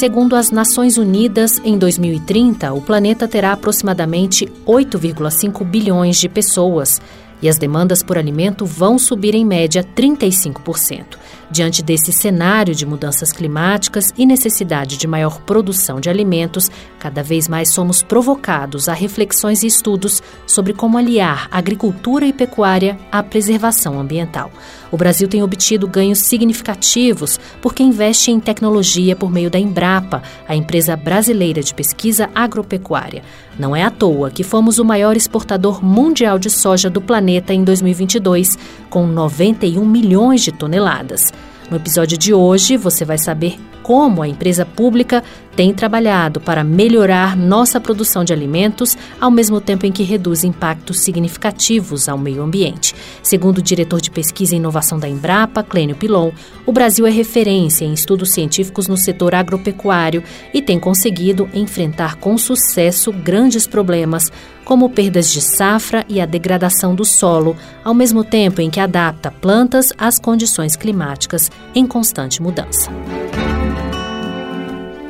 Segundo 0.00 0.34
as 0.34 0.50
Nações 0.50 0.96
Unidas, 0.96 1.58
em 1.62 1.76
2030, 1.76 2.72
o 2.72 2.80
planeta 2.80 3.28
terá 3.28 3.52
aproximadamente 3.52 4.46
8,5 4.66 5.62
bilhões 5.62 6.16
de 6.16 6.26
pessoas 6.26 6.98
e 7.42 7.48
as 7.48 7.58
demandas 7.58 8.02
por 8.02 8.18
alimento 8.18 8.64
vão 8.64 8.98
subir 8.98 9.34
em 9.34 9.44
média 9.44 9.84
35%. 9.84 11.18
Diante 11.50 11.82
desse 11.82 12.12
cenário 12.12 12.74
de 12.74 12.86
mudanças 12.86 13.32
climáticas 13.32 14.12
e 14.16 14.24
necessidade 14.24 14.96
de 14.96 15.06
maior 15.06 15.40
produção 15.40 16.00
de 16.00 16.08
alimentos, 16.08 16.70
cada 16.98 17.22
vez 17.22 17.48
mais 17.48 17.72
somos 17.72 18.02
provocados 18.02 18.88
a 18.88 18.92
reflexões 18.92 19.62
e 19.62 19.66
estudos 19.66 20.22
sobre 20.46 20.72
como 20.72 20.96
aliar 20.96 21.48
agricultura 21.50 22.24
e 22.24 22.32
pecuária 22.32 22.98
à 23.10 23.22
preservação 23.22 23.98
ambiental. 23.98 24.52
O 24.92 24.96
Brasil 24.96 25.28
tem 25.28 25.42
obtido 25.42 25.88
ganhos 25.88 26.20
significativos 26.20 27.38
porque 27.60 27.82
investe 27.82 28.30
em 28.30 28.40
tecnologia 28.40 29.16
por 29.16 29.30
meio 29.30 29.50
da 29.50 29.58
Embrapa, 29.58 30.22
a 30.48 30.54
empresa 30.54 30.96
brasileira 30.96 31.62
de 31.62 31.74
pesquisa 31.74 32.28
agropecuária. 32.34 33.22
Não 33.60 33.76
é 33.76 33.82
à 33.82 33.90
toa 33.90 34.30
que 34.30 34.42
fomos 34.42 34.78
o 34.78 34.84
maior 34.86 35.18
exportador 35.18 35.84
mundial 35.84 36.38
de 36.38 36.48
soja 36.48 36.88
do 36.88 36.98
planeta 36.98 37.52
em 37.52 37.62
2022, 37.62 38.56
com 38.88 39.06
91 39.06 39.84
milhões 39.84 40.40
de 40.40 40.50
toneladas. 40.50 41.26
No 41.70 41.76
episódio 41.76 42.16
de 42.16 42.32
hoje, 42.32 42.78
você 42.78 43.04
vai 43.04 43.18
saber 43.18 43.60
como 43.82 44.22
a 44.22 44.28
empresa 44.28 44.64
pública 44.64 45.22
tem 45.56 45.74
trabalhado 45.74 46.40
para 46.40 46.64
melhorar 46.64 47.36
nossa 47.36 47.80
produção 47.80 48.24
de 48.24 48.32
alimentos, 48.32 48.96
ao 49.20 49.30
mesmo 49.30 49.60
tempo 49.60 49.84
em 49.84 49.92
que 49.92 50.02
reduz 50.02 50.44
impactos 50.44 51.00
significativos 51.00 52.08
ao 52.08 52.16
meio 52.16 52.42
ambiente. 52.42 52.94
Segundo 53.22 53.58
o 53.58 53.62
diretor 53.62 54.00
de 54.00 54.10
pesquisa 54.10 54.54
e 54.54 54.58
inovação 54.58 54.98
da 54.98 55.08
Embrapa, 55.08 55.62
Clênio 55.62 55.96
Pilon, 55.96 56.30
o 56.64 56.72
Brasil 56.72 57.06
é 57.06 57.10
referência 57.10 57.84
em 57.84 57.92
estudos 57.92 58.30
científicos 58.30 58.88
no 58.88 58.96
setor 58.96 59.34
agropecuário 59.34 60.22
e 60.54 60.62
tem 60.62 60.78
conseguido 60.78 61.48
enfrentar 61.52 62.16
com 62.16 62.38
sucesso 62.38 63.12
grandes 63.12 63.66
problemas, 63.66 64.30
como 64.64 64.88
perdas 64.88 65.32
de 65.32 65.40
safra 65.40 66.04
e 66.08 66.20
a 66.20 66.26
degradação 66.26 66.94
do 66.94 67.04
solo, 67.04 67.56
ao 67.84 67.92
mesmo 67.92 68.22
tempo 68.22 68.60
em 68.60 68.70
que 68.70 68.78
adapta 68.78 69.30
plantas 69.30 69.92
às 69.98 70.18
condições 70.18 70.76
climáticas 70.76 71.50
em 71.74 71.86
constante 71.86 72.40
mudança. 72.40 72.90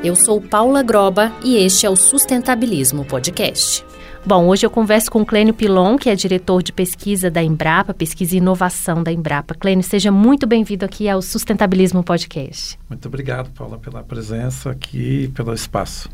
Eu 0.03 0.17
sou 0.17 0.41
Paula 0.41 0.83
Groba 0.83 1.31
e 1.45 1.59
este 1.59 1.85
é 1.85 1.91
o 1.91 1.95
Sustentabilismo 1.95 3.05
Podcast. 3.05 3.85
Bom, 4.25 4.49
hoje 4.49 4.65
eu 4.65 4.71
converso 4.71 5.11
com 5.11 5.27
Clênio 5.27 5.53
Pilon, 5.53 5.99
que 5.99 6.09
é 6.09 6.15
diretor 6.15 6.63
de 6.63 6.73
pesquisa 6.73 7.31
da 7.31 7.43
Embrapa, 7.43 7.93
pesquisa 7.93 8.35
e 8.35 8.39
inovação 8.39 9.03
da 9.03 9.13
Embrapa. 9.13 9.55
Clênio, 9.55 9.85
seja 9.85 10.11
muito 10.11 10.47
bem-vindo 10.47 10.87
aqui 10.87 11.07
ao 11.07 11.21
Sustentabilismo 11.21 12.03
Podcast. 12.03 12.79
Muito 12.89 13.07
obrigado, 13.09 13.51
Paula, 13.51 13.77
pela 13.77 14.03
presença 14.03 14.71
aqui 14.71 15.25
e 15.25 15.29
pelo 15.29 15.53
espaço. 15.53 16.09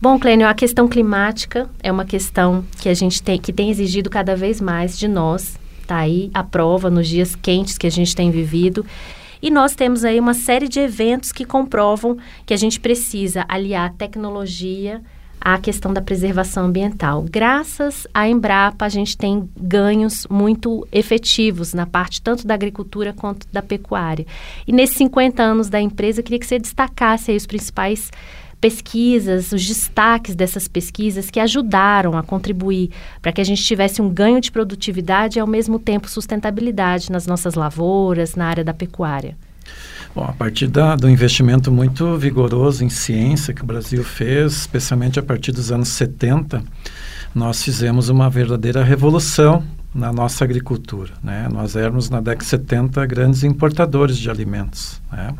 Bom, 0.00 0.16
Clênio, 0.16 0.46
a 0.46 0.54
questão 0.54 0.86
climática 0.86 1.68
é 1.82 1.90
uma 1.90 2.04
questão 2.04 2.64
que 2.80 2.88
a 2.88 2.94
gente 2.94 3.20
tem, 3.20 3.36
que 3.40 3.52
tem 3.52 3.68
exigido 3.68 4.08
cada 4.08 4.36
vez 4.36 4.60
mais 4.60 4.96
de 4.96 5.08
nós. 5.08 5.58
Está 5.82 5.96
aí 5.96 6.30
a 6.32 6.44
prova 6.44 6.88
nos 6.88 7.08
dias 7.08 7.34
quentes 7.34 7.78
que 7.78 7.86
a 7.88 7.90
gente 7.90 8.14
tem 8.14 8.30
vivido. 8.30 8.86
E 9.40 9.50
nós 9.50 9.74
temos 9.74 10.04
aí 10.04 10.18
uma 10.18 10.34
série 10.34 10.68
de 10.68 10.80
eventos 10.80 11.32
que 11.32 11.44
comprovam 11.44 12.16
que 12.44 12.54
a 12.54 12.56
gente 12.56 12.80
precisa 12.80 13.44
aliar 13.48 13.94
tecnologia 13.94 15.02
à 15.40 15.58
questão 15.58 15.92
da 15.92 16.02
preservação 16.02 16.66
ambiental. 16.66 17.24
Graças 17.30 18.06
à 18.12 18.28
Embrapa, 18.28 18.84
a 18.84 18.88
gente 18.88 19.16
tem 19.16 19.48
ganhos 19.56 20.26
muito 20.28 20.86
efetivos 20.90 21.72
na 21.72 21.86
parte 21.86 22.20
tanto 22.20 22.46
da 22.46 22.54
agricultura 22.54 23.12
quanto 23.12 23.46
da 23.52 23.62
pecuária. 23.62 24.26
E 24.66 24.72
nesses 24.72 24.96
50 24.96 25.42
anos 25.42 25.68
da 25.68 25.80
empresa, 25.80 26.20
eu 26.20 26.24
queria 26.24 26.38
que 26.38 26.46
você 26.46 26.58
destacasse 26.58 27.32
os 27.32 27.46
principais 27.46 28.10
pesquisas, 28.60 29.52
os 29.52 29.66
destaques 29.66 30.34
dessas 30.34 30.66
pesquisas 30.66 31.30
que 31.30 31.40
ajudaram 31.40 32.16
a 32.16 32.22
contribuir 32.22 32.90
para 33.22 33.32
que 33.32 33.40
a 33.40 33.44
gente 33.44 33.62
tivesse 33.62 34.02
um 34.02 34.08
ganho 34.08 34.40
de 34.40 34.50
produtividade 34.50 35.38
e, 35.38 35.40
ao 35.40 35.46
mesmo 35.46 35.78
tempo, 35.78 36.08
sustentabilidade 36.08 37.10
nas 37.12 37.26
nossas 37.26 37.54
lavouras, 37.54 38.34
na 38.34 38.46
área 38.46 38.64
da 38.64 38.74
pecuária? 38.74 39.36
Bom, 40.14 40.24
a 40.24 40.32
partir 40.32 40.66
da, 40.66 40.96
do 40.96 41.08
investimento 41.08 41.70
muito 41.70 42.16
vigoroso 42.16 42.84
em 42.84 42.88
ciência 42.88 43.54
que 43.54 43.62
o 43.62 43.66
Brasil 43.66 44.02
fez, 44.02 44.52
especialmente 44.52 45.18
a 45.18 45.22
partir 45.22 45.52
dos 45.52 45.70
anos 45.70 45.88
70, 45.88 46.62
nós 47.34 47.62
fizemos 47.62 48.08
uma 48.08 48.28
verdadeira 48.28 48.82
revolução 48.82 49.62
na 49.94 50.12
nossa 50.12 50.44
agricultura. 50.44 51.12
Né? 51.22 51.48
Nós 51.50 51.74
éramos, 51.74 52.10
na 52.10 52.20
década 52.20 52.44
de 52.44 52.50
70, 52.50 53.06
grandes 53.06 53.42
importadores 53.42 54.18
de 54.18 54.30
alimentos. 54.30 55.00
Né? 55.10 55.34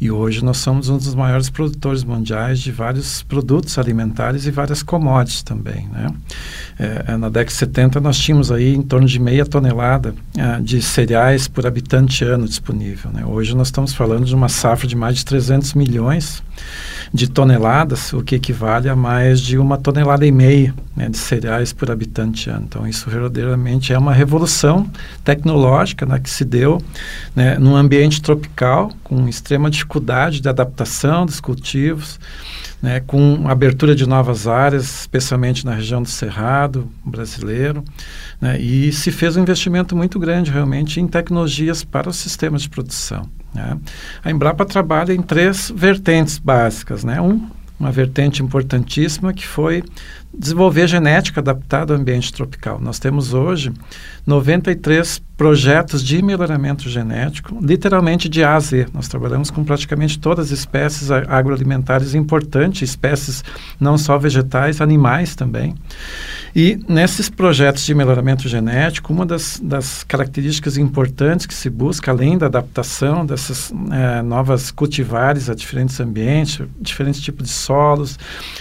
E 0.00 0.10
hoje 0.10 0.44
nós 0.44 0.58
somos 0.58 0.88
um 0.88 0.96
dos 0.96 1.14
maiores 1.14 1.50
produtores 1.50 2.04
mundiais 2.04 2.60
de 2.60 2.70
vários 2.70 3.22
produtos 3.22 3.78
alimentares 3.78 4.46
e 4.46 4.50
várias 4.50 4.82
commodities 4.82 5.42
também. 5.42 5.88
Né? 5.88 6.06
É, 6.78 7.04
é 7.08 7.16
na 7.16 7.28
década 7.28 7.46
de 7.46 7.52
70 7.54 8.00
nós 8.00 8.18
tínhamos 8.18 8.52
aí 8.52 8.74
em 8.74 8.82
torno 8.82 9.06
de 9.06 9.18
meia 9.18 9.44
tonelada 9.44 10.14
é, 10.36 10.60
de 10.60 10.80
cereais 10.80 11.48
por 11.48 11.66
habitante 11.66 12.24
ano 12.24 12.46
disponível. 12.46 13.10
Né? 13.10 13.24
Hoje 13.26 13.56
nós 13.56 13.68
estamos 13.68 13.92
falando 13.92 14.24
de 14.24 14.34
uma 14.34 14.48
safra 14.48 14.86
de 14.86 14.96
mais 14.96 15.16
de 15.16 15.24
300 15.24 15.74
milhões 15.74 16.42
de 17.12 17.28
toneladas, 17.28 18.12
o 18.12 18.22
que 18.22 18.36
equivale 18.36 18.88
a 18.88 18.94
mais 18.94 19.40
de 19.40 19.58
uma 19.58 19.76
tonelada 19.76 20.24
e 20.24 20.30
meia 20.30 20.72
né, 20.94 21.08
de 21.08 21.18
cereais 21.18 21.72
por 21.72 21.90
habitante 21.90 22.48
ano. 22.48 22.64
Então, 22.68 22.86
isso 22.86 23.10
verdadeiramente 23.10 23.92
é 23.92 23.98
uma 23.98 24.12
revolução 24.12 24.88
tecnológica 25.24 26.06
né, 26.06 26.20
que 26.20 26.30
se 26.30 26.44
deu 26.44 26.80
né, 27.34 27.58
num 27.58 27.74
ambiente 27.74 28.22
tropical, 28.22 28.92
com 29.02 29.28
extrema 29.28 29.68
dificuldade 29.68 30.40
de 30.40 30.48
adaptação 30.48 31.26
dos 31.26 31.40
cultivos, 31.40 32.20
né, 32.80 33.00
com 33.00 33.48
abertura 33.48 33.94
de 33.94 34.06
novas 34.08 34.46
áreas, 34.46 35.00
especialmente 35.00 35.66
na 35.66 35.74
região 35.74 36.02
do 36.02 36.08
Cerrado 36.08 36.88
brasileiro, 37.04 37.84
né, 38.40 38.58
e 38.60 38.92
se 38.92 39.10
fez 39.10 39.36
um 39.36 39.42
investimento 39.42 39.96
muito 39.96 40.18
grande 40.18 40.50
realmente 40.50 41.00
em 41.00 41.08
tecnologias 41.08 41.82
para 41.82 42.08
os 42.08 42.16
sistemas 42.16 42.62
de 42.62 42.70
produção. 42.70 43.28
Né. 43.54 43.78
A 44.24 44.30
Embrapa 44.30 44.64
trabalha 44.64 45.12
em 45.12 45.22
três 45.22 45.72
vertentes 45.74 46.38
básicas. 46.38 47.04
Né. 47.04 47.20
Um, 47.20 47.48
uma 47.78 47.90
vertente 47.90 48.42
importantíssima 48.42 49.32
que 49.32 49.46
foi 49.46 49.82
desenvolver 50.32 50.86
genética 50.86 51.40
adaptada 51.40 51.94
ao 51.94 52.00
ambiente 52.00 52.32
tropical. 52.32 52.78
Nós 52.78 52.98
temos 52.98 53.32
hoje 53.32 53.72
93 54.26 55.22
projetos 55.40 56.04
de 56.04 56.20
melhoramento 56.20 56.86
genético, 56.90 57.56
literalmente 57.62 58.28
de 58.28 58.44
A 58.44 58.56
a 58.56 58.60
Z. 58.60 58.88
Nós 58.92 59.08
trabalhamos 59.08 59.50
com 59.50 59.64
praticamente 59.64 60.18
todas 60.18 60.52
as 60.52 60.58
espécies 60.58 61.10
agroalimentares 61.10 62.14
importantes, 62.14 62.82
espécies 62.90 63.42
não 63.80 63.96
só 63.96 64.18
vegetais, 64.18 64.82
animais 64.82 65.34
também. 65.34 65.74
E 66.54 66.78
nesses 66.86 67.30
projetos 67.30 67.86
de 67.86 67.94
melhoramento 67.94 68.50
genético, 68.50 69.14
uma 69.14 69.24
das, 69.24 69.58
das 69.64 70.04
características 70.04 70.76
importantes 70.76 71.46
que 71.46 71.54
se 71.54 71.70
busca, 71.70 72.10
além 72.10 72.36
da 72.36 72.44
adaptação 72.44 73.24
dessas 73.24 73.72
é, 73.92 74.20
novas 74.20 74.70
cultivares 74.70 75.48
a 75.48 75.54
diferentes 75.54 75.98
ambientes, 76.00 76.60
diferentes 76.78 77.18
tipos 77.18 77.46
de 77.46 77.52
solos, 77.54 78.18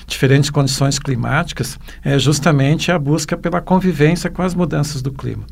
diferentes 0.07 0.49
condições 0.49 0.97
climáticas, 0.97 1.77
é 2.05 2.17
justamente 2.17 2.89
a 2.89 2.97
busca 2.97 3.35
pela 3.35 3.59
convivência 3.59 4.29
com 4.29 4.41
as 4.41 4.55
mudanças 4.55 5.01
do 5.01 5.11
clima 5.11 5.43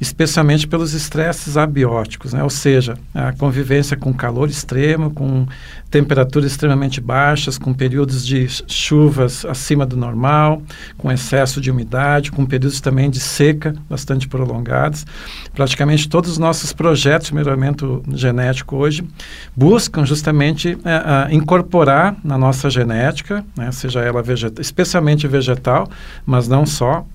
especialmente 0.00 0.63
pelos 0.66 0.94
estresses 0.94 1.56
abióticos, 1.56 2.32
né? 2.32 2.42
ou 2.42 2.50
seja, 2.50 2.96
a 3.14 3.32
convivência 3.32 3.96
com 3.96 4.12
calor 4.12 4.48
extremo, 4.48 5.10
com 5.10 5.46
temperaturas 5.90 6.50
extremamente 6.50 7.00
baixas, 7.00 7.56
com 7.56 7.72
períodos 7.72 8.26
de 8.26 8.48
chuvas 8.66 9.44
acima 9.44 9.86
do 9.86 9.96
normal, 9.96 10.60
com 10.98 11.10
excesso 11.10 11.60
de 11.60 11.70
umidade, 11.70 12.32
com 12.32 12.44
períodos 12.44 12.80
também 12.80 13.08
de 13.08 13.20
seca 13.20 13.74
bastante 13.88 14.26
prolongados. 14.26 15.06
Praticamente 15.54 16.08
todos 16.08 16.32
os 16.32 16.38
nossos 16.38 16.72
projetos 16.72 17.28
de 17.28 17.34
melhoramento 17.34 18.02
genético 18.12 18.76
hoje 18.76 19.06
buscam 19.56 20.04
justamente 20.04 20.76
é, 20.84 21.32
incorporar 21.32 22.16
na 22.24 22.36
nossa 22.36 22.68
genética, 22.68 23.44
né? 23.56 23.70
seja 23.70 24.00
ela 24.00 24.22
vegetal, 24.22 24.60
especialmente 24.60 25.28
vegetal, 25.28 25.88
mas 26.26 26.48
não 26.48 26.66
só, 26.66 27.06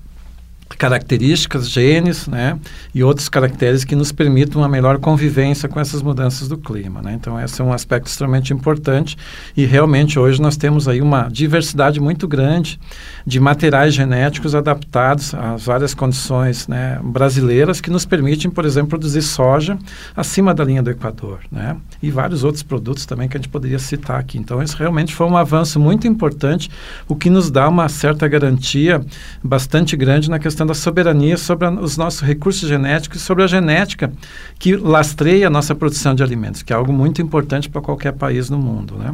características, 0.76 1.68
genes, 1.68 2.26
né, 2.26 2.58
e 2.94 3.02
outros 3.02 3.28
caracteres 3.28 3.84
que 3.84 3.94
nos 3.94 4.12
permitam 4.12 4.62
uma 4.62 4.68
melhor 4.68 4.98
convivência 4.98 5.68
com 5.68 5.80
essas 5.80 6.02
mudanças 6.02 6.48
do 6.48 6.56
clima, 6.56 7.02
né? 7.02 7.12
Então 7.14 7.40
esse 7.40 7.60
é 7.60 7.64
um 7.64 7.72
aspecto 7.72 8.06
extremamente 8.06 8.52
importante 8.52 9.16
e 9.56 9.66
realmente 9.66 10.18
hoje 10.18 10.40
nós 10.40 10.56
temos 10.56 10.88
aí 10.88 11.02
uma 11.02 11.28
diversidade 11.28 12.00
muito 12.00 12.26
grande 12.28 12.78
de 13.26 13.40
materiais 13.40 13.94
genéticos 13.94 14.54
adaptados 14.54 15.34
às 15.34 15.64
várias 15.64 15.92
condições, 15.92 16.68
né, 16.68 17.00
brasileiras 17.02 17.80
que 17.80 17.90
nos 17.90 18.06
permitem, 18.06 18.50
por 18.50 18.64
exemplo, 18.64 18.90
produzir 18.90 19.22
soja 19.22 19.78
acima 20.16 20.54
da 20.54 20.64
linha 20.64 20.82
do 20.82 20.90
Equador, 20.90 21.40
né? 21.50 21.76
E 22.02 22.10
vários 22.10 22.44
outros 22.44 22.62
produtos 22.62 23.04
também 23.06 23.28
que 23.28 23.36
a 23.36 23.40
gente 23.40 23.48
poderia 23.48 23.78
citar 23.78 24.18
aqui. 24.18 24.38
Então 24.38 24.62
isso 24.62 24.76
realmente 24.76 25.14
foi 25.14 25.26
um 25.26 25.36
avanço 25.36 25.78
muito 25.80 26.06
importante, 26.06 26.70
o 27.08 27.16
que 27.16 27.28
nos 27.28 27.50
dá 27.50 27.68
uma 27.68 27.88
certa 27.88 28.26
garantia 28.28 29.04
bastante 29.42 29.96
grande 29.96 30.30
na 30.30 30.38
questão 30.38 30.59
questão 30.60 30.66
da 30.66 30.74
soberania 30.74 31.36
sobre 31.36 31.66
a, 31.66 31.70
os 31.70 31.96
nossos 31.96 32.20
recursos 32.20 32.68
genéticos 32.68 33.22
e 33.22 33.24
sobre 33.24 33.42
a 33.42 33.46
genética 33.46 34.12
que 34.58 34.76
lastreia 34.76 35.46
a 35.46 35.50
nossa 35.50 35.74
produção 35.74 36.14
de 36.14 36.22
alimentos, 36.22 36.62
que 36.62 36.72
é 36.72 36.76
algo 36.76 36.92
muito 36.92 37.22
importante 37.22 37.68
para 37.68 37.80
qualquer 37.80 38.12
país 38.12 38.50
no 38.50 38.58
mundo. 38.58 38.94
Né? 38.96 39.10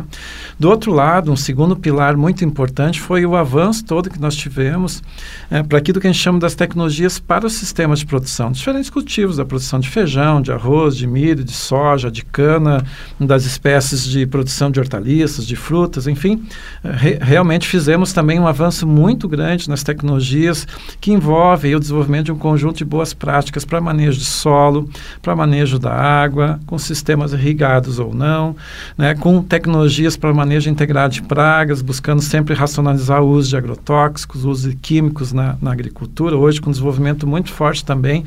Do 0.58 0.69
outro 0.69 0.93
lado, 0.93 1.31
um 1.31 1.37
segundo 1.37 1.76
pilar 1.76 2.16
muito 2.16 2.44
importante 2.44 3.00
foi 3.00 3.25
o 3.25 3.37
avanço 3.37 3.84
todo 3.84 4.10
que 4.10 4.20
nós 4.20 4.34
tivemos 4.34 5.02
é, 5.50 5.62
para 5.62 5.78
aquilo 5.78 6.00
que 6.00 6.06
a 6.08 6.12
gente 6.12 6.20
chama 6.20 6.38
das 6.40 6.54
tecnologias 6.54 7.19
para 7.20 7.46
os 7.46 7.52
sistemas 7.52 8.00
de 8.00 8.06
produção, 8.06 8.50
diferentes 8.50 8.90
cultivos, 8.90 9.37
da 9.37 9.44
produção 9.44 9.78
de 9.78 9.88
feijão, 9.88 10.43
de 10.43 10.50
arroz, 10.50 10.96
de 10.96 11.06
milho, 11.06 11.44
de 11.44 11.52
soja, 11.52 12.10
de 12.10 12.25
cana, 12.25 12.84
das 13.20 13.44
espécies 13.44 14.04
de 14.04 14.26
produção 14.26 14.70
de 14.70 14.81
hortaliças, 14.81 15.46
de 15.46 15.54
frutas, 15.54 16.08
enfim, 16.08 16.44
é, 16.82 16.90
re 16.90 17.19
realmente 17.20 17.69
fizemos 17.69 18.12
também 18.12 18.40
um 18.40 18.46
avanço 18.46 18.87
muito 18.87 19.28
grande 19.28 19.69
nas 19.69 19.82
tecnologias 19.82 20.66
que 21.00 21.12
envolvem 21.12 21.36
o 21.75 21.81
desenvolvimento 21.81 22.27
de 22.27 22.33
um 22.33 22.38
conjunto 22.38 22.79
de 22.79 22.85
boas 22.85 23.12
práticas 23.12 23.65
para 23.65 23.81
manejo 23.81 24.19
de 24.19 24.25
solo, 24.25 24.88
para 25.21 25.37
manejo 25.37 25.79
da 25.79 25.93
água, 25.93 26.59
com 26.67 26.79
sistemas 26.79 27.33
irrigados 27.33 27.99
ou 27.99 28.15
não, 28.15 28.56
né, 28.97 29.15
com 29.15 29.43
tecnologias 29.43 30.17
para 30.17 30.33
manejo 30.33 30.71
integrado 30.71 31.15
de 31.15 31.23
pragas, 31.23 31.83
buscando 31.83 32.23
sempre 32.23 32.55
racionalizar 32.55 33.23
o 33.23 33.29
uso 33.29 33.50
de 33.50 33.56
agrotóxicos, 33.56 34.44
o 34.44 34.50
uso 34.50 34.71
de 34.71 34.77
químicos 34.77 35.33
na, 35.33 35.56
na 35.61 35.73
agricultura, 35.73 36.37
hoje 36.37 36.61
com 36.61 36.71
desenvolvimento 36.71 37.27
muito 37.27 37.53
forte 37.53 37.85
também 37.85 38.25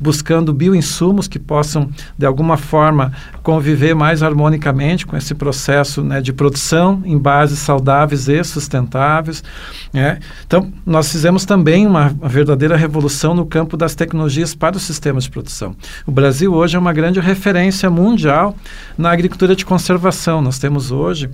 buscando 0.00 0.52
bioinsumos 0.52 1.28
que 1.28 1.38
possam, 1.38 1.90
de 2.16 2.24
alguma 2.24 2.56
forma, 2.56 3.12
conviver 3.42 3.94
mais 3.94 4.22
harmonicamente 4.22 5.06
com 5.06 5.16
esse 5.16 5.34
processo 5.34 6.02
né, 6.02 6.22
de 6.22 6.32
produção 6.32 7.02
em 7.04 7.18
bases 7.18 7.58
saudáveis 7.58 8.26
e 8.28 8.42
sustentáveis. 8.42 9.44
Né? 9.92 10.18
Então, 10.46 10.72
nós 10.86 11.12
fizemos 11.12 11.44
também 11.44 11.86
uma, 11.86 12.08
uma 12.18 12.28
verdadeira 12.28 12.76
revolução 12.76 13.34
no 13.34 13.44
campo 13.44 13.76
das 13.76 13.94
tecnologias 13.94 14.54
para 14.54 14.76
os 14.76 14.82
sistemas 14.82 15.24
de 15.24 15.30
produção. 15.30 15.76
O 16.06 16.10
Brasil 16.10 16.54
hoje 16.54 16.76
é 16.76 16.78
uma 16.78 16.92
grande 16.92 17.20
referência 17.20 17.90
mundial 17.90 18.56
na 18.96 19.12
agricultura 19.12 19.54
de 19.54 19.66
conservação. 19.66 20.40
Nós 20.40 20.58
temos 20.58 20.90
hoje 20.90 21.28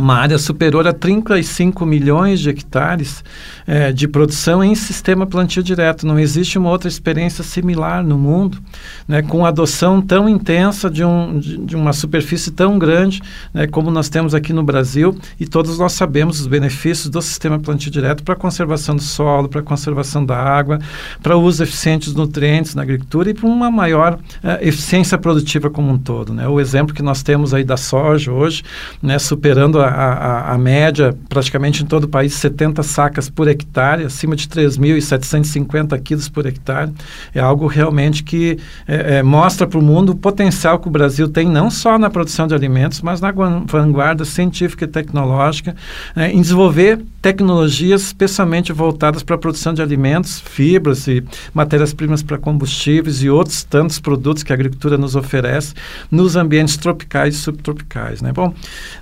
uma 0.00 0.14
área 0.14 0.38
superior 0.38 0.86
a 0.86 0.92
35 0.92 1.84
milhões 1.84 2.40
de 2.40 2.50
hectares 2.50 3.24
é, 3.66 3.92
de 3.92 4.06
produção 4.06 4.62
em 4.62 4.74
sistema 4.74 5.26
plantio 5.26 5.62
direto. 5.62 6.06
Não 6.06 6.18
existe 6.18 6.58
uma 6.58 6.70
outra 6.70 6.88
experiência 6.88 7.42
similar 7.44 8.02
no 8.04 8.18
mundo, 8.18 8.58
né, 9.06 9.22
com 9.22 9.44
adoção 9.44 10.00
tão 10.00 10.28
intensa 10.28 10.88
de, 10.88 11.04
um, 11.04 11.38
de, 11.38 11.56
de 11.58 11.76
uma 11.76 11.92
superfície 11.92 12.50
tão 12.50 12.78
grande 12.78 13.20
né, 13.52 13.66
como 13.66 13.90
nós 13.90 14.08
temos 14.08 14.34
aqui 14.34 14.52
no 14.52 14.62
Brasil. 14.62 15.18
E 15.38 15.46
todos 15.46 15.78
nós 15.78 15.92
sabemos 15.92 16.40
os 16.40 16.46
benefícios 16.46 17.08
do 17.08 17.20
sistema 17.20 17.58
plantio 17.58 17.90
direto 17.90 18.22
para 18.22 18.34
a 18.34 18.36
conservação 18.36 18.96
do 18.96 19.02
solo, 19.02 19.48
para 19.48 19.60
a 19.60 19.64
conservação 19.64 20.24
da 20.24 20.36
água, 20.36 20.78
para 21.22 21.36
o 21.36 21.42
uso 21.42 21.62
eficiente 21.62 22.06
dos 22.06 22.14
nutrientes 22.14 22.74
na 22.74 22.82
agricultura 22.82 23.30
e 23.30 23.34
para 23.34 23.46
uma 23.46 23.70
maior 23.70 24.18
é, 24.42 24.66
eficiência 24.66 25.18
produtiva 25.18 25.68
como 25.68 25.92
um 25.92 25.98
todo. 25.98 26.32
Né. 26.32 26.46
O 26.48 26.60
exemplo 26.60 26.94
que 26.94 27.02
nós 27.02 27.22
temos 27.22 27.52
aí 27.52 27.64
da 27.64 27.76
soja 27.76 28.32
hoje, 28.32 28.62
né, 29.02 29.18
superando 29.18 29.80
a 29.80 29.87
a, 29.88 30.54
a, 30.54 30.58
média, 30.58 31.16
praticamente 31.28 31.82
em 31.82 31.86
todo 31.86 32.04
o 32.04 32.08
país, 32.08 32.34
70 32.34 32.82
sacas 32.82 33.28
por 33.28 33.48
hectare, 33.48 34.04
acima 34.04 34.36
de 34.36 34.46
3.750 34.48 36.00
quilos 36.02 36.28
por 36.28 36.46
hectare. 36.46 36.92
É 37.34 37.40
algo 37.40 37.66
realmente 37.66 38.22
que 38.22 38.58
é, 38.86 39.18
é, 39.18 39.22
mostra 39.22 39.66
para 39.66 39.78
o 39.78 39.82
mundo 39.82 40.12
o 40.12 40.16
potencial 40.16 40.78
que 40.78 40.88
o 40.88 40.90
Brasil 40.90 41.28
tem, 41.28 41.48
não 41.48 41.70
só 41.70 41.98
na 41.98 42.10
produção 42.10 42.46
de 42.46 42.54
alimentos, 42.54 43.00
mas 43.00 43.20
na 43.20 43.32
vanguarda 43.66 44.24
científica 44.24 44.84
e 44.84 44.88
tecnológica, 44.88 45.76
é, 46.16 46.30
em 46.30 46.40
desenvolver 46.40 47.00
tecnologias 47.20 48.02
especialmente 48.02 48.72
voltadas 48.72 49.22
para 49.22 49.34
a 49.34 49.38
produção 49.38 49.74
de 49.74 49.82
alimentos, 49.82 50.40
fibras 50.40 51.06
e 51.06 51.22
matérias-primas 51.52 52.22
para 52.22 52.38
combustíveis 52.38 53.22
e 53.22 53.28
outros 53.28 53.64
tantos 53.64 53.98
produtos 53.98 54.42
que 54.42 54.52
a 54.52 54.54
agricultura 54.54 54.96
nos 54.96 55.16
oferece 55.16 55.74
nos 56.10 56.36
ambientes 56.36 56.76
tropicais 56.76 57.34
e 57.34 57.38
subtropicais. 57.38 58.22
Né? 58.22 58.32
Bom, 58.32 58.54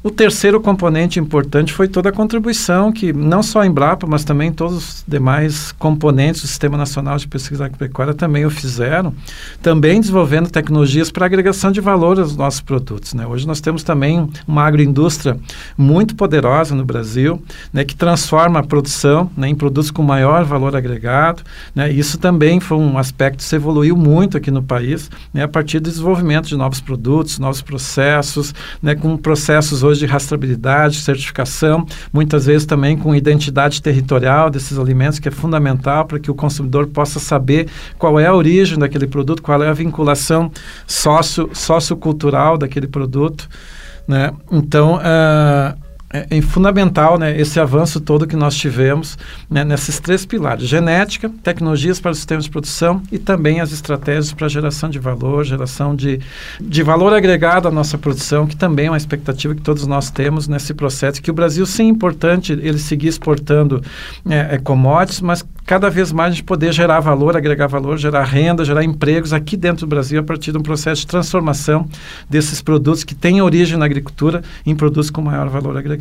o 0.03 0.11
terceiro 0.11 0.61
componente 0.77 1.19
importante 1.19 1.73
foi 1.73 1.89
toda 1.89 2.11
a 2.11 2.13
contribuição 2.13 2.93
que 2.93 3.11
não 3.11 3.43
só 3.43 3.61
a 3.61 3.67
Embrapa, 3.67 4.07
mas 4.07 4.25
também 4.25 4.53
todos 4.53 4.77
os 4.77 5.05
demais 5.09 5.73
componentes 5.73 6.43
do 6.43 6.49
Sistema 6.49 6.77
Nacional 6.77 7.17
de 7.17 7.27
Pesquisa 7.27 7.65
Agropecuária 7.65 8.13
também 8.13 8.45
o 8.45 8.51
fizeram, 8.51 9.15
também 9.63 9.99
desenvolvendo 9.99 10.51
tecnologias 10.51 11.11
para 11.11 11.25
agregação 11.25 11.73
de 11.73 11.81
valor 11.81 12.21
aos 12.21 12.37
nossos 12.37 12.61
produtos. 12.61 13.15
Né? 13.15 13.27
Hoje 13.27 13.47
nós 13.47 13.59
temos 13.59 13.83
também 13.83 14.29
uma 14.47 14.65
agroindústria 14.65 15.39
muito 15.79 16.15
poderosa 16.15 16.75
no 16.75 16.85
Brasil, 16.85 17.43
né, 17.73 17.83
que 17.83 17.97
transforma 17.97 18.61
a 18.61 18.63
produção 18.63 19.31
né, 19.35 19.49
em 19.49 19.55
produtos 19.55 19.91
com 19.91 20.03
maior 20.03 20.45
valor 20.45 20.77
agregado. 20.77 21.43
Né? 21.75 21.91
Isso 21.91 22.19
também 22.19 22.61
foi 22.61 22.77
um 22.77 22.99
aspecto 22.99 23.39
que 23.39 23.45
se 23.45 23.57
evoluiu 23.57 23.97
muito 23.97 24.37
aqui 24.37 24.51
no 24.51 24.63
país, 24.63 25.11
né, 25.33 25.45
a 25.45 25.49
partir 25.49 25.81
do 25.81 25.89
desenvolvimento 25.89 26.49
de 26.49 26.57
novos 26.57 26.83
produtos, 26.83 27.39
novos 27.39 27.63
processos, 27.63 28.53
né, 28.83 28.95
com 28.95 29.17
processos 29.17 29.83
hoje 29.83 30.01
de 30.01 30.07
rastreabilidade 30.07 30.56
certificação, 31.01 31.87
muitas 32.13 32.47
vezes 32.47 32.67
também 32.67 32.97
com 32.97 33.15
identidade 33.15 33.81
territorial 33.81 34.51
desses 34.51 34.79
alimentos, 34.79 35.19
que 35.19 35.29
é 35.29 35.31
fundamental 35.31 36.05
para 36.05 36.19
que 36.19 36.31
o 36.31 36.35
consumidor 36.35 36.87
possa 36.87 37.19
saber 37.19 37.69
qual 37.99 38.19
é 38.19 38.27
a 38.27 38.35
origem 38.35 38.79
daquele 38.79 39.07
produto, 39.07 39.43
qual 39.43 39.63
é 39.63 39.69
a 39.69 39.73
vinculação 39.73 40.51
sócio, 40.87 41.51
sociocultural 41.53 42.59
daquele 42.59 42.87
produto. 42.87 43.49
Né? 44.07 44.33
Então, 44.51 44.97
uh, 44.97 45.86
é, 46.09 46.39
é, 46.39 46.41
fundamental 46.41 47.19
né, 47.19 47.39
esse 47.39 47.59
avanço 47.59 48.01
todo 48.01 48.29
que 48.29 48.37
nós 48.37 48.55
tivemos 48.55 49.19
né, 49.51 49.65
nesses 49.65 49.99
três 49.99 50.25
pilares: 50.25 50.65
genética, 50.65 51.29
tecnologias 51.43 51.99
para 51.99 52.13
os 52.13 52.19
sistemas 52.19 52.45
de 52.45 52.51
produção 52.51 53.03
e 53.11 53.19
também 53.19 53.61
as 53.61 53.73
estratégias 53.73 54.33
para 54.33 54.49
geração 54.49 54.89
de 54.89 55.01
valor, 55.01 55.45
geração 55.45 55.97
de, 55.97 56.21
de 56.61 56.83
valor 56.85 57.13
agregado 57.13 57.67
à 57.67 57.73
nossa 57.73 57.99
produção, 57.99 58.47
que 58.47 58.55
também 58.55 58.87
é 58.87 58.91
uma 58.91 58.97
expectativa 58.97 59.55
que 59.55 59.63
todos 59.63 59.85
nós 59.87 60.09
temos 60.09 60.47
nesse 60.47 60.73
processo. 60.75 61.21
Que 61.21 61.31
o 61.31 61.35
Brasil, 61.35 61.67
sim, 61.67 61.87
é 61.87 61.89
importante 61.89 62.53
ele 62.53 62.79
seguir 62.79 63.09
exportando 63.09 63.83
é, 64.29 64.55
é, 64.55 64.59
commodities, 64.59 65.21
mas 65.21 65.45
cada 65.65 65.91
vez 65.91 66.13
mais 66.13 66.29
a 66.29 66.35
gente 66.37 66.45
poder 66.45 66.73
gerar 66.73 67.01
valor, 67.01 67.37
agregar 67.37 67.67
valor, 67.67 67.99
gerar 67.99 68.23
renda, 68.23 68.65
gerar 68.65 68.85
empregos 68.85 69.33
aqui 69.33 69.57
dentro 69.57 69.87
do 69.87 69.91
Brasil 69.91 70.21
a 70.21 70.23
partir 70.23 70.53
de 70.53 70.59
um 70.59 70.63
processo 70.63 71.01
de 71.01 71.09
transformação 71.09 71.89
desses 72.31 72.63
produtos 72.63 73.03
que 73.03 73.15
têm 73.15 73.43
origem 73.43 73.77
na 73.77 73.85
agricultura 73.85 74.43
em 74.65 74.77
produtos 74.77 75.11
com 75.11 75.21
maior 75.21 75.49
valor 75.49 75.77
agregado 75.77 75.96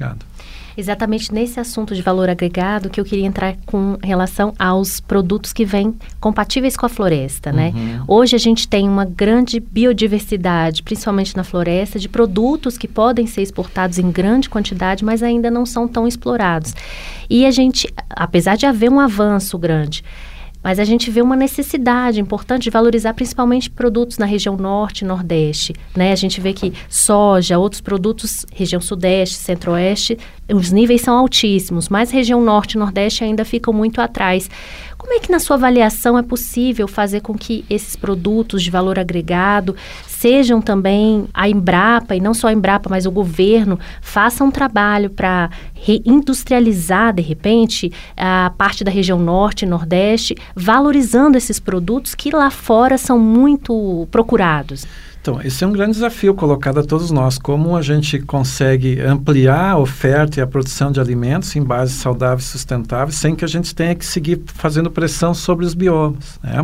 exatamente 0.77 1.33
nesse 1.33 1.59
assunto 1.59 1.95
de 1.95 2.01
valor 2.01 2.29
agregado 2.29 2.89
que 2.89 2.99
eu 2.99 3.05
queria 3.05 3.25
entrar 3.25 3.55
com 3.65 3.97
relação 4.03 4.53
aos 4.59 4.99
produtos 4.99 5.53
que 5.53 5.65
vêm 5.65 5.95
compatíveis 6.19 6.75
com 6.75 6.85
a 6.85 6.89
floresta, 6.89 7.51
né? 7.51 7.71
Uhum. 7.73 8.03
Hoje 8.07 8.35
a 8.35 8.39
gente 8.39 8.67
tem 8.67 8.87
uma 8.87 9.05
grande 9.05 9.59
biodiversidade, 9.59 10.83
principalmente 10.83 11.35
na 11.35 11.43
floresta, 11.43 11.97
de 11.97 12.09
produtos 12.09 12.77
que 12.77 12.87
podem 12.87 13.25
ser 13.25 13.41
exportados 13.41 13.97
em 13.97 14.11
grande 14.11 14.49
quantidade, 14.49 15.05
mas 15.05 15.23
ainda 15.23 15.49
não 15.49 15.65
são 15.65 15.87
tão 15.87 16.07
explorados. 16.07 16.73
E 17.29 17.45
a 17.45 17.51
gente, 17.51 17.91
apesar 18.09 18.55
de 18.55 18.65
haver 18.65 18.89
um 18.89 18.99
avanço 18.99 19.57
grande, 19.57 20.03
mas 20.65 20.79
a 20.79 20.83
gente 20.83 21.11
vê 21.11 21.21
uma 21.21 21.35
necessidade 21.35 22.19
importante 22.19 22.63
de 22.63 22.69
valorizar 22.71 23.13
principalmente 23.13 23.69
produtos 23.69 24.17
na 24.17 24.25
região 24.25 24.57
norte 24.57 25.01
e 25.01 25.05
nordeste. 25.05 25.75
Né? 25.95 26.11
A 26.11 26.15
gente 26.15 26.41
vê 26.41 26.53
que 26.53 26.73
soja, 26.89 27.59
outros 27.59 27.81
produtos, 27.81 28.47
região 28.51 28.81
sudeste, 28.81 29.35
centro-oeste, 29.35 30.17
os 30.51 30.71
níveis 30.71 31.01
são 31.01 31.15
altíssimos, 31.15 31.87
mas 31.87 32.09
região 32.09 32.41
norte 32.41 32.73
e 32.73 32.77
nordeste 32.79 33.23
ainda 33.23 33.45
ficam 33.45 33.71
muito 33.71 34.01
atrás. 34.01 34.49
Como 35.05 35.17
é 35.17 35.19
que, 35.19 35.31
na 35.31 35.37
sua 35.37 35.55
avaliação, 35.55 36.17
é 36.17 36.23
possível 36.23 36.87
fazer 36.87 37.21
com 37.21 37.35
que 37.35 37.63
esses 37.69 37.95
produtos 37.95 38.63
de 38.63 38.71
valor 38.71 38.97
agregado 38.97 39.75
sejam 40.07 40.59
também 40.59 41.27
a 41.31 41.47
Embrapa, 41.47 42.15
e 42.15 42.19
não 42.19 42.33
só 42.33 42.47
a 42.47 42.53
Embrapa, 42.53 42.89
mas 42.89 43.05
o 43.05 43.11
governo, 43.11 43.79
façam 44.01 44.47
um 44.47 44.51
trabalho 44.51 45.11
para 45.11 45.51
reindustrializar, 45.75 47.13
de 47.13 47.21
repente, 47.21 47.93
a 48.17 48.51
parte 48.57 48.83
da 48.83 48.89
região 48.89 49.19
norte 49.19 49.61
e 49.61 49.67
nordeste, 49.67 50.35
valorizando 50.55 51.37
esses 51.37 51.59
produtos 51.59 52.15
que 52.15 52.35
lá 52.35 52.49
fora 52.49 52.97
são 52.97 53.19
muito 53.19 54.07
procurados? 54.09 54.87
Então, 55.25 55.41
esse 55.43 55.63
é 55.63 55.67
um 55.67 55.71
grande 55.71 55.93
desafio 55.93 56.35
colocado 56.35 56.79
a 56.79 56.83
todos 56.83 57.09
nós. 57.09 57.39
Como 57.39 57.75
a 57.75 57.81
gente 57.81 58.19
consegue 58.19 59.01
ampliar 59.01 59.71
a 59.71 59.77
oferta 59.79 60.39
e 60.39 60.43
a 60.43 60.45
produção 60.45 60.91
de 60.91 60.99
alimentos 60.99 61.55
em 61.55 61.63
bases 61.63 61.95
saudáveis 61.95 62.47
e 62.47 62.51
sustentáveis 62.51 63.15
sem 63.15 63.33
que 63.33 63.43
a 63.43 63.47
gente 63.47 63.73
tenha 63.73 63.95
que 63.95 64.05
seguir 64.05 64.39
fazendo 64.45 64.91
pressão 64.91 65.33
sobre 65.33 65.65
os 65.65 65.73
biomas. 65.73 66.39
Né? 66.43 66.63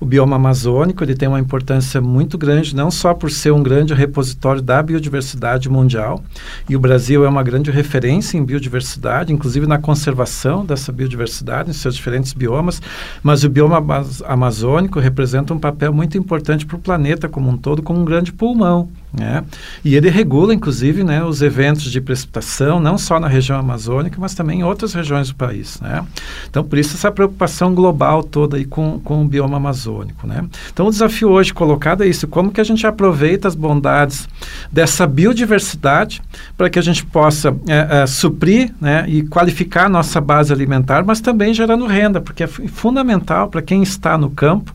O 0.00 0.06
bioma 0.06 0.36
amazônico 0.36 1.04
ele 1.04 1.14
tem 1.14 1.28
uma 1.28 1.38
importância 1.38 2.00
muito 2.00 2.38
grande, 2.38 2.74
não 2.74 2.90
só 2.90 3.12
por 3.12 3.30
ser 3.30 3.52
um 3.52 3.62
grande 3.62 3.92
repositório 3.92 4.62
da 4.62 4.82
biodiversidade 4.82 5.68
mundial, 5.68 6.24
e 6.66 6.74
o 6.74 6.80
Brasil 6.80 7.26
é 7.26 7.28
uma 7.28 7.42
grande 7.42 7.70
referência 7.70 8.38
em 8.38 8.42
biodiversidade, 8.42 9.34
inclusive 9.34 9.66
na 9.66 9.76
conservação 9.76 10.64
dessa 10.64 10.90
biodiversidade 10.90 11.68
em 11.68 11.74
seus 11.74 11.94
diferentes 11.94 12.32
biomas, 12.32 12.80
mas 13.22 13.44
o 13.44 13.50
bioma 13.50 13.84
amazônico 14.24 14.98
representa 14.98 15.52
um 15.52 15.58
papel 15.58 15.92
muito 15.92 16.16
importante 16.16 16.64
para 16.64 16.76
o 16.76 16.80
planeta 16.80 17.28
como 17.28 17.50
um 17.50 17.56
todo, 17.58 17.82
como 17.82 17.97
um 17.98 18.04
grande 18.04 18.32
pulmão 18.32 18.88
Né? 19.12 19.42
E 19.82 19.96
ele 19.96 20.10
regula, 20.10 20.52
inclusive, 20.52 21.02
né, 21.02 21.24
os 21.24 21.40
eventos 21.40 21.90
de 21.90 21.98
precipitação, 22.00 22.78
não 22.78 22.98
só 22.98 23.18
na 23.18 23.26
região 23.26 23.58
amazônica, 23.58 24.18
mas 24.20 24.34
também 24.34 24.60
em 24.60 24.64
outras 24.64 24.92
regiões 24.92 25.28
do 25.28 25.34
país. 25.34 25.80
Né? 25.80 26.04
Então, 26.48 26.62
por 26.62 26.78
isso, 26.78 26.94
essa 26.94 27.10
preocupação 27.10 27.74
global 27.74 28.22
toda 28.22 28.58
aí 28.58 28.66
com, 28.66 29.00
com 29.00 29.22
o 29.22 29.26
bioma 29.26 29.56
amazônico. 29.56 30.26
Né? 30.26 30.44
Então, 30.70 30.86
o 30.86 30.90
desafio 30.90 31.30
hoje 31.30 31.54
colocado 31.54 32.04
é 32.04 32.06
isso: 32.06 32.28
como 32.28 32.52
que 32.52 32.60
a 32.60 32.64
gente 32.64 32.86
aproveita 32.86 33.48
as 33.48 33.54
bondades 33.54 34.28
dessa 34.70 35.06
biodiversidade 35.06 36.20
para 36.56 36.68
que 36.68 36.78
a 36.78 36.82
gente 36.82 37.04
possa 37.06 37.56
é, 37.66 38.02
é, 38.02 38.06
suprir 38.06 38.74
né, 38.78 39.06
e 39.08 39.22
qualificar 39.22 39.86
a 39.86 39.88
nossa 39.88 40.20
base 40.20 40.52
alimentar, 40.52 41.02
mas 41.04 41.20
também 41.20 41.54
gerando 41.54 41.86
renda, 41.86 42.20
porque 42.20 42.44
é 42.44 42.46
fundamental 42.46 43.48
para 43.48 43.62
quem 43.62 43.82
está 43.82 44.18
no 44.18 44.30
campo 44.30 44.72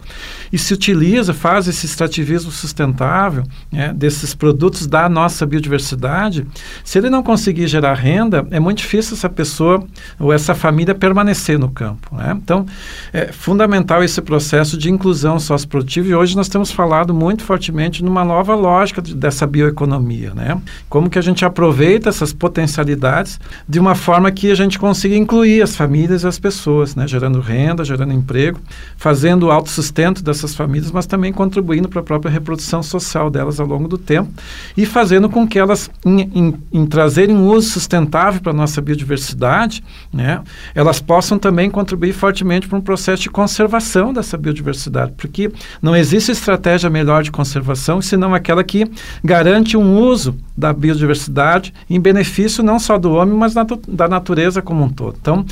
e 0.53 0.57
se 0.59 0.71
utiliza, 0.71 1.33
faz 1.33 1.67
esse 1.67 1.87
extrativismo 1.87 2.51
sustentável 2.51 3.43
né, 3.71 3.91
desses 3.91 4.35
produtos 4.35 4.85
da 4.85 5.09
nossa 5.09 5.47
biodiversidade, 5.47 6.45
se 6.83 6.99
ele 6.99 7.09
não 7.09 7.23
conseguir 7.23 7.65
gerar 7.65 7.95
renda, 7.95 8.45
é 8.51 8.59
muito 8.59 8.77
difícil 8.77 9.15
essa 9.15 9.27
pessoa 9.27 9.83
ou 10.19 10.31
essa 10.31 10.53
família 10.53 10.93
permanecer 10.93 11.57
no 11.57 11.71
campo. 11.71 12.15
Né? 12.15 12.37
Então, 12.37 12.67
é 13.11 13.31
fundamental 13.31 14.03
esse 14.03 14.21
processo 14.21 14.77
de 14.77 14.91
inclusão 14.91 15.39
socioprodutiva 15.39 16.09
e 16.09 16.13
hoje 16.13 16.35
nós 16.35 16.47
temos 16.47 16.71
falado 16.71 17.15
muito 17.15 17.43
fortemente 17.43 18.03
numa 18.03 18.23
nova 18.23 18.53
lógica 18.53 19.01
de, 19.01 19.15
dessa 19.15 19.47
bioeconomia. 19.47 20.35
Né? 20.35 20.61
Como 20.87 21.09
que 21.09 21.17
a 21.17 21.23
gente 21.23 21.43
aproveita 21.43 22.09
essas 22.09 22.31
potencialidades 22.31 23.39
de 23.67 23.79
uma 23.79 23.95
forma 23.95 24.31
que 24.31 24.51
a 24.51 24.55
gente 24.55 24.77
consiga 24.77 25.15
incluir 25.15 25.63
as 25.63 25.75
famílias 25.75 26.21
e 26.21 26.27
as 26.27 26.37
pessoas, 26.37 26.95
né? 26.95 27.07
gerando 27.07 27.39
renda, 27.39 27.83
gerando 27.83 28.13
emprego, 28.13 28.59
fazendo 28.97 29.47
o 29.47 29.51
autossustento 29.51 30.23
dessas 30.23 30.42
essas 30.43 30.55
famílias, 30.55 30.91
mas 30.91 31.05
também 31.05 31.31
contribuindo 31.31 31.87
para 31.87 32.01
a 32.01 32.03
própria 32.03 32.31
reprodução 32.31 32.83
social 32.83 33.29
delas 33.29 33.59
ao 33.59 33.67
longo 33.67 33.87
do 33.87 33.97
tempo 33.97 34.29
e 34.75 34.85
fazendo 34.85 35.29
com 35.29 35.47
que 35.47 35.57
elas, 35.57 35.89
em, 36.05 36.21
em, 36.33 36.53
em 36.71 36.85
trazerem 36.85 37.35
um 37.35 37.47
uso 37.47 37.69
sustentável 37.69 38.41
para 38.41 38.51
a 38.51 38.55
nossa 38.55 38.81
biodiversidade, 38.81 39.83
né, 40.11 40.41
elas 40.75 40.99
possam 40.99 41.39
também 41.39 41.69
contribuir 41.69 42.13
fortemente 42.13 42.67
para 42.67 42.77
um 42.77 42.81
processo 42.81 43.23
de 43.23 43.29
conservação 43.29 44.13
dessa 44.13 44.37
biodiversidade, 44.37 45.13
porque 45.17 45.51
não 45.81 45.95
existe 45.95 46.31
estratégia 46.31 46.89
melhor 46.89 47.23
de 47.23 47.31
conservação 47.31 48.01
senão 48.01 48.33
aquela 48.35 48.63
que 48.63 48.85
garante 49.23 49.77
um 49.77 49.97
uso 49.97 50.35
da 50.55 50.71
biodiversidade 50.71 51.73
em 51.89 51.99
benefício 51.99 52.63
não 52.63 52.79
só 52.79 52.97
do 52.97 53.13
homem, 53.13 53.35
mas 53.35 53.53
da, 53.53 53.65
da 53.87 54.07
natureza 54.07 54.61
como 54.61 54.83
um 54.83 54.89
todo. 54.89 55.17
Então, 55.19 55.45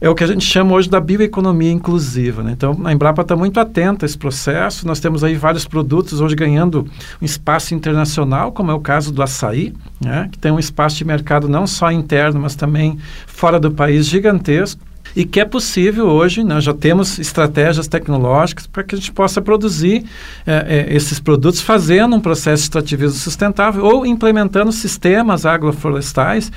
é 0.00 0.08
o 0.08 0.14
que 0.14 0.24
a 0.24 0.26
gente 0.26 0.44
chama 0.44 0.74
hoje 0.74 0.88
da 0.88 1.00
bioeconomia 1.00 1.70
inclusiva. 1.70 2.42
Né? 2.42 2.52
Então, 2.52 2.76
a 2.84 2.92
Embrapa 2.92 3.22
está 3.22 3.34
muito 3.34 3.58
atenta 3.58 4.04
a 4.04 4.06
esse 4.06 4.16
processo. 4.16 4.86
Nós 4.86 5.00
temos 5.00 5.24
aí 5.24 5.34
vários 5.34 5.66
produtos 5.66 6.20
hoje 6.20 6.34
ganhando 6.34 6.86
um 7.20 7.24
espaço 7.24 7.74
internacional, 7.74 8.52
como 8.52 8.70
é 8.70 8.74
o 8.74 8.80
caso 8.80 9.12
do 9.12 9.22
açaí, 9.22 9.72
né? 10.00 10.28
que 10.30 10.38
tem 10.38 10.52
um 10.52 10.58
espaço 10.58 10.96
de 10.96 11.04
mercado 11.04 11.48
não 11.48 11.66
só 11.66 11.90
interno, 11.90 12.40
mas 12.40 12.54
também 12.54 12.98
fora 13.26 13.58
do 13.58 13.70
país 13.70 14.06
gigantesco 14.06 14.85
e 15.16 15.24
que 15.24 15.40
é 15.40 15.46
possível 15.46 16.06
hoje, 16.08 16.44
nós 16.44 16.56
né, 16.56 16.60
já 16.60 16.74
temos 16.74 17.18
estratégias 17.18 17.88
tecnológicas 17.88 18.66
para 18.66 18.84
que 18.84 18.94
a 18.94 18.98
gente 18.98 19.10
possa 19.10 19.40
produzir 19.40 20.04
é, 20.46 20.86
é, 20.90 20.94
esses 20.94 21.18
produtos 21.18 21.62
fazendo 21.62 22.14
um 22.14 22.20
processo 22.20 22.62
de 22.62 22.66
extrativismo 22.66 23.18
sustentável 23.18 23.82
ou 23.82 24.04
implementando 24.04 24.70
sistemas 24.70 25.46
agroflorestais 25.46 26.52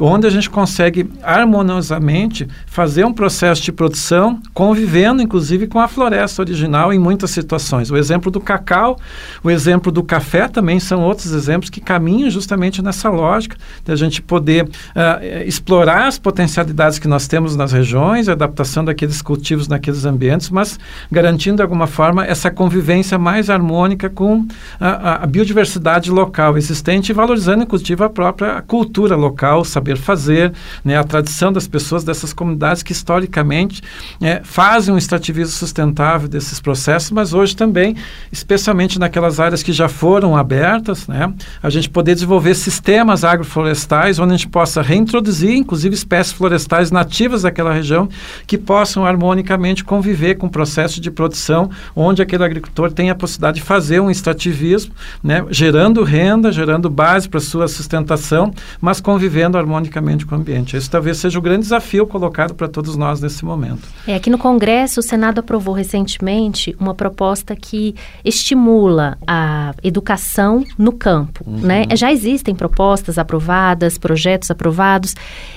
onde 0.00 0.26
a 0.26 0.30
gente 0.30 0.50
consegue 0.50 1.08
harmoniosamente 1.22 2.48
fazer 2.66 3.04
um 3.04 3.12
processo 3.12 3.62
de 3.62 3.70
produção, 3.70 4.40
convivendo 4.52 5.22
inclusive 5.22 5.68
com 5.68 5.78
a 5.78 5.86
floresta 5.86 6.42
original 6.42 6.92
em 6.92 6.98
muitas 6.98 7.30
situações. 7.30 7.90
O 7.90 7.96
exemplo 7.96 8.30
do 8.30 8.40
cacau, 8.40 8.98
o 9.42 9.50
exemplo 9.50 9.92
do 9.92 10.02
café 10.02 10.48
também 10.48 10.80
são 10.80 11.02
outros 11.02 11.32
exemplos 11.32 11.70
que 11.70 11.80
caminham 11.80 12.28
justamente 12.28 12.82
nessa 12.82 13.08
lógica 13.08 13.56
de 13.84 13.92
a 13.92 13.96
gente 13.96 14.20
poder 14.20 14.64
uh, 14.64 15.46
explorar 15.46 16.08
as 16.08 16.18
potencialidades 16.18 16.98
que 16.98 17.06
nós 17.06 17.28
temos 17.28 17.54
nas 17.54 17.70
regiões, 17.70 18.03
a 18.12 18.32
adaptação 18.32 18.84
daqueles 18.84 19.22
cultivos 19.22 19.68
naqueles 19.68 20.04
ambientes, 20.04 20.50
mas 20.50 20.78
garantindo 21.10 21.56
de 21.56 21.62
alguma 21.62 21.86
forma 21.86 22.24
essa 22.24 22.50
convivência 22.50 23.18
mais 23.18 23.48
harmônica 23.48 24.10
com 24.10 24.46
a, 24.80 25.22
a 25.22 25.26
biodiversidade 25.26 26.10
local 26.10 26.56
existente 26.58 27.10
e 27.10 27.14
valorizando 27.14 27.62
inclusive 27.62 28.02
a 28.02 28.08
própria 28.08 28.62
cultura 28.62 29.14
local, 29.14 29.64
saber 29.64 29.96
fazer, 29.96 30.52
né, 30.84 30.96
a 30.96 31.04
tradição 31.04 31.52
das 31.52 31.68
pessoas 31.68 32.02
dessas 32.02 32.32
comunidades 32.32 32.82
que 32.82 32.92
historicamente 32.92 33.82
é, 34.20 34.40
fazem 34.42 34.92
um 34.92 34.98
extrativismo 34.98 35.54
sustentável 35.54 36.28
desses 36.28 36.60
processos, 36.60 37.10
mas 37.10 37.32
hoje 37.32 37.54
também, 37.54 37.96
especialmente 38.32 38.98
naquelas 38.98 39.38
áreas 39.38 39.62
que 39.62 39.72
já 39.72 39.88
foram 39.88 40.36
abertas, 40.36 41.06
né, 41.06 41.32
a 41.62 41.70
gente 41.70 41.88
poder 41.88 42.14
desenvolver 42.14 42.54
sistemas 42.54 43.24
agroflorestais 43.24 44.18
onde 44.18 44.34
a 44.34 44.36
gente 44.36 44.48
possa 44.48 44.82
reintroduzir, 44.82 45.56
inclusive 45.56 45.94
espécies 45.94 46.32
florestais 46.32 46.90
nativas 46.90 47.42
daquela 47.42 47.72
região 47.72 47.93
que 48.46 48.58
possam 48.58 49.04
harmonicamente 49.04 49.84
conviver 49.84 50.36
com 50.36 50.46
o 50.46 50.50
processo 50.50 51.00
de 51.00 51.10
produção, 51.10 51.70
onde 51.94 52.22
aquele 52.22 52.44
agricultor 52.44 52.92
tem 52.92 53.10
a 53.10 53.14
possibilidade 53.14 53.60
de 53.60 53.62
fazer 53.62 54.00
um 54.00 54.10
extrativismo, 54.10 54.92
né, 55.22 55.44
gerando 55.50 56.02
renda, 56.02 56.50
gerando 56.50 56.90
base 56.90 57.28
para 57.28 57.40
sua 57.40 57.68
sustentação, 57.68 58.52
mas 58.80 59.00
convivendo 59.00 59.58
harmonicamente 59.58 59.84
harmonicamente 59.84 60.26
com 60.26 60.34
o 60.34 60.38
ambiente. 60.38 60.76
Esse 60.76 60.88
talvez 60.88 61.18
seja 61.18 61.38
o 61.38 61.42
grande 61.42 61.62
desafio 61.62 62.06
colocado 62.06 62.54
para 62.54 62.68
todos 62.68 62.96
nós 62.96 63.20
nesse 63.20 63.44
momento. 63.44 63.82
É, 64.06 64.14
aqui 64.14 64.30
no 64.30 64.38
Congresso, 64.38 65.00
o 65.00 65.02
Senado 65.02 65.40
aprovou 65.40 65.74
recentemente 65.74 66.74
uma 66.78 66.94
proposta 66.94 67.56
que 67.56 67.94
estimula 68.24 69.18
a 69.26 69.74
educação 69.82 70.64
no 70.78 70.92
campo. 70.92 71.44
Uhum. 71.46 71.58
Né? 71.58 71.84
Já 71.94 72.12
existem 72.12 72.54
propostas 72.54 73.18
aprovadas, 73.18 73.98
projetos 73.98 74.50
aprovados, 74.50 75.14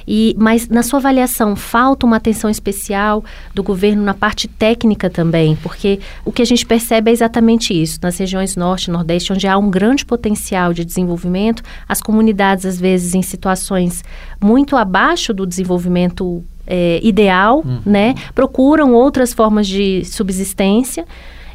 e, 0.08 0.36
mas 0.38 0.68
na 0.68 0.84
sua 0.84 1.00
avaliação, 1.00 1.56
falta 1.56 2.06
uma 2.06 2.17
atenção 2.18 2.50
especial 2.50 3.24
do 3.54 3.64
governo 3.64 4.04
na 4.04 4.14
parte 4.14 4.48
técnica 4.48 5.10
também, 5.10 5.56
porque 5.58 6.00
o 6.26 6.32
que 6.32 6.42
a 6.42 6.46
gente 6.46 6.66
percebe 6.66 7.10
é 7.10 7.14
exatamente 7.14 7.74
isso. 7.74 8.00
Nas 8.02 8.18
regiões 8.18 8.56
norte 8.56 8.86
e 8.86 8.92
nordeste, 8.92 9.34
onde 9.34 9.48
há 9.48 9.58
um 9.58 9.70
grande 9.70 10.06
potencial 10.06 10.74
de 10.74 10.84
desenvolvimento, 10.84 11.64
as 11.88 12.02
comunidades, 12.02 12.66
às 12.66 12.80
vezes, 12.80 13.16
em 13.16 13.22
situações 13.22 14.04
muito 14.42 14.76
abaixo 14.76 15.34
do 15.34 15.46
desenvolvimento 15.46 16.44
é, 16.66 17.00
ideal, 17.02 17.64
uhum. 17.66 17.80
né? 17.86 18.16
Procuram 18.36 18.94
outras 18.94 19.34
formas 19.34 19.68
de 19.68 20.04
subsistência 20.06 21.06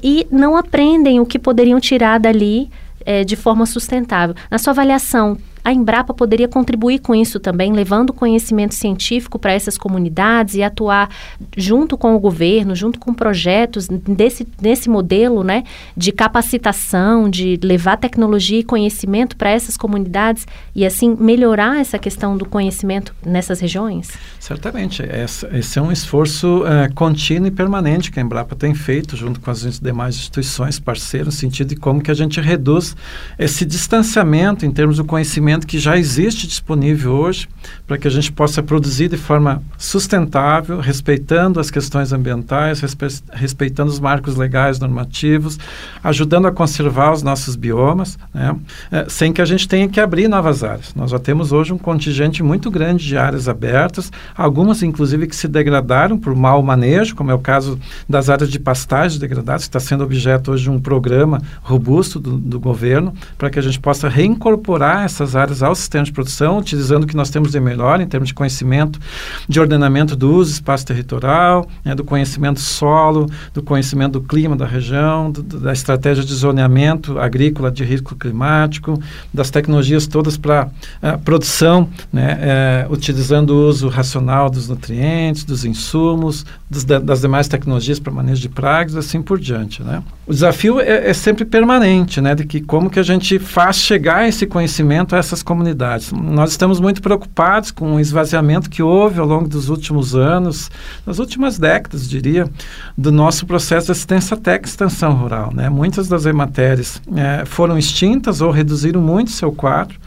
e 0.03 0.27
não 0.31 0.57
aprendem 0.57 1.21
o 1.21 1.27
que 1.27 1.39
poderiam 1.39 1.79
tirar 1.79 2.19
dali 2.19 2.71
é, 3.05 3.23
de 3.23 3.37
forma 3.37 3.67
sustentável. 3.67 4.35
Na 4.51 4.59
sua 4.59 4.73
avaliação, 4.73 5.37
a 5.65 5.73
Embrapa 5.73 6.13
poderia 6.13 6.49
contribuir 6.49 6.99
com 6.99 7.15
isso 7.15 7.39
também, 7.39 7.73
levando 7.73 8.13
conhecimento 8.13 8.75
científico 8.75 9.39
para 9.39 9.53
essas 9.53 9.79
comunidades 9.79 10.55
e 10.55 10.63
atuar 10.63 11.09
junto 11.57 11.97
com 11.97 12.15
o 12.15 12.19
governo, 12.19 12.75
junto 12.75 12.99
com 12.99 13.15
projetos 13.15 13.87
desse, 13.89 14.47
desse 14.61 14.89
modelo 14.89 15.45
né, 15.45 15.63
de 15.97 16.11
capacitação, 16.11 17.29
de 17.31 17.59
levar 17.63 17.97
tecnologia 17.97 18.59
e 18.59 18.65
conhecimento 18.65 19.37
para 19.37 19.51
essas 19.51 19.77
comunidades 19.77 20.47
e, 20.75 20.85
assim, 20.85 21.17
melhorar 21.19 21.81
essa 21.81 21.99
questão 21.99 22.37
do 22.37 22.45
conhecimento 22.45 23.15
nessas 23.25 23.61
regiões? 23.61 24.11
Certamente. 24.41 25.03
Esse 25.03 25.79
é 25.79 25.83
um 25.83 25.93
esforço 25.93 26.65
é, 26.67 26.89
contínuo 26.89 27.47
e 27.47 27.51
permanente 27.51 28.11
que 28.11 28.19
a 28.19 28.23
Embrapa 28.23 28.57
tem 28.57 28.75
feito 28.75 29.17
junto 29.17 29.41
com 29.41 29.51
as 29.51 29.79
demais 29.79 30.17
instituições 30.17 30.81
parceiras, 30.81 31.27
no 31.27 31.33
sentido 31.33 31.69
de 31.69 31.77
como 31.77 32.03
que 32.03 32.11
a 32.11 32.15
gente 32.15 32.41
reduz 32.41 32.97
esse 33.39 33.65
distanciamento 33.65 34.67
em 34.67 34.71
termos 34.71 34.97
do 34.97 35.05
conhecimento 35.05 35.52
que 35.61 35.79
já 35.79 35.97
existe 35.99 36.47
disponível 36.47 37.13
hoje 37.13 37.49
para 37.87 37.99
que 37.99 38.09
a 38.09 38.11
gente 38.11 38.33
possa 38.33 38.63
produzir 38.63 39.09
de 39.09 39.17
forma 39.17 39.63
sustentável, 39.77 40.81
respeitando 40.81 41.61
as 41.61 41.71
questões 41.71 42.13
ambientais, 42.13 42.81
respe 42.81 43.07
respeitando 43.33 43.91
os 43.91 44.01
marcos 44.01 44.37
legais 44.37 44.79
normativos, 44.79 45.59
ajudando 46.03 46.47
a 46.47 46.53
conservar 46.53 47.13
os 47.13 47.23
nossos 47.23 47.57
biomas, 47.57 48.19
né? 48.33 48.57
é, 48.91 49.07
sem 49.09 49.33
que 49.33 49.43
a 49.43 49.45
gente 49.45 49.69
tenha 49.69 49.89
que 49.89 50.01
abrir 50.01 50.29
novas 50.29 50.65
áreas. 50.65 50.95
Nós 50.95 51.11
já 51.11 51.19
temos 51.19 51.53
hoje 51.53 51.73
um 51.73 51.79
contingente 51.79 52.43
muito 52.43 52.71
grande 52.71 53.07
de 53.07 53.17
áreas 53.17 53.49
abertas, 53.49 54.11
algumas 54.35 54.83
inclusive 54.83 55.27
que 55.27 55.37
se 55.37 55.49
degradaram 55.49 56.19
por 56.19 56.35
mau 56.35 56.63
manejo, 56.63 57.15
como 57.15 57.31
é 57.31 57.35
o 57.35 57.39
caso 57.39 57.79
das 58.09 58.31
áreas 58.31 58.51
de 58.51 58.59
pastagem 58.59 59.19
degradadas, 59.19 59.65
que 59.65 59.69
está 59.69 59.81
sendo 59.81 60.05
objeto 60.05 60.53
hoje 60.53 60.65
de 60.65 60.71
um 60.71 60.81
programa 60.81 61.43
robusto 61.63 62.19
do, 62.19 62.39
do 62.39 62.59
governo, 62.59 63.13
para 63.37 63.51
que 63.51 63.59
a 63.59 63.63
gente 63.63 63.79
possa 63.79 64.09
reincorporar 64.09 65.05
essas 65.05 65.35
áreas 65.35 65.42
ao 65.63 65.75
sistema 65.75 66.05
de 66.05 66.13
produção, 66.13 66.59
utilizando 66.59 67.05
o 67.05 67.07
que 67.07 67.17
nós 67.17 67.31
temos 67.31 67.51
de 67.51 67.61
melhor 67.61 68.01
em 68.01 68.07
termos 68.07 68.29
de 68.29 68.35
conhecimento 68.35 69.01
de 69.49 69.61
ordenamento 69.61 70.15
do 70.15 70.33
uso 70.35 70.53
espaço 70.53 70.87
territorial, 70.87 71.69
né, 71.85 71.95
do 71.95 72.05
conhecimento 72.05 72.61
solo, 72.61 73.27
do 73.55 73.63
conhecimento 73.63 74.13
do 74.13 74.21
clima 74.21 74.57
da 74.57 74.67
região, 74.67 75.31
do, 75.31 75.43
da 75.43 75.73
estratégia 75.73 76.25
de 76.25 76.35
zoneamento 76.35 77.19
agrícola 77.19 77.71
de 77.71 77.85
risco 77.85 78.15
climático, 78.15 79.01
das 79.33 79.51
tecnologias 79.51 80.07
todas 80.07 80.37
para 80.37 80.67
uh, 80.67 81.19
produção, 81.25 81.89
né, 82.13 82.87
uh, 82.89 82.93
utilizando 82.93 83.51
o 83.51 83.69
uso 83.69 83.89
racional 83.89 84.51
dos 84.51 84.69
nutrientes, 84.69 85.45
dos 85.45 85.65
insumos, 85.65 86.45
dos, 86.71 86.85
das 86.85 87.21
demais 87.21 87.49
tecnologias 87.49 87.99
para 87.99 88.13
manejo 88.13 88.41
de 88.41 88.49
pragas, 88.49 88.97
assim 88.97 89.23
por 89.23 89.39
diante, 89.39 89.83
né. 89.83 90.03
O 90.27 90.33
desafio 90.33 90.81
é, 90.81 91.11
é, 91.11 91.13
sempre 91.13 91.45
permanente, 91.45 92.21
né, 92.21 92.35
de 92.35 92.45
que 92.45 92.61
como 92.61 92.89
que 92.89 92.99
a 92.99 93.03
gente 93.03 93.39
faz 93.39 93.77
chegar 93.77 94.29
esse 94.29 94.47
conhecimento 94.47 95.15
a 95.15 95.19
essas 95.33 95.43
comunidades. 95.43 96.13
Nós 96.13 96.51
estamos 96.51 96.79
muito 96.79 97.01
preocupados 97.01 97.71
com 97.71 97.95
o 97.95 98.01
esvaziamento 98.01 98.69
que 98.69 98.83
houve 98.83 99.19
ao 99.19 99.27
longo 99.27 99.49
dos 99.49 99.71
últimos 99.71 100.15
anos, 100.15 100.71
nas 101.07 101.19
últimas 101.19 101.59
décadas, 101.59 102.09
diria, 102.09 102.49
do 102.97 103.11
nosso 103.11 103.47
processo 103.47 103.87
de 103.87 103.93
assistência 103.93 104.37
técnica 104.37 104.69
extensão 104.69 105.15
rural, 105.15 105.53
né. 105.55 105.69
Muitas 105.71 106.07
das 106.07 106.27
ematérias 106.27 107.01
é, 107.17 107.45
foram 107.45 107.79
extintas 107.79 108.41
ou 108.41 108.51
reduziram 108.51 109.01
muito 109.01 109.31
seu 109.31 109.51
quadro. 109.51 109.99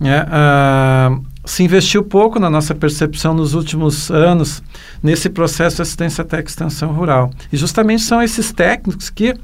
É, 0.00 0.26
uh, 0.26 1.24
se 1.44 1.62
investiu 1.62 2.02
pouco 2.02 2.40
na 2.40 2.48
nossa 2.48 2.74
percepção 2.74 3.34
nos 3.34 3.54
últimos 3.54 4.10
anos 4.10 4.62
nesse 5.02 5.28
processo 5.28 5.76
de 5.76 5.82
assistência 5.82 6.24
técnica 6.24 6.50
extensão 6.50 6.92
rural. 6.92 7.30
E 7.52 7.56
justamente 7.56 8.02
são 8.02 8.22
esses 8.22 8.50
técnicos 8.50 9.10
que 9.10 9.34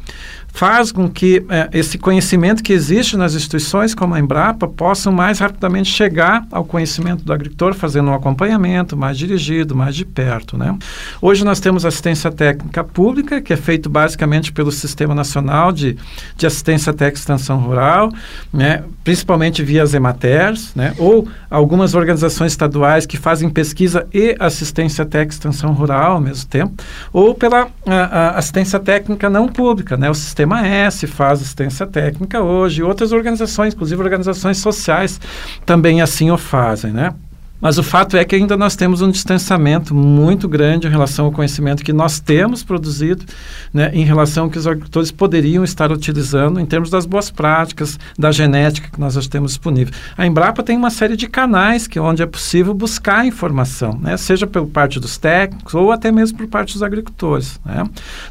faz 0.53 0.93
com 0.93 1.09
que 1.09 1.45
é, 1.49 1.69
esse 1.73 1.99
conhecimento 1.99 2.63
que 2.63 2.73
existe 2.73 3.17
nas 3.17 3.35
instituições 3.35 3.95
como 3.95 4.15
a 4.15 4.21
Embrapa 4.21 4.67
possam 4.69 5.13
mais 5.13 5.39
rapidamente 5.39 5.91
chegar 5.91 6.47
ao 6.51 6.65
conhecimento 6.65 7.25
do 7.25 7.33
agricultor, 7.33 7.75
fazendo 7.75 8.11
um 8.11 8.15
acompanhamento 8.15 8.97
mais 8.97 9.17
dirigido, 9.17 9.75
mais 9.75 9.95
de 9.95 10.05
perto. 10.05 10.57
Né? 10.57 10.77
Hoje 11.21 11.45
nós 11.45 11.61
temos 11.61 11.85
assistência 11.87 12.31
técnica 12.31 12.85
pública, 12.85 13.41
que 13.41 13.53
é 13.53 13.57
feito 13.57 13.89
basicamente 13.89 14.53
pelo 14.53 14.71
Sistema 14.71 15.15
Nacional 15.15 15.73
de, 15.73 15.97
de 16.37 16.47
Assistência 16.47 16.93
Técnica 16.93 17.19
e 17.19 17.21
Extensão 17.21 17.59
Rural, 17.59 18.13
né? 18.53 18.85
principalmente 19.05 19.63
via 19.63 19.83
as 19.83 19.95
EMATERs, 19.95 20.75
né? 20.75 20.95
ou 20.99 21.29
algumas 21.51 21.95
organizações 21.95 22.53
estaduais 22.53 23.07
que 23.07 23.17
fazem 23.17 23.49
pesquisa 23.49 24.07
e 24.13 24.37
assistência 24.39 25.05
técnica 25.05 25.33
e 25.33 25.37
extensão 25.37 25.73
rural 25.73 26.13
ao 26.13 26.21
mesmo 26.21 26.49
tempo, 26.49 26.75
ou 27.13 27.35
pela 27.35 27.69
a, 27.87 27.95
a 27.95 28.31
assistência 28.39 28.79
técnica 28.79 29.31
não 29.31 29.49
pública, 29.49 29.97
né? 29.97 30.11
o 30.11 30.15
Sistema 30.15 30.40
Sistema 30.41 30.67
S 30.67 31.07
faz 31.07 31.43
assistência 31.43 31.87
técnica 31.87 32.41
hoje, 32.41 32.83
outras 32.83 33.13
organizações, 33.13 33.75
inclusive 33.75 34.01
organizações 34.01 34.57
sociais, 34.57 35.21
também 35.67 36.01
assim 36.01 36.31
o 36.31 36.39
fazem, 36.39 36.93
né? 36.93 37.13
Mas 37.61 37.79
o 37.79 37.83
fato 37.83 38.17
é 38.17 38.25
que 38.25 38.35
ainda 38.35 38.57
nós 38.57 38.77
temos 38.77 39.03
um 39.03 39.11
distanciamento 39.11 39.95
muito 39.95 40.49
grande 40.49 40.87
em 40.87 40.91
relação 40.91 41.27
ao 41.27 41.33
conhecimento 41.33 41.83
que 41.83 41.93
nós 41.93 42.21
temos 42.21 42.63
produzido, 42.63 43.25
né, 43.73 43.91
em 43.93 44.05
relação 44.05 44.45
ao 44.45 44.51
que 44.51 44.59
os 44.59 44.67
agricultores 44.67 45.11
poderiam 45.11 45.65
estar 45.65 45.91
utilizando 45.91 46.61
em 46.61 46.67
termos 46.67 46.91
das 46.91 47.05
boas 47.05 47.31
práticas, 47.31 47.99
da 48.19 48.31
genética 48.31 48.89
que 48.91 49.01
nós 49.01 49.15
já 49.15 49.21
temos 49.23 49.53
disponível. 49.53 49.93
A 50.17 50.27
Embrapa 50.27 50.63
tem 50.63 50.77
uma 50.77 50.91
série 50.91 51.17
de 51.17 51.27
canais 51.27 51.87
que 51.87 51.99
onde 51.99 52.23
é 52.23 52.27
possível 52.27 52.73
buscar 52.73 53.27
informação, 53.27 53.99
né, 54.01 54.17
seja 54.17 54.47
por 54.47 54.67
parte 54.67 55.01
dos 55.01 55.19
técnicos 55.19 55.75
ou 55.75 55.93
até 55.93 56.13
mesmo 56.13 56.39
por 56.39 56.47
parte 56.47 56.75
dos 56.75 56.83
agricultores. 56.83 57.61
Né. 57.65 57.85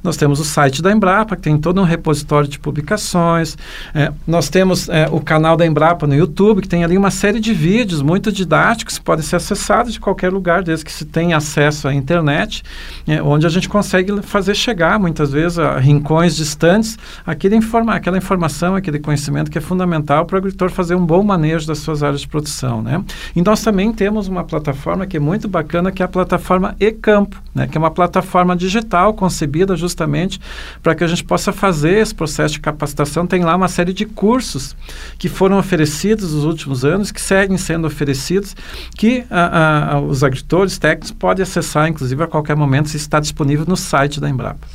Nós 0.04 0.18
temos 0.18 0.40
o 0.40 0.46
site 0.46 0.82
da 0.82 0.92
Embrapa, 0.92 1.36
que 1.36 1.42
tem 1.42 1.58
todo 1.58 1.82
um 1.82 1.84
repositório 1.84 2.48
de 2.48 2.58
publicações. 2.58 3.58
É, 3.94 4.12
nós 4.26 4.50
temos 4.50 4.88
é, 4.90 5.08
o 5.12 5.20
canal 5.20 5.58
da 5.58 5.66
Embrapa 5.66 6.08
no 6.08 6.16
YouTube, 6.16 6.62
que 6.62 6.68
tem 6.68 6.84
ali 6.84 6.98
uma 6.98 7.12
série 7.12 7.40
de 7.40 7.54
vídeos 7.54 8.02
muito 8.02 8.32
didáticos 8.32 9.00
podem 9.10 9.19
podem 9.20 9.22
ser 9.22 9.36
acessadas 9.36 9.94
de 9.94 10.00
qualquer 10.00 10.32
lugar, 10.32 10.64
desde 10.64 10.86
que 10.86 10.92
se 10.92 11.06
tenha 11.06 11.38
acesso 11.38 11.88
à 11.88 11.94
internet, 11.94 12.64
é, 13.08 13.22
onde 13.22 13.46
a 13.46 13.50
gente 13.50 13.68
consegue 13.68 14.22
fazer 14.22 14.56
chegar, 14.56 15.00
muitas 15.00 15.32
vezes, 15.32 15.60
a 15.60 15.78
rincões 15.78 16.36
distantes, 16.36 16.98
aquele 17.26 17.56
informa 17.56 17.94
aquela 17.94 18.18
informação, 18.18 18.76
aquele 18.76 19.00
conhecimento 19.00 19.52
que 19.52 19.58
é 19.58 19.62
fundamental 19.62 20.26
para 20.26 20.36
o 20.36 20.38
agricultor 20.38 20.70
fazer 20.70 20.96
um 20.96 21.06
bom 21.06 21.24
manejo 21.24 21.68
das 21.68 21.80
suas 21.80 22.02
áreas 22.02 22.22
de 22.22 22.28
produção. 22.28 22.82
Né? 22.82 23.04
E 23.36 23.42
nós 23.42 23.62
também 23.62 23.92
temos 23.92 24.28
uma 24.28 24.44
plataforma 24.44 25.06
que 25.06 25.18
é 25.18 25.20
muito 25.20 25.48
bacana, 25.48 25.92
que 25.92 26.02
é 26.02 26.06
a 26.06 26.10
plataforma 26.10 26.76
E-Campo, 26.80 27.42
né? 27.54 27.68
que 27.68 27.78
é 27.78 27.80
uma 27.80 27.92
plataforma 27.92 28.56
digital 28.56 29.14
concebida 29.14 29.76
justamente 29.76 30.40
para 30.82 30.96
que 30.96 31.04
a 31.04 31.08
gente 31.08 31.24
possa 31.24 31.52
fazer 31.52 32.00
esse 32.00 32.14
processo 32.14 32.54
de 32.54 32.60
capacitação. 32.60 33.26
Tem 33.26 33.44
lá 33.44 33.56
uma 33.56 33.68
série 33.68 33.94
de 33.94 34.06
cursos 34.06 34.76
que 35.18 35.30
foram 35.30 35.58
oferecidos 35.58 36.34
nos 36.34 36.46
últimos 36.46 36.86
anos, 36.86 37.12
que 37.12 37.22
seguem 37.22 37.58
sendo 37.58 37.88
oferecidos, 37.88 38.56
que 38.96 39.26
a, 39.30 39.96
a, 39.96 40.00
os 40.00 40.24
agricultores 40.24 40.78
técnicos 40.78 41.12
podem 41.12 41.44
acessar, 41.44 41.88
inclusive, 41.88 42.24
a 42.24 42.28
qualquer 42.28 42.56
momento, 42.56 42.90
se 42.90 42.98
está 42.98 43.20
disponível 43.20 43.66
no 43.68 43.78
site 43.78 44.20
da 44.20 44.30
Embrapa. 44.30 44.68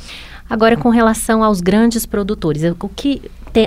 Agora, 0.49 0.77
com 0.77 0.89
relação 0.89 1.43
aos 1.43 1.59
grandes 1.59 2.05
produtores, 2.05 2.61
o 2.79 2.89
que 2.89 3.21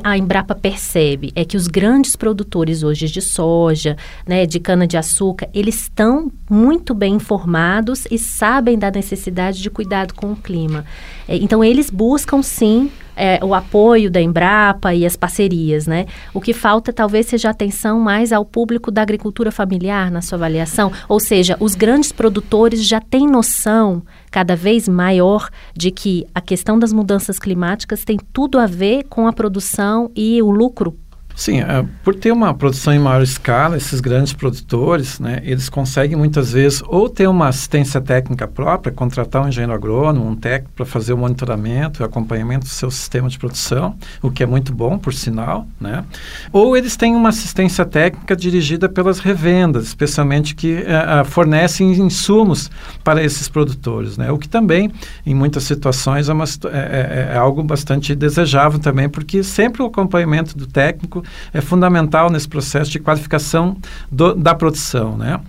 a 0.05 0.19
Embrapa 0.19 0.55
percebe 0.55 1.33
é 1.35 1.45
que 1.45 1.57
os 1.57 1.67
grandes 1.67 2.15
produtores 2.15 2.83
hoje 2.83 3.07
de 3.07 3.23
soja, 3.23 3.97
né, 4.27 4.45
de 4.45 4.61
cana-de-açúcar, 4.61 5.49
eles 5.55 5.83
estão 5.83 6.31
muito 6.49 6.95
bem 6.95 7.15
informados 7.15 8.07
e 8.11 8.19
sabem 8.19 8.79
da 8.79 8.91
necessidade 8.91 9.63
de 9.63 9.71
cuidado 9.71 10.13
com 10.15 10.33
o 10.33 10.37
clima. 10.37 10.85
É, 11.27 11.37
então, 11.37 11.65
eles 11.65 11.89
buscam, 11.91 12.43
sim, 12.43 12.91
é, 13.19 13.45
o 13.45 13.53
apoio 13.53 14.11
da 14.11 14.21
Embrapa 14.21 14.95
e 14.95 15.05
as 15.05 15.17
parcerias, 15.17 15.87
né? 15.87 16.07
O 16.33 16.41
que 16.41 16.53
falta 16.53 16.93
talvez 16.93 17.27
seja 17.27 17.51
atenção 17.51 17.99
mais 17.99 18.33
ao 18.33 18.45
público 18.45 18.91
da 18.91 19.03
agricultura 19.03 19.51
familiar 19.51 20.11
na 20.11 20.23
sua 20.23 20.37
avaliação, 20.37 20.93
ou 21.09 21.19
seja, 21.19 21.57
os 21.59 21.75
grandes 21.75 22.13
produtores 22.13 22.85
já 22.87 23.01
têm 23.01 23.27
noção 23.27 24.03
cada 24.31 24.55
vez 24.55 24.89
maior 24.89 25.51
de 25.77 25.91
que 25.91 26.27
a 26.35 26.41
questão 26.41 26.79
das 26.79 26.93
mudanças 26.93 27.39
climáticas 27.39 28.05
tem 28.05 28.19
tudo 28.33 28.59
a 28.59 28.67
ver 28.67 29.05
com 29.05 29.27
a 29.27 29.33
produção 29.33 30.11
e 30.15 30.41
o 30.41 30.51
lucro 30.51 30.97
Sim, 31.39 31.61
é, 31.61 31.85
por 32.03 32.17
ter 32.17 32.33
uma 32.33 32.53
produção 32.53 32.93
em 32.93 32.99
maior 32.99 33.23
escala, 33.23 33.77
esses 33.77 34.01
grandes 34.01 34.33
produtores, 34.33 35.21
né, 35.21 35.41
eles 35.45 35.69
conseguem 35.69 36.17
muitas 36.17 36.51
vezes 36.51 36.83
ou 36.85 37.09
ter 37.09 37.29
uma 37.29 37.47
assistência 37.47 38.01
técnica 38.01 38.49
própria, 38.49 38.93
contratar 38.93 39.45
um 39.45 39.49
engenheiro 39.49 39.73
agrônomo, 39.73 40.29
um 40.29 40.35
técnico 40.35 40.73
para 40.75 40.85
fazer 40.85 41.13
o 41.13 41.17
monitoramento 41.17 42.03
e 42.03 42.05
acompanhamento 42.05 42.67
do 42.67 42.71
seu 42.71 42.91
sistema 42.91 43.29
de 43.29 43.39
produção, 43.39 43.95
o 44.21 44.33
que 44.33 44.43
é 44.43 44.47
muito 44.47 44.73
bom, 44.73 44.99
por 44.99 45.15
sinal, 45.15 45.65
né? 45.81 46.05
Ou 46.53 46.77
eles 46.77 46.97
têm 46.97 47.15
uma 47.15 47.29
assistência 47.29 47.85
técnica 47.85 48.35
dirigida 48.35 48.89
pelas 48.89 49.21
revendas, 49.21 49.85
especialmente 49.85 50.57
que 50.57 50.75
é, 50.75 51.23
fornecem 51.23 51.93
insumos 51.93 52.69
para 53.05 53.23
esses 53.23 53.47
produtores, 53.47 54.19
né? 54.19 54.29
O 54.33 54.39
que 54.39 54.49
também, 54.49 54.91
em 55.25 55.37
muitas 55.37 55.63
situações, 55.63 56.29
é, 56.29 56.33
uma, 56.33 56.47
é, 56.65 57.29
é, 57.31 57.35
é 57.35 57.37
algo 57.37 57.63
bastante 57.63 58.13
desejável 58.13 58.81
também, 58.81 59.09
porque 59.09 59.45
sempre 59.45 59.85
o 59.85 59.87
acompanhamento 59.87 60.59
do 60.59 60.67
técnico 60.67 61.23
é 61.53 61.61
fundamental 61.61 62.31
nesse 62.31 62.49
processo 62.49 62.91
de 62.91 62.99
qualificação 62.99 63.77
do, 64.11 64.35
da 64.35 64.55
produção. 64.55 65.17
Né? 65.17 65.41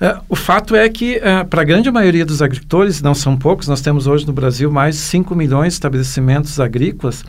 É, 0.00 0.16
o 0.28 0.36
fato 0.36 0.74
é 0.74 0.88
que, 0.88 1.16
é, 1.16 1.44
para 1.44 1.62
a 1.62 1.64
grande 1.64 1.90
maioria 1.90 2.24
dos 2.24 2.42
agricultores, 2.42 3.02
não 3.02 3.14
são 3.14 3.36
poucos, 3.36 3.68
nós 3.68 3.80
temos 3.80 4.06
hoje 4.06 4.26
no 4.26 4.32
Brasil 4.32 4.70
mais 4.70 4.96
de 4.96 5.02
5 5.02 5.34
milhões 5.34 5.68
de 5.68 5.74
estabelecimentos 5.74 6.60
agrícolas, 6.60 7.24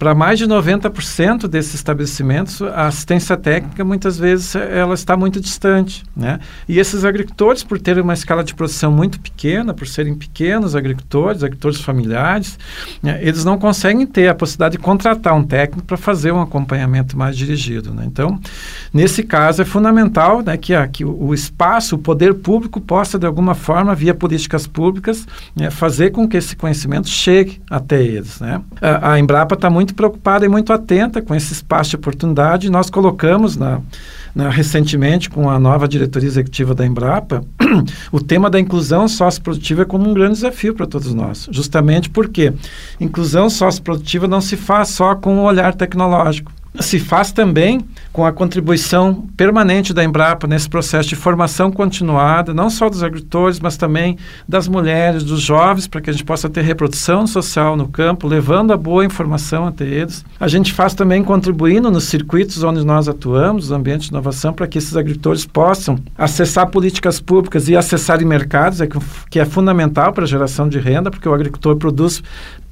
para 0.00 0.14
mais 0.14 0.38
de 0.38 0.46
90% 0.46 1.46
desses 1.46 1.74
estabelecimentos, 1.74 2.62
a 2.62 2.86
assistência 2.86 3.36
técnica, 3.36 3.84
muitas 3.84 4.16
vezes, 4.16 4.54
ela 4.54 4.94
está 4.94 5.14
muito 5.14 5.38
distante. 5.38 6.02
Né? 6.16 6.40
E 6.66 6.78
esses 6.78 7.04
agricultores, 7.04 7.62
por 7.62 7.78
terem 7.78 8.02
uma 8.02 8.14
escala 8.14 8.42
de 8.42 8.54
produção 8.54 8.90
muito 8.90 9.20
pequena, 9.20 9.74
por 9.74 9.86
serem 9.86 10.14
pequenos 10.14 10.74
agricultores, 10.74 11.42
agricultores 11.42 11.82
familiares, 11.82 12.58
né, 13.02 13.18
eles 13.20 13.44
não 13.44 13.58
conseguem 13.58 14.06
ter 14.06 14.28
a 14.28 14.34
possibilidade 14.34 14.78
de 14.78 14.82
contratar 14.82 15.34
um 15.34 15.44
técnico 15.44 15.86
para 15.86 15.98
fazer 15.98 16.32
um 16.32 16.40
acompanhamento 16.40 17.14
mais 17.14 17.36
dirigido. 17.36 17.92
Né? 17.92 18.04
Então, 18.06 18.40
nesse 18.94 19.22
caso, 19.22 19.60
é 19.60 19.66
fundamental 19.66 20.40
né, 20.40 20.56
que, 20.56 20.74
a, 20.74 20.88
que 20.88 21.04
o, 21.04 21.34
espaço, 21.34 21.96
o 21.96 21.98
poder 21.98 22.32
público 22.36 22.80
possa, 22.80 23.18
de 23.18 23.26
alguma 23.26 23.54
forma, 23.54 23.94
via 23.94 24.14
políticas 24.14 24.66
públicas, 24.66 25.26
né, 25.54 25.68
fazer 25.68 26.08
com 26.08 26.26
que 26.26 26.38
esse 26.38 26.56
conhecimento 26.56 27.06
chegue 27.06 27.60
até 27.68 28.02
eles. 28.02 28.40
Né? 28.40 28.62
A, 28.80 29.12
a 29.12 29.18
Embrapa 29.18 29.54
está 29.56 29.68
muito 29.68 29.89
muito 29.90 29.94
preocupada 29.94 30.46
e 30.46 30.48
muito 30.48 30.72
atenta 30.72 31.20
com 31.20 31.34
esse 31.34 31.52
espaço 31.52 31.90
de 31.90 31.96
oportunidade. 31.96 32.70
Nós 32.70 32.88
colocamos 32.88 33.56
na, 33.56 33.80
na, 34.34 34.48
recentemente 34.48 35.28
com 35.28 35.50
a 35.50 35.58
nova 35.58 35.88
diretoria 35.88 36.28
executiva 36.28 36.74
da 36.74 36.86
Embrapa 36.86 37.44
o 38.12 38.20
tema 38.20 38.48
da 38.48 38.58
inclusão 38.58 39.08
socioprodutiva 39.08 39.84
como 39.84 40.08
um 40.08 40.14
grande 40.14 40.34
desafio 40.34 40.74
para 40.74 40.86
todos 40.86 41.12
nós. 41.12 41.48
Justamente 41.50 42.08
porque 42.08 42.52
inclusão 43.00 43.50
socioprodutiva 43.50 44.28
não 44.28 44.40
se 44.40 44.56
faz 44.56 44.88
só 44.88 45.14
com 45.14 45.38
o 45.38 45.42
olhar 45.42 45.74
tecnológico. 45.74 46.52
Se 46.78 47.00
faz 47.00 47.32
também 47.32 47.84
com 48.12 48.24
a 48.24 48.32
contribuição 48.32 49.26
permanente 49.36 49.92
da 49.92 50.04
Embrapa 50.04 50.46
nesse 50.46 50.68
processo 50.68 51.08
de 51.08 51.16
formação 51.16 51.70
continuada, 51.70 52.54
não 52.54 52.70
só 52.70 52.88
dos 52.88 53.02
agricultores, 53.02 53.58
mas 53.58 53.76
também 53.76 54.16
das 54.48 54.68
mulheres, 54.68 55.24
dos 55.24 55.40
jovens, 55.40 55.86
para 55.86 56.00
que 56.00 56.10
a 56.10 56.12
gente 56.12 56.24
possa 56.24 56.48
ter 56.48 56.62
reprodução 56.62 57.26
social 57.26 57.76
no 57.76 57.88
campo, 57.88 58.28
levando 58.28 58.72
a 58.72 58.76
boa 58.76 59.04
informação 59.04 59.66
até 59.66 59.84
eles. 59.84 60.24
A 60.38 60.48
gente 60.48 60.72
faz 60.72 60.94
também 60.94 61.22
contribuindo 61.24 61.90
nos 61.90 62.04
circuitos 62.04 62.62
onde 62.62 62.84
nós 62.84 63.08
atuamos, 63.08 63.66
os 63.66 63.72
ambientes 63.72 64.08
de 64.08 64.12
inovação, 64.12 64.52
para 64.52 64.66
que 64.66 64.78
esses 64.78 64.96
agricultores 64.96 65.44
possam 65.44 65.98
acessar 66.16 66.68
políticas 66.68 67.20
públicas 67.20 67.68
e 67.68 67.76
acessarem 67.76 68.26
mercados, 68.26 68.80
é 68.80 68.88
que 69.28 69.40
é 69.40 69.44
fundamental 69.44 70.12
para 70.12 70.24
a 70.24 70.28
geração 70.28 70.68
de 70.68 70.78
renda, 70.78 71.10
porque 71.10 71.28
o 71.28 71.34
agricultor 71.34 71.76
produz 71.76 72.22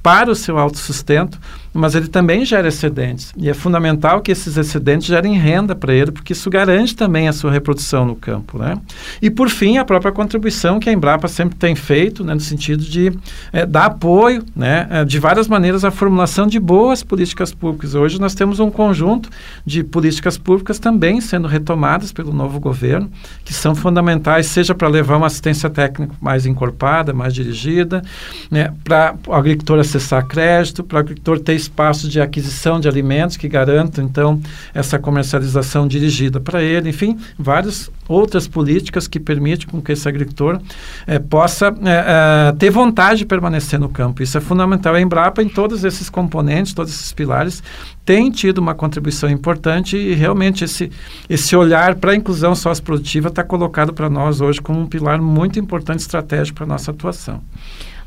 para 0.01 0.31
o 0.31 0.35
seu 0.35 0.57
autossustento, 0.57 1.37
mas 1.73 1.93
ele 1.93 2.07
também 2.07 2.43
gera 2.45 2.67
excedentes. 2.67 3.31
E 3.37 3.49
é 3.49 3.53
fundamental 3.53 4.21
que 4.21 4.31
esses 4.31 4.57
excedentes 4.57 5.07
gerem 5.07 5.37
renda 5.37 5.75
para 5.75 5.93
ele, 5.93 6.11
porque 6.11 6.33
isso 6.33 6.49
garante 6.49 6.95
também 6.95 7.27
a 7.27 7.33
sua 7.33 7.51
reprodução 7.51 8.05
no 8.05 8.15
campo. 8.15 8.57
Né? 8.57 8.77
E, 9.21 9.29
por 9.29 9.49
fim, 9.49 9.77
a 9.77 9.85
própria 9.85 10.11
contribuição 10.11 10.79
que 10.79 10.89
a 10.89 10.93
Embrapa 10.93 11.27
sempre 11.27 11.55
tem 11.57 11.75
feito, 11.75 12.23
né, 12.23 12.33
no 12.33 12.39
sentido 12.39 12.83
de 12.83 13.11
é, 13.53 13.65
dar 13.65 13.85
apoio, 13.85 14.43
né, 14.55 14.87
é, 14.89 15.05
de 15.05 15.19
várias 15.19 15.47
maneiras, 15.47 15.85
à 15.85 15.91
formulação 15.91 16.47
de 16.47 16.59
boas 16.59 17.03
políticas 17.03 17.53
públicas. 17.53 17.93
Hoje 17.93 18.19
nós 18.19 18.33
temos 18.33 18.59
um 18.59 18.71
conjunto 18.71 19.29
de 19.65 19.83
políticas 19.83 20.37
públicas 20.37 20.79
também 20.79 21.21
sendo 21.21 21.47
retomadas 21.47 22.11
pelo 22.11 22.33
novo 22.33 22.59
governo, 22.59 23.09
que 23.45 23.53
são 23.53 23.75
fundamentais, 23.75 24.47
seja 24.47 24.73
para 24.73 24.87
levar 24.87 25.17
uma 25.17 25.27
assistência 25.27 25.69
técnica 25.69 26.13
mais 26.19 26.45
encorpada, 26.45 27.13
mais 27.13 27.33
dirigida, 27.33 28.01
né, 28.49 28.73
para 28.83 29.15
o 29.27 29.33
agricultor 29.33 29.77
acessar 29.89 30.25
crédito, 30.25 30.83
para 30.83 30.97
o 30.97 30.99
agricultor 30.99 31.39
ter 31.39 31.55
espaços 31.55 32.09
de 32.09 32.21
aquisição 32.21 32.79
de 32.79 32.87
alimentos 32.87 33.35
que 33.35 33.47
garantam, 33.47 34.03
então, 34.03 34.41
essa 34.73 34.99
comercialização 34.99 35.87
dirigida 35.87 36.39
para 36.39 36.61
ele, 36.61 36.89
enfim, 36.89 37.17
várias 37.37 37.91
outras 38.07 38.47
políticas 38.47 39.07
que 39.07 39.19
permitem 39.19 39.67
com 39.67 39.81
que 39.81 39.91
esse 39.91 40.07
agricultor 40.07 40.59
eh, 41.05 41.19
possa 41.19 41.67
eh, 41.67 41.71
eh, 41.85 42.55
ter 42.57 42.71
vontade 42.71 43.19
de 43.19 43.25
permanecer 43.25 43.79
no 43.79 43.89
campo. 43.89 44.23
Isso 44.23 44.37
é 44.37 44.41
fundamental. 44.41 44.95
A 44.95 45.01
Embrapa, 45.01 45.43
em 45.43 45.49
todos 45.49 45.83
esses 45.83 46.09
componentes, 46.09 46.73
todos 46.73 46.91
esses 46.91 47.13
pilares, 47.13 47.61
tem 48.03 48.31
tido 48.31 48.57
uma 48.57 48.73
contribuição 48.73 49.29
importante 49.29 49.95
e 49.95 50.15
realmente 50.15 50.63
esse, 50.63 50.91
esse 51.29 51.55
olhar 51.55 51.95
para 51.95 52.11
a 52.11 52.15
inclusão 52.15 52.55
socioprodutiva 52.55 53.27
está 53.27 53.43
colocado 53.43 53.93
para 53.93 54.09
nós 54.09 54.41
hoje 54.41 54.59
como 54.59 54.79
um 54.79 54.87
pilar 54.87 55.21
muito 55.21 55.59
importante 55.59 55.99
estratégico 55.99 56.57
para 56.57 56.65
a 56.65 56.69
nossa 56.69 56.89
atuação. 56.89 57.41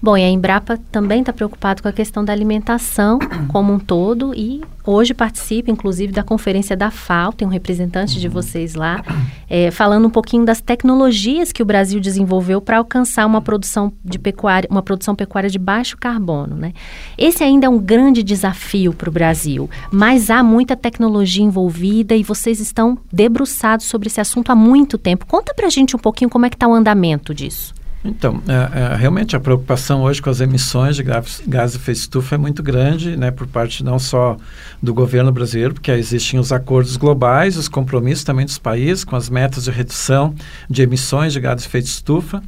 Bom, 0.03 0.17
e 0.17 0.25
a 0.25 0.29
Embrapa 0.29 0.77
também 0.91 1.21
está 1.21 1.33
preocupada 1.33 1.81
com 1.81 1.87
a 1.87 1.93
questão 1.93 2.25
da 2.25 2.33
alimentação 2.33 3.21
como 3.47 3.73
um 3.73 3.79
todo 3.79 4.35
e 4.35 4.61
hoje 4.85 5.15
participa, 5.15 5.71
inclusive, 5.71 6.13
da 6.13 6.25
conferência 6.25 6.77
da 6.77 6.91
FAO, 6.91 7.33
tem 7.33 7.47
um 7.47 7.51
representante 7.51 8.19
de 8.19 8.27
vocês 8.27 8.75
lá, 8.75 9.01
é, 9.49 9.71
falando 9.71 10.09
um 10.09 10.11
pouquinho 10.11 10.45
das 10.45 10.61
tecnologias 10.61 11.53
que 11.53 11.63
o 11.63 11.65
Brasil 11.65 12.01
desenvolveu 12.01 12.61
para 12.61 12.79
alcançar 12.79 13.25
uma 13.25 13.41
produção 13.41 13.93
de 14.05 14.19
pecuária, 14.19 14.69
uma 14.69 14.83
produção 14.83 15.15
pecuária 15.15 15.49
de 15.49 15.59
baixo 15.59 15.97
carbono, 15.97 16.57
né? 16.57 16.73
Esse 17.17 17.45
ainda 17.45 17.67
é 17.67 17.69
um 17.69 17.79
grande 17.79 18.25
desafio 18.25 18.93
para 18.93 19.09
o 19.09 19.13
Brasil, 19.13 19.71
mas 19.93 20.31
há 20.31 20.43
muita 20.43 20.75
tecnologia 20.75 21.45
envolvida 21.45 22.17
e 22.17 22.25
vocês 22.25 22.59
estão 22.59 22.99
debruçados 23.13 23.87
sobre 23.87 24.09
esse 24.09 24.21
assunto 24.21 24.51
há 24.51 24.57
muito 24.57 24.99
tempo. 24.99 25.27
Conta 25.27 25.55
para 25.55 25.69
a 25.69 25.71
gente 25.71 25.95
um 25.95 26.01
pouquinho 26.01 26.29
como 26.29 26.45
é 26.45 26.51
que 26.51 26.57
está 26.57 26.67
o 26.67 26.75
andamento 26.75 27.33
disso. 27.33 27.73
Então, 28.05 28.43
é, 28.49 28.95
é, 28.95 28.97
realmente 28.97 29.37
a 29.37 29.41
preocupação 29.41 30.03
hoje 30.03 30.21
com 30.21 30.29
as 30.29 30.41
emissões 30.41 30.97
de 30.97 31.05
gás, 31.05 31.41
de 31.47 31.57
efeito 31.57 31.99
estufa 31.99 32.35
é 32.35 32.39
muito 32.39 32.63
grande, 32.63 33.17
né, 33.17 33.31
por 33.31 33.47
parte 33.47 33.85
não 33.85 33.99
só 33.99 34.37
do 34.83 34.93
governo 34.93 35.31
brasileiro, 35.31 35.75
porque 35.75 35.91
existem 35.93 36.41
os 36.41 36.51
acordos 36.51 36.97
globais, 36.97 37.57
os 37.57 37.69
compromissos 37.69 38.25
também 38.25 38.45
dos 38.45 38.59
países 38.59 39.05
com 39.05 39.15
as 39.15 39.31
metas 39.31 39.65
de 39.65 39.71
redução 39.71 40.35
de 40.69 40.83
emissões 40.83 41.33
de 41.33 41.39
gás 41.39 41.61
de 41.61 41.69
efeito 41.69 41.87
estufa. 41.87 42.43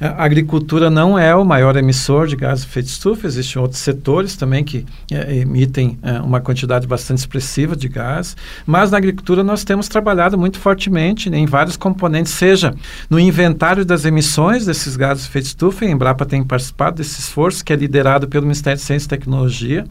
É, 0.00 0.08
a 0.08 0.24
agricultura 0.24 0.90
não 0.90 1.16
é 1.16 1.34
o 1.36 1.44
maior 1.44 1.76
emissor 1.76 2.26
de 2.26 2.34
gás 2.34 2.62
de 2.62 2.66
efeito 2.66 2.86
estufa, 2.86 3.28
existem 3.28 3.62
outros 3.62 3.80
setores 3.80 4.34
também 4.34 4.64
que 4.64 4.84
é, 5.12 5.36
emitem 5.36 5.98
é, 6.02 6.20
uma 6.20 6.40
quantidade 6.40 6.84
bastante 6.84 7.18
expressiva 7.18 7.76
de 7.76 7.88
gás, 7.88 8.36
mas 8.66 8.90
na 8.90 8.98
agricultura 8.98 9.44
nós 9.44 9.62
temos 9.62 9.86
trabalhado 9.86 10.36
muito 10.36 10.58
fortemente 10.58 11.30
né, 11.30 11.38
em 11.38 11.46
vários 11.46 11.76
componentes, 11.76 12.32
seja 12.32 12.74
no 13.08 13.20
inventário 13.20 13.84
das 13.84 14.04
emissões 14.04 14.66
desses 14.66 14.95
efeito 15.26 15.46
estufa, 15.46 15.84
e 15.84 15.88
a 15.88 15.90
Embrapa 15.90 16.24
tem 16.24 16.42
participado 16.44 16.96
desse 16.96 17.20
esforço, 17.20 17.64
que 17.64 17.72
é 17.72 17.76
liderado 17.76 18.28
pelo 18.28 18.44
Ministério 18.44 18.78
de 18.78 18.84
Ciência 18.84 19.06
e 19.06 19.10
Tecnologia, 19.10 19.84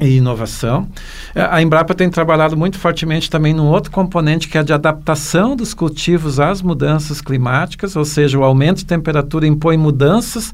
e 0.00 0.16
inovação. 0.16 0.88
É, 1.34 1.42
a 1.42 1.60
Embrapa 1.60 1.94
tem 1.94 2.08
trabalhado 2.08 2.56
muito 2.56 2.78
fortemente 2.78 3.28
também 3.28 3.52
num 3.52 3.66
outro 3.66 3.90
componente 3.90 4.48
que 4.48 4.56
é 4.56 4.62
de 4.62 4.72
adaptação 4.72 5.54
dos 5.54 5.74
cultivos 5.74 6.40
às 6.40 6.62
mudanças 6.62 7.20
climáticas, 7.20 7.96
ou 7.96 8.04
seja, 8.04 8.38
o 8.38 8.44
aumento 8.44 8.78
de 8.78 8.86
temperatura 8.86 9.46
impõe 9.46 9.76
mudanças 9.76 10.52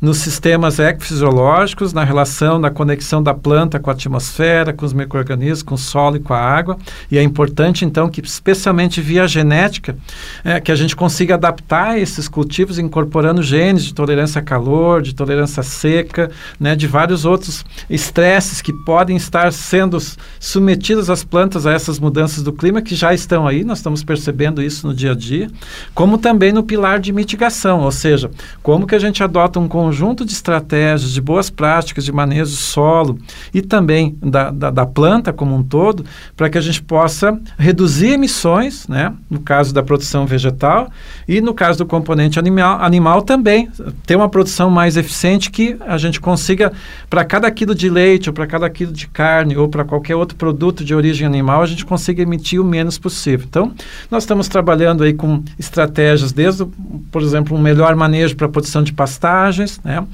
nos 0.00 0.18
sistemas 0.18 0.78
ecofisiológicos, 0.78 1.92
na 1.92 2.04
relação, 2.04 2.58
na 2.58 2.70
conexão 2.70 3.22
da 3.22 3.34
planta 3.34 3.78
com 3.78 3.90
a 3.90 3.92
atmosfera, 3.92 4.72
com 4.72 4.84
os 4.84 4.92
micro-organismos, 4.92 5.62
com 5.62 5.74
o 5.74 5.78
solo 5.78 6.16
e 6.16 6.20
com 6.20 6.34
a 6.34 6.40
água. 6.40 6.76
E 7.10 7.18
é 7.18 7.22
importante, 7.22 7.84
então, 7.84 8.08
que 8.08 8.20
especialmente 8.20 9.00
via 9.00 9.26
genética, 9.28 9.96
é, 10.44 10.60
que 10.60 10.72
a 10.72 10.76
gente 10.76 10.96
consiga 10.96 11.34
adaptar 11.34 11.98
esses 11.98 12.28
cultivos 12.28 12.78
incorporando 12.78 13.42
genes 13.42 13.84
de 13.84 13.94
tolerância 13.94 14.40
a 14.40 14.42
calor, 14.42 15.02
de 15.02 15.14
tolerância 15.14 15.60
a 15.60 15.64
seca, 15.64 16.30
né, 16.58 16.74
de 16.74 16.86
vários 16.86 17.24
outros 17.24 17.64
estresses 17.88 18.60
que 18.60 18.72
podem 18.88 19.18
estar 19.18 19.52
sendo 19.52 19.98
submetidas 20.40 21.10
as 21.10 21.22
plantas 21.22 21.66
a 21.66 21.72
essas 21.72 21.98
mudanças 21.98 22.42
do 22.42 22.54
clima 22.54 22.80
que 22.80 22.94
já 22.94 23.12
estão 23.12 23.46
aí, 23.46 23.62
nós 23.62 23.80
estamos 23.80 24.02
percebendo 24.02 24.62
isso 24.62 24.86
no 24.86 24.94
dia 24.94 25.12
a 25.12 25.14
dia, 25.14 25.50
como 25.94 26.16
também 26.16 26.52
no 26.52 26.62
pilar 26.62 26.98
de 26.98 27.12
mitigação, 27.12 27.80
ou 27.80 27.92
seja, 27.92 28.30
como 28.62 28.86
que 28.86 28.94
a 28.94 28.98
gente 28.98 29.22
adota 29.22 29.60
um 29.60 29.68
conjunto 29.68 30.24
de 30.24 30.32
estratégias, 30.32 31.12
de 31.12 31.20
boas 31.20 31.50
práticas 31.50 32.02
de 32.02 32.10
manejo 32.10 32.50
do 32.50 32.56
solo 32.56 33.18
e 33.52 33.60
também 33.60 34.16
da, 34.22 34.50
da, 34.50 34.70
da 34.70 34.86
planta 34.86 35.34
como 35.34 35.54
um 35.54 35.62
todo, 35.62 36.06
para 36.34 36.48
que 36.48 36.56
a 36.56 36.62
gente 36.62 36.82
possa 36.82 37.38
reduzir 37.58 38.12
emissões, 38.12 38.88
né, 38.88 39.12
no 39.28 39.40
caso 39.40 39.74
da 39.74 39.82
produção 39.82 40.24
vegetal 40.24 40.88
e 41.28 41.42
no 41.42 41.52
caso 41.52 41.80
do 41.80 41.84
componente 41.84 42.38
animal, 42.38 42.80
animal 42.80 43.20
também, 43.20 43.68
ter 44.06 44.16
uma 44.16 44.30
produção 44.30 44.70
mais 44.70 44.96
eficiente 44.96 45.50
que 45.50 45.76
a 45.86 45.98
gente 45.98 46.18
consiga, 46.18 46.72
para 47.10 47.22
cada 47.22 47.50
quilo 47.50 47.74
de 47.74 47.90
leite 47.90 48.30
ou 48.30 48.32
para 48.32 48.46
cada 48.46 48.67
quilo 48.70 48.92
de 48.92 49.06
carne 49.08 49.56
ou 49.56 49.68
para 49.68 49.84
qualquer 49.84 50.16
outro 50.16 50.36
produto 50.36 50.84
de 50.84 50.94
origem 50.94 51.26
animal, 51.26 51.62
a 51.62 51.66
gente 51.66 51.84
consiga 51.84 52.22
emitir 52.22 52.60
o 52.60 52.64
menos 52.64 52.98
possível. 52.98 53.46
Então, 53.48 53.72
nós 54.10 54.22
estamos 54.22 54.48
trabalhando 54.48 55.02
aí 55.02 55.12
com 55.12 55.42
estratégias, 55.58 56.32
desde, 56.32 56.64
por 57.10 57.22
exemplo, 57.22 57.56
um 57.56 57.60
melhor 57.60 57.94
manejo 57.96 58.36
para 58.36 58.46
a 58.46 58.48
produção 58.48 58.82
de 58.82 58.92
pastagens, 58.92 59.80
né? 59.84 60.04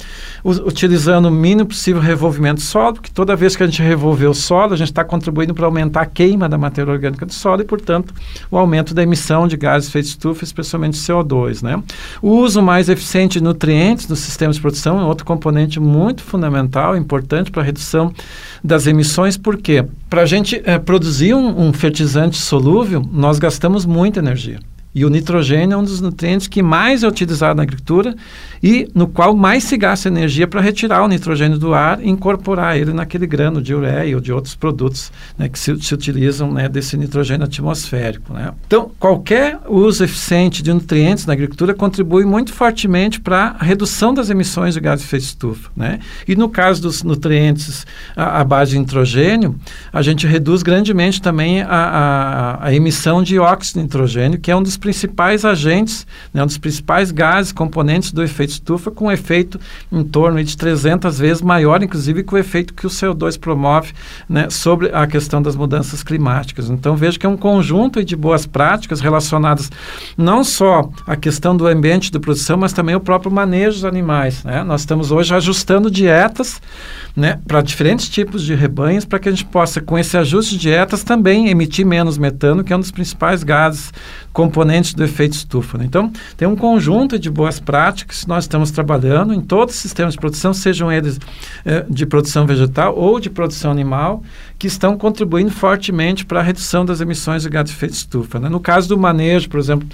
utilizando 0.44 1.26
o 1.26 1.30
mínimo 1.30 1.68
possível 1.68 2.00
revolvimento 2.00 2.60
do 2.60 2.64
solo, 2.64 2.94
porque 2.94 3.10
toda 3.12 3.34
vez 3.36 3.56
que 3.56 3.62
a 3.62 3.66
gente 3.66 3.82
revolver 3.82 4.28
o 4.28 4.34
solo, 4.34 4.74
a 4.74 4.76
gente 4.76 4.90
está 4.90 5.04
contribuindo 5.04 5.54
para 5.54 5.66
aumentar 5.66 6.02
a 6.02 6.06
queima 6.06 6.48
da 6.48 6.58
matéria 6.58 6.92
orgânica 6.92 7.26
do 7.26 7.32
solo 7.32 7.62
e, 7.62 7.64
portanto, 7.64 8.14
o 8.50 8.58
aumento 8.58 8.94
da 8.94 9.02
emissão 9.02 9.46
de 9.48 9.56
gases 9.56 9.90
de 9.90 9.98
estufa, 9.98 10.44
especialmente 10.44 10.96
CO2. 10.96 11.62
Né? 11.62 11.82
O 12.20 12.30
uso 12.30 12.62
mais 12.62 12.88
eficiente 12.88 13.38
de 13.38 13.44
nutrientes 13.44 14.08
nos 14.08 14.20
sistemas 14.20 14.56
de 14.56 14.62
produção 14.62 15.00
é 15.00 15.04
outro 15.04 15.24
componente 15.24 15.80
muito 15.80 16.22
fundamental, 16.22 16.96
importante 16.96 17.50
para 17.50 17.62
a 17.62 17.64
redução 17.64 18.12
das 18.62 18.86
emissões, 18.86 19.36
porque 19.36 19.84
para 20.08 20.22
a 20.22 20.26
gente 20.26 20.60
é, 20.64 20.78
produzir 20.78 21.34
um, 21.34 21.68
um 21.68 21.72
fertilizante 21.72 22.36
solúvel, 22.36 23.02
nós 23.12 23.38
gastamos 23.38 23.84
muita 23.84 24.20
energia. 24.20 24.58
E 24.94 25.04
o 25.04 25.10
nitrogênio 25.10 25.74
é 25.74 25.76
um 25.76 25.82
dos 25.82 26.00
nutrientes 26.00 26.46
que 26.46 26.62
mais 26.62 27.02
é 27.02 27.08
utilizado 27.08 27.56
na 27.56 27.64
agricultura 27.64 28.14
e 28.62 28.88
no 28.94 29.08
qual 29.08 29.34
mais 29.34 29.64
se 29.64 29.76
gasta 29.76 30.08
energia 30.08 30.46
para 30.46 30.60
retirar 30.60 31.02
o 31.02 31.08
nitrogênio 31.08 31.58
do 31.58 31.74
ar 31.74 32.00
e 32.00 32.08
incorporar 32.08 32.78
ele 32.78 32.92
naquele 32.92 33.26
grano 33.26 33.60
de 33.60 33.74
ureia 33.74 34.14
ou 34.14 34.20
de 34.20 34.32
outros 34.32 34.54
produtos 34.54 35.10
né, 35.36 35.48
que 35.48 35.58
se, 35.58 35.76
se 35.82 35.92
utilizam 35.92 36.52
né, 36.52 36.68
desse 36.68 36.96
nitrogênio 36.96 37.44
atmosférico. 37.44 38.32
Né? 38.32 38.52
Então, 38.66 38.90
qualquer 38.98 39.58
uso 39.68 40.04
eficiente 40.04 40.62
de 40.62 40.72
nutrientes 40.72 41.26
na 41.26 41.32
agricultura 41.32 41.74
contribui 41.74 42.24
muito 42.24 42.52
fortemente 42.52 43.20
para 43.20 43.56
a 43.58 43.64
redução 43.64 44.14
das 44.14 44.30
emissões 44.30 44.74
de 44.74 44.80
gás 44.80 45.00
de 45.00 45.06
efeito 45.06 45.24
estufa. 45.24 45.70
Né? 45.76 45.98
E 46.26 46.36
no 46.36 46.48
caso 46.48 46.80
dos 46.80 47.02
nutrientes 47.02 47.84
à, 48.16 48.44
base 48.44 48.72
de 48.72 48.78
nitrogênio, 48.78 49.58
a 49.92 50.02
gente 50.02 50.26
reduz 50.26 50.62
grandemente 50.62 51.20
também 51.20 51.62
a, 51.62 51.68
a, 51.68 52.66
a 52.66 52.74
emissão 52.74 53.22
de 53.22 53.38
óxido 53.38 53.82
nitrogênio, 53.82 54.38
que 54.38 54.50
é 54.50 54.56
um 54.56 54.62
dos 54.62 54.76
principais 54.84 55.46
agentes, 55.46 56.06
né, 56.32 56.42
um 56.42 56.46
dos 56.46 56.58
principais 56.58 57.10
gases 57.10 57.52
componentes 57.52 58.12
do 58.12 58.22
efeito 58.22 58.50
estufa, 58.50 58.90
com 58.90 59.06
um 59.06 59.10
efeito 59.10 59.58
em 59.90 60.04
torno 60.04 60.44
de 60.44 60.54
300 60.54 61.18
vezes 61.18 61.40
maior, 61.40 61.82
inclusive, 61.82 62.22
que 62.22 62.34
o 62.34 62.36
efeito 62.36 62.74
que 62.74 62.86
o 62.86 62.90
CO2 62.90 63.38
promove 63.38 63.94
né, 64.28 64.50
sobre 64.50 64.90
a 64.92 65.06
questão 65.06 65.40
das 65.40 65.56
mudanças 65.56 66.02
climáticas. 66.02 66.68
Então, 66.68 66.94
vejo 66.94 67.18
que 67.18 67.24
é 67.24 67.28
um 67.28 67.36
conjunto 67.36 68.04
de 68.04 68.14
boas 68.14 68.44
práticas 68.44 69.00
relacionadas 69.00 69.72
não 70.18 70.44
só 70.44 70.90
à 71.06 71.16
questão 71.16 71.56
do 71.56 71.66
ambiente 71.66 72.12
de 72.12 72.18
produção, 72.18 72.58
mas 72.58 72.74
também 72.74 72.94
o 72.94 73.00
próprio 73.00 73.32
manejo 73.32 73.76
dos 73.76 73.84
animais. 73.86 74.44
Né? 74.44 74.62
Nós 74.64 74.82
estamos 74.82 75.10
hoje 75.10 75.34
ajustando 75.34 75.90
dietas 75.90 76.60
né, 77.16 77.40
para 77.46 77.62
diferentes 77.62 78.06
tipos 78.06 78.42
de 78.42 78.54
rebanhos, 78.54 79.06
para 79.06 79.18
que 79.18 79.30
a 79.30 79.32
gente 79.32 79.46
possa, 79.46 79.80
com 79.80 79.98
esse 79.98 80.14
ajuste 80.18 80.58
de 80.58 80.60
dietas, 80.60 81.02
também 81.02 81.48
emitir 81.48 81.86
menos 81.86 82.18
metano, 82.18 82.62
que 82.62 82.70
é 82.70 82.76
um 82.76 82.80
dos 82.80 82.90
principais 82.90 83.42
gases 83.42 83.90
componentes 84.34 84.92
do 84.92 85.04
efeito 85.04 85.32
estufa. 85.32 85.78
Né? 85.78 85.84
Então, 85.84 86.12
tem 86.36 86.46
um 86.46 86.56
conjunto 86.56 87.18
de 87.18 87.30
boas 87.30 87.60
práticas 87.60 88.24
que 88.24 88.28
nós 88.28 88.44
estamos 88.44 88.72
trabalhando 88.72 89.32
em 89.32 89.40
todos 89.40 89.76
os 89.76 89.80
sistemas 89.80 90.14
de 90.14 90.20
produção, 90.20 90.52
sejam 90.52 90.90
eles 90.92 91.20
eh, 91.64 91.86
de 91.88 92.04
produção 92.04 92.44
vegetal 92.44 92.98
ou 92.98 93.20
de 93.20 93.30
produção 93.30 93.70
animal, 93.70 94.24
que 94.58 94.66
estão 94.66 94.96
contribuindo 94.96 95.50
fortemente 95.50 96.24
para 96.24 96.40
a 96.40 96.42
redução 96.42 96.84
das 96.84 97.00
emissões 97.00 97.42
de 97.42 97.48
gás 97.48 97.64
de 97.64 97.72
efeito 97.72 97.94
estufa. 97.94 98.38
Né? 98.38 98.48
No 98.48 98.60
caso 98.60 98.88
do 98.88 98.96
manejo, 98.96 99.48
por 99.48 99.58
exemplo, 99.58 99.86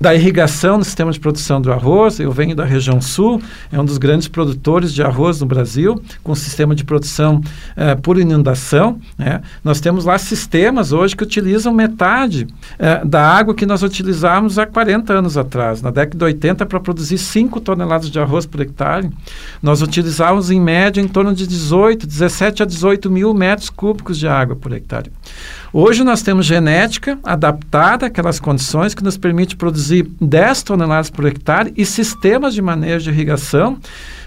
da 0.00 0.14
irrigação 0.14 0.78
no 0.78 0.84
sistema 0.84 1.12
de 1.12 1.20
produção 1.20 1.60
do 1.60 1.70
arroz, 1.70 2.18
eu 2.18 2.32
venho 2.32 2.56
da 2.56 2.64
região 2.64 3.00
sul, 3.00 3.40
é 3.70 3.80
um 3.80 3.84
dos 3.84 3.98
grandes 3.98 4.26
produtores 4.26 4.92
de 4.92 5.02
arroz 5.02 5.40
no 5.40 5.46
Brasil, 5.46 6.02
com 6.22 6.34
sistema 6.34 6.74
de 6.74 6.84
produção 6.84 7.40
eh, 7.76 7.94
por 7.94 8.18
inundação. 8.18 8.98
Né? 9.18 9.40
Nós 9.62 9.80
temos 9.80 10.04
lá 10.04 10.18
sistemas 10.18 10.92
hoje 10.92 11.14
que 11.14 11.22
utilizam 11.22 11.72
metade 11.72 12.46
eh, 12.78 13.04
da 13.04 13.22
água 13.22 13.54
que 13.54 13.66
nós 13.66 13.82
utilizávamos 13.82 14.58
há 14.58 14.66
40 14.66 15.12
anos 15.12 15.36
atrás. 15.36 15.82
Na 15.82 15.90
década 15.90 16.18
de 16.18 16.24
80, 16.24 16.66
para 16.66 16.80
produzir 16.80 17.18
5 17.18 17.60
toneladas 17.60 18.10
de 18.10 18.18
arroz 18.18 18.46
por 18.46 18.60
hectare, 18.60 19.10
nós 19.62 19.82
utilizávamos 19.82 20.50
em 20.50 20.60
média 20.60 21.00
em 21.00 21.08
torno 21.08 21.34
de 21.34 21.46
18, 21.46 22.06
17 22.06 22.62
a 22.62 22.66
18 22.66 23.10
mil 23.10 23.34
metros 23.34 23.70
cúbicos 23.70 24.05
de 24.14 24.28
água 24.28 24.56
por 24.56 24.72
hectare. 24.72 25.10
Hoje 25.78 26.02
nós 26.02 26.22
temos 26.22 26.46
genética 26.46 27.18
adaptada 27.22 28.06
àquelas 28.06 28.40
condições 28.40 28.94
que 28.94 29.04
nos 29.04 29.18
permite 29.18 29.54
produzir 29.54 30.10
10 30.18 30.62
toneladas 30.62 31.10
por 31.10 31.26
hectare 31.26 31.70
e 31.76 31.84
sistemas 31.84 32.54
de 32.54 32.62
manejo 32.62 33.04
de 33.04 33.10
irrigação 33.10 33.78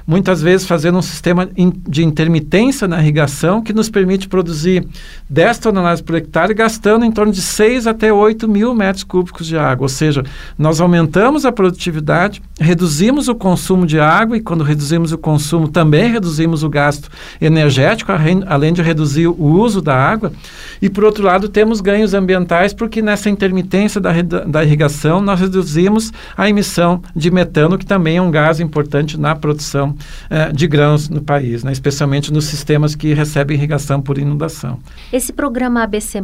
muitas 0.10 0.42
vezes 0.42 0.66
fazendo 0.66 0.98
um 0.98 1.04
sistema 1.04 1.48
de 1.88 2.04
intermitência 2.04 2.88
na 2.88 3.00
irrigação 3.00 3.62
que 3.62 3.72
nos 3.72 3.92
permite 3.92 4.28
produzir 4.28 4.84
10 5.30 5.60
toneladas 5.60 6.02
por 6.02 6.16
hectare, 6.16 6.56
gastando 6.56 7.06
em 7.06 7.12
torno 7.12 7.32
de 7.32 7.44
6 7.44 7.86
até 7.86 8.12
8 8.12 8.48
mil 8.48 8.74
metros 8.74 9.04
cúbicos 9.04 9.46
de 9.46 9.56
água. 9.56 9.86
Ou 9.86 9.90
seja, 9.90 10.24
nós 10.58 10.82
aumentamos 10.82 11.46
a 11.46 11.52
produtividade, 11.52 12.42
reduzimos 12.60 13.28
o 13.28 13.36
consumo 13.36 13.86
de 13.86 14.00
água 14.00 14.36
e, 14.36 14.42
quando 14.42 14.64
reduzimos 14.64 15.12
o 15.12 15.18
consumo, 15.18 15.68
também 15.68 16.12
reduzimos 16.12 16.64
o 16.64 16.70
gasto 16.70 17.08
energético, 17.40 18.12
além 18.48 18.74
de 18.74 18.82
reduzir 18.82 19.28
o 19.28 19.46
uso 19.46 19.80
da 19.80 19.96
água. 19.96 20.34
E, 20.82 20.90
por 20.90 21.04
outro 21.04 21.24
lado, 21.24 21.38
temos 21.47 21.80
ganhos 21.80 22.13
ambientais, 22.13 22.73
porque 22.73 23.02
nessa 23.02 23.30
intermitência 23.30 24.02
da, 24.02 24.12
da 24.21 24.63
irrigação 24.63 25.21
nós 25.21 25.39
reduzimos 25.39 26.12
a 26.36 26.49
emissão 26.49 27.02
de 27.15 27.32
metano, 27.32 27.78
que 27.78 27.86
também 27.86 28.17
é 28.17 28.21
um 28.21 28.32
gás 28.32 28.60
importante 28.60 29.17
na 29.17 29.36
produção 29.36 29.95
uh, 30.30 30.52
de 30.52 30.67
grãos 30.67 31.08
no 31.08 31.21
país, 31.21 31.63
né, 31.63 31.71
especialmente 31.71 32.34
nos 32.34 32.45
sistemas 32.45 32.95
que 32.95 33.13
recebem 33.13 33.56
irrigação 33.56 34.02
por 34.02 34.17
inundação. 34.17 34.80
Esse 35.13 35.32
programa 35.32 35.84
ABC+, 35.84 36.19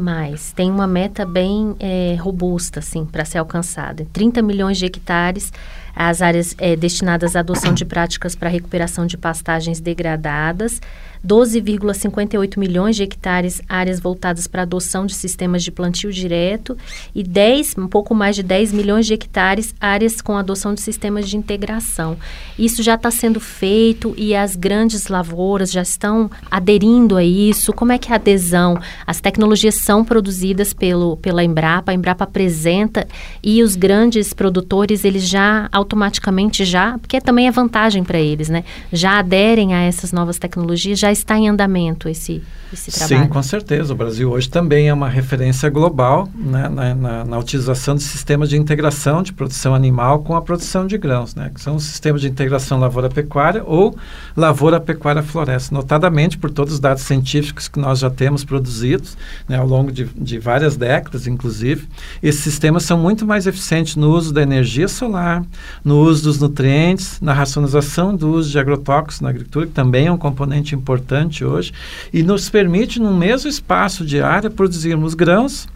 tem 0.56 0.70
uma 0.70 0.88
meta 0.88 1.26
bem 1.26 1.76
é, 1.80 2.18
robusta 2.20 2.80
assim, 2.80 3.06
para 3.06 3.24
ser 3.24 3.38
alcançada. 3.38 4.08
30 4.12 4.42
milhões 4.42 4.78
de 4.78 4.86
hectares 4.86 5.52
as 5.96 6.22
áreas 6.22 6.54
é, 6.58 6.76
destinadas 6.76 7.36
à 7.36 7.40
adoção 7.40 7.74
de 7.74 7.86
práticas 7.86 8.36
para 8.36 8.50
recuperação 8.50 9.06
de 9.06 9.18
pastagens 9.18 9.80
degradadas, 9.80 10.82
12,58 11.26 12.58
milhões 12.58 12.96
de 12.96 13.04
hectares 13.04 13.62
áreas 13.68 14.00
voltadas 14.00 14.48
para 14.48 14.62
adoção 14.62 15.06
de 15.06 15.16
sistemas 15.16 15.64
de 15.64 15.72
plantio 15.72 16.12
direto 16.12 16.78
e 17.14 17.24
10, 17.24 17.76
um 17.78 17.88
pouco 17.88 18.14
mais 18.14 18.36
de 18.36 18.44
10 18.44 18.72
milhões 18.72 19.06
de 19.06 19.14
hectares 19.14 19.74
áreas 19.80 20.22
com 20.22 20.38
adoção 20.38 20.74
de 20.74 20.82
sistemas 20.82 21.28
de 21.28 21.38
integração. 21.38 22.18
Isso 22.58 22.84
já 22.84 22.96
está 22.96 23.10
sendo 23.10 23.40
feito 23.40 24.14
e 24.18 24.36
as 24.36 24.56
grandes 24.56 25.08
lavouras 25.08 25.72
já 25.72 25.82
estão 25.82 26.30
aderindo 26.50 27.18
a 27.18 27.24
isso. 27.24 27.74
Como 27.74 27.92
é 27.92 27.98
que 27.98 28.10
é 28.10 28.14
a 28.14 28.16
adesão? 28.16 28.78
As 29.06 29.20
tecnologias 29.20 29.76
são 29.76 30.06
produzidas 30.06 30.74
pelo, 30.74 31.18
pela 31.18 31.44
Embrapa, 31.44 31.92
a 31.92 31.96
Embrapa 31.96 32.24
apresenta 32.24 33.08
e 33.44 33.64
os 33.64 33.76
grandes 33.76 34.34
produtores 34.34 35.04
eles 35.04 35.28
já 35.28 35.68
automaticamente 35.72 36.64
já, 36.66 36.98
porque 37.00 37.20
também 37.20 37.48
é 37.48 37.52
vantagem 37.52 38.04
para 38.04 38.20
eles, 38.20 38.50
né? 38.50 38.64
Já 38.92 39.20
aderem 39.20 39.74
a 39.74 39.82
essas 39.82 40.12
novas 40.12 40.38
tecnologias, 40.38 41.00
já 41.00 41.15
está 41.20 41.38
em 41.38 41.50
andamento 41.50 42.08
esse, 42.08 42.44
esse 42.72 42.92
trabalho. 42.92 43.24
Sim, 43.24 43.30
com 43.30 43.42
certeza. 43.42 43.94
O 43.94 43.96
Brasil 43.96 44.32
hoje 44.32 44.50
também 44.50 44.90
é 44.90 44.94
uma 44.94 45.10
referência 45.10 45.70
global 45.70 46.30
né, 46.36 46.70
na, 46.70 46.96
na, 46.96 47.26
na, 47.26 47.40
utilização 47.40 47.96
de 47.96 48.04
sistemas 48.04 48.50
de 48.50 48.58
integração 48.58 49.24
de 49.24 49.34
produção 49.34 49.74
animal 49.74 50.20
com 50.20 50.36
a 50.36 50.42
produção 50.42 50.86
de 50.86 50.98
grãos, 50.98 51.34
né, 51.36 51.52
que 51.54 51.62
são 51.62 51.76
os 51.76 51.84
sistemas 51.84 52.22
de 52.22 52.28
integração 52.28 52.80
lavoura-pecuária 52.80 53.64
ou 53.66 53.96
lavoura-pecuária-floresta, 54.36 55.74
notadamente 55.74 56.38
por 56.38 56.52
todos 56.52 56.74
os 56.74 56.80
dados 56.80 57.04
científicos 57.04 57.68
que 57.68 57.80
nós 57.80 58.00
já 58.00 58.10
temos 58.10 58.44
produzidos 58.44 59.18
né, 59.48 59.58
ao 59.58 59.68
longo 59.68 59.92
de, 59.92 60.06
de 60.06 60.38
várias 60.38 60.76
décadas, 60.76 61.28
inclusive. 61.28 61.88
Esses 62.22 62.42
sistemas 62.42 62.84
são 62.84 62.98
muito 62.98 63.26
mais 63.26 63.48
eficientes 63.48 63.96
no 63.96 64.12
uso 64.12 64.34
da 64.34 64.42
energia 64.42 64.88
solar, 64.88 65.44
no 65.84 66.00
uso 66.00 66.24
dos 66.24 66.40
nutrientes, 66.40 67.20
na 67.22 67.34
racionalização 67.34 68.16
do 68.16 68.32
uso 68.32 68.52
de 68.52 68.60
agrotóxicos 68.60 69.22
na 69.22 69.30
agricultura, 69.30 69.68
que 69.68 69.74
também 69.74 70.08
é 70.08 70.12
um 70.12 70.18
componente 70.18 70.76
importante 70.76 71.05
hoje, 71.46 71.72
e 72.12 72.24
nos 72.24 72.50
permite, 72.50 73.00
no 73.00 73.14
mesmo 73.14 73.50
espaço 73.50 74.06
de 74.06 74.22
área, 74.22 74.50
produzirmos 74.50 75.14
grãos, 75.14 75.68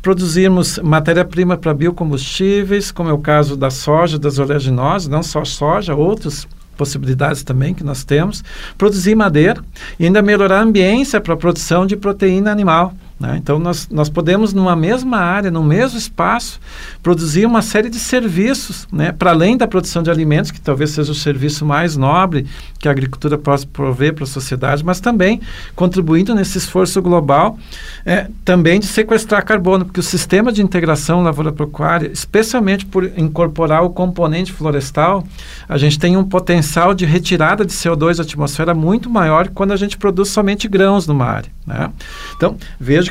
produzirmos 0.00 0.78
matéria-prima 0.78 1.56
para 1.56 1.74
biocombustíveis, 1.74 2.90
como 2.90 3.10
é 3.10 3.12
o 3.12 3.18
caso 3.18 3.56
da 3.56 3.70
soja, 3.70 4.18
das 4.18 4.38
oleaginosas, 4.38 5.08
não 5.08 5.22
só 5.22 5.44
soja, 5.44 5.94
outros 5.94 6.46
possibilidades 6.76 7.42
também 7.42 7.74
que 7.74 7.82
nós 7.82 8.04
temos, 8.04 8.44
produzir 8.78 9.16
madeira 9.16 9.62
e 9.98 10.04
ainda 10.04 10.22
melhorar 10.22 10.60
a 10.60 10.62
ambiência 10.62 11.20
para 11.20 11.34
a 11.34 11.36
produção 11.36 11.84
de 11.84 11.96
proteína 11.96 12.52
animal. 12.52 12.94
Né? 13.18 13.36
Então, 13.36 13.58
nós, 13.58 13.88
nós 13.90 14.08
podemos, 14.08 14.52
numa 14.52 14.76
mesma 14.76 15.18
área, 15.18 15.50
no 15.50 15.62
mesmo 15.64 15.98
espaço, 15.98 16.60
produzir 17.02 17.46
uma 17.46 17.62
série 17.62 17.90
de 17.90 17.98
serviços, 17.98 18.86
né? 18.92 19.10
para 19.10 19.30
além 19.30 19.56
da 19.56 19.66
produção 19.66 20.02
de 20.02 20.10
alimentos, 20.10 20.50
que 20.50 20.60
talvez 20.60 20.90
seja 20.90 21.10
o 21.10 21.14
serviço 21.14 21.66
mais 21.66 21.96
nobre 21.96 22.46
que 22.78 22.86
a 22.86 22.92
agricultura 22.92 23.36
possa 23.36 23.66
prover 23.66 24.14
para 24.14 24.24
a 24.24 24.26
sociedade, 24.26 24.84
mas 24.84 25.00
também 25.00 25.40
contribuindo 25.74 26.34
nesse 26.34 26.58
esforço 26.58 27.02
global 27.02 27.58
é, 28.06 28.28
também 28.44 28.78
de 28.78 28.86
sequestrar 28.86 29.44
carbono, 29.44 29.84
porque 29.84 30.00
o 30.00 30.02
sistema 30.02 30.52
de 30.52 30.62
integração 30.62 31.22
lavoura-pecuária, 31.22 32.10
especialmente 32.12 32.86
por 32.86 33.04
incorporar 33.18 33.82
o 33.82 33.90
componente 33.90 34.52
florestal, 34.52 35.26
a 35.68 35.76
gente 35.76 35.98
tem 35.98 36.16
um 36.16 36.24
potencial 36.24 36.94
de 36.94 37.04
retirada 37.04 37.64
de 37.64 37.72
CO2 37.72 38.16
da 38.16 38.22
atmosfera 38.22 38.74
muito 38.74 39.10
maior 39.10 39.48
quando 39.48 39.72
a 39.72 39.76
gente 39.76 39.98
produz 39.98 40.28
somente 40.28 40.68
grãos 40.68 41.06
numa 41.06 41.24
área. 41.24 41.50
Né? 41.66 41.90
Então, 42.36 42.56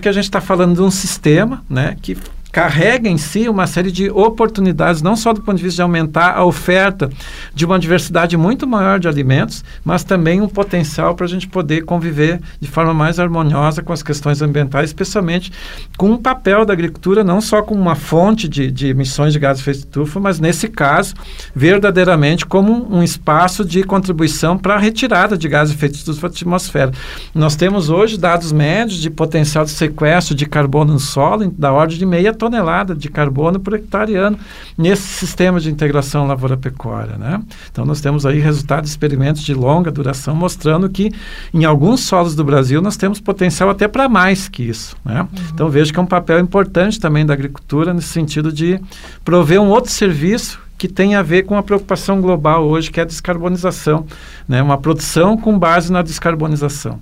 que 0.02 0.10
a 0.10 0.12
gente 0.12 0.26
está 0.26 0.42
falando 0.42 0.76
de 0.76 0.82
um 0.82 0.92
sistema 0.92 1.64
né, 1.70 1.96
que 2.02 2.18
carrega 2.52 3.08
em 3.08 3.18
si 3.18 3.48
uma 3.48 3.68
série 3.68 3.92
de 3.92 4.10
oportunidades, 4.10 5.02
não 5.02 5.16
só 5.16 5.32
do 5.32 5.42
ponto 5.42 5.58
de 5.58 5.64
vista 5.64 5.78
de 5.78 5.82
aumentar 5.84 6.36
a 6.36 6.44
oferta 6.44 7.08
de 7.54 7.66
uma 7.66 7.78
diversidade 7.78 8.36
muito 8.36 8.66
maior 8.66 9.00
de 9.00 9.08
alimentos, 9.08 9.64
mas 9.86 10.04
também 10.04 10.42
um 10.42 10.48
potencial 10.48 11.14
para 11.14 11.26
a 11.26 11.30
gente 11.30 11.48
poder 11.48 11.86
conviver 11.86 12.42
de 12.60 12.68
forma 12.68 12.96
mais 12.96 13.20
harmoniosa 13.20 13.84
com 13.84 13.94
as 13.94 14.02
questões 14.02 14.42
ambientais, 14.42 14.90
especialmente 14.90 15.52
com 15.98 16.12
o 16.14 16.18
papel 16.18 16.66
da 16.66 16.74
agricultura, 16.74 17.24
não 17.24 17.40
só 17.40 17.62
como 17.62 17.80
uma 17.80 17.96
fonte 17.96 18.48
de, 18.48 18.72
de 18.72 18.88
emissões 18.88 19.34
de 19.34 19.40
gases 19.40 19.64
de 19.64 19.70
efeito 19.70 19.86
estufa, 19.86 20.20
mas 20.20 20.40
nesse 20.40 20.68
caso, 20.68 21.14
verdadeiramente 21.56 22.44
como 22.44 22.88
um 22.92 23.04
espaço 23.04 23.64
de 23.64 23.84
contribuição 23.84 24.58
para 24.58 24.76
a 24.76 24.80
retirada 24.80 25.38
de 25.38 25.48
gases 25.48 25.74
de 25.74 25.78
efeito 25.78 25.96
estufa 25.96 26.28
da 26.28 26.34
atmosfera. 26.34 26.92
Nós 27.36 27.56
temos 27.56 27.90
hoje 27.90 28.18
dados 28.18 28.52
médios 28.52 29.00
de 29.00 29.12
potencial 29.12 29.64
de 29.64 29.72
sequestro 29.72 30.34
de 30.34 30.48
carbono 30.48 30.94
no 30.94 31.00
solo 31.00 31.54
da 31.56 31.72
ordem 31.72 31.98
de 31.98 32.06
meia 32.06 32.34
tonelada 32.34 32.47
de 32.96 33.10
carbono 33.10 33.60
por 33.60 33.74
hectare 33.74 34.16
ano 34.16 34.38
nesse 34.78 35.04
sistema 35.04 35.60
de 35.60 35.70
integração 35.70 36.28
lavoura-pecuária. 36.28 37.18
Né? 37.18 37.42
Então, 37.72 37.86
nós 37.86 38.02
temos 38.02 38.26
aí 38.26 38.40
resultados 38.40 38.90
de 38.90 38.94
experimentos 38.94 39.42
de 39.42 39.54
longa 39.54 39.92
duração 39.92 40.36
mostrando 40.36 40.90
que 40.90 41.12
em 41.54 41.66
alguns 41.66 42.02
solos 42.02 42.36
do 42.36 42.44
Brasil 42.44 42.82
nós 42.82 42.98
temos 42.98 43.20
potencial 43.20 43.70
até 43.70 43.88
para 43.88 44.08
mais 44.08 44.48
que 44.48 44.64
isso. 44.64 44.96
Né? 45.04 45.22
Uhum. 45.22 45.28
Então, 45.54 45.70
vejo 45.70 45.92
que 45.92 46.00
é 46.00 46.02
um 46.02 46.08
papel 46.08 46.40
importante 46.40 47.00
também 47.00 47.26
da 47.26 47.34
agricultura 47.34 47.94
nesse 47.94 48.10
sentido 48.10 48.52
de 48.52 48.80
prover 49.24 49.62
um 49.62 49.70
outro 49.70 49.92
serviço 49.92 50.60
que 50.78 50.88
tem 50.88 51.16
a 51.16 51.24
ver 51.24 51.44
com 51.44 51.58
a 51.58 51.64
preocupação 51.64 52.22
global 52.22 52.64
hoje, 52.66 52.92
que 52.92 53.00
é 53.00 53.04
a 53.04 53.06
descarbonização, 53.06 54.06
né? 54.48 54.62
uma 54.62 54.78
produção 54.78 55.36
com 55.36 55.58
base 55.58 55.92
na 55.92 56.02
descarbonização. 56.02 57.02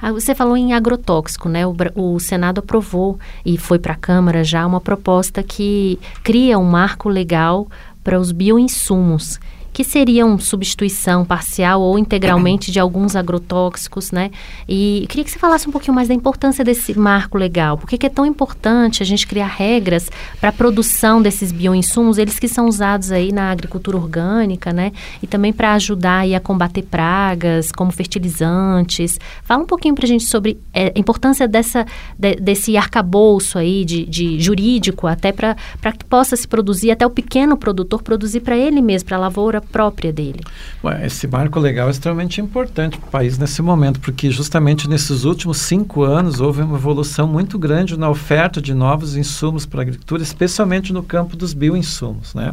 Ah, 0.00 0.12
você 0.12 0.34
falou 0.34 0.56
em 0.56 0.72
agrotóxico, 0.72 1.48
né? 1.48 1.66
O, 1.66 1.74
o 1.94 2.20
Senado 2.20 2.58
aprovou 2.58 3.18
e 3.44 3.56
foi 3.56 3.78
para 3.78 3.94
a 3.94 3.96
Câmara 3.96 4.44
já 4.44 4.66
uma 4.66 4.80
proposta 4.80 5.42
que 5.42 5.98
cria 6.22 6.58
um 6.58 6.64
marco 6.64 7.08
legal 7.08 7.66
para 8.02 8.18
os 8.20 8.32
bioinsumos 8.32 9.40
que 9.74 9.82
seriam 9.82 10.38
substituição 10.38 11.24
parcial 11.24 11.82
ou 11.82 11.98
integralmente 11.98 12.70
de 12.70 12.78
alguns 12.78 13.16
agrotóxicos, 13.16 14.12
né? 14.12 14.30
E 14.68 15.04
queria 15.08 15.24
que 15.24 15.32
você 15.32 15.38
falasse 15.38 15.68
um 15.68 15.72
pouquinho 15.72 15.92
mais 15.92 16.06
da 16.06 16.14
importância 16.14 16.64
desse 16.64 16.96
marco 16.96 17.36
legal. 17.36 17.76
Por 17.76 17.88
que 17.88 18.06
é 18.06 18.08
tão 18.08 18.24
importante 18.24 19.02
a 19.02 19.06
gente 19.06 19.26
criar 19.26 19.48
regras 19.48 20.08
para 20.40 20.50
a 20.50 20.52
produção 20.52 21.20
desses 21.20 21.50
bioinsumos, 21.50 22.18
eles 22.18 22.38
que 22.38 22.46
são 22.46 22.68
usados 22.68 23.10
aí 23.10 23.32
na 23.32 23.50
agricultura 23.50 23.96
orgânica, 23.96 24.72
né? 24.72 24.92
E 25.20 25.26
também 25.26 25.52
para 25.52 25.74
ajudar 25.74 26.18
aí 26.18 26.36
a 26.36 26.40
combater 26.40 26.82
pragas, 26.82 27.72
como 27.72 27.90
fertilizantes. 27.90 29.18
Fala 29.42 29.64
um 29.64 29.66
pouquinho 29.66 29.96
para 29.96 30.04
a 30.04 30.08
gente 30.08 30.24
sobre 30.24 30.56
é, 30.72 30.92
a 30.94 30.98
importância 30.98 31.48
dessa, 31.48 31.84
de, 32.16 32.36
desse 32.36 32.76
arcabouço 32.76 33.58
aí 33.58 33.84
de, 33.84 34.04
de 34.04 34.38
jurídico, 34.38 35.08
até 35.08 35.32
para 35.32 35.56
que 35.98 36.04
possa 36.04 36.36
se 36.36 36.46
produzir, 36.46 36.92
até 36.92 37.04
o 37.04 37.10
pequeno 37.10 37.56
produtor 37.56 38.04
produzir 38.04 38.38
para 38.38 38.56
ele 38.56 38.80
mesmo, 38.80 39.08
para 39.08 39.16
a 39.16 39.20
lavoura 39.20 39.63
própria 39.64 40.12
dele. 40.12 40.40
esse 41.02 41.26
marco 41.26 41.58
legal 41.58 41.88
é 41.88 41.90
extremamente 41.90 42.40
importante 42.40 42.98
para 42.98 43.08
o 43.08 43.10
país 43.10 43.38
nesse 43.38 43.62
momento, 43.62 44.00
porque 44.00 44.30
justamente 44.30 44.88
nesses 44.88 45.24
últimos 45.24 45.58
cinco 45.58 46.02
anos 46.02 46.40
houve 46.40 46.62
uma 46.62 46.76
evolução 46.76 47.26
muito 47.26 47.58
grande 47.58 47.98
na 47.98 48.08
oferta 48.08 48.60
de 48.60 48.74
novos 48.74 49.16
insumos 49.16 49.66
para 49.66 49.80
a 49.80 49.82
agricultura, 49.82 50.22
especialmente 50.22 50.92
no 50.92 51.02
campo 51.02 51.36
dos 51.36 51.52
bioinsumos. 51.52 52.34
Né? 52.34 52.52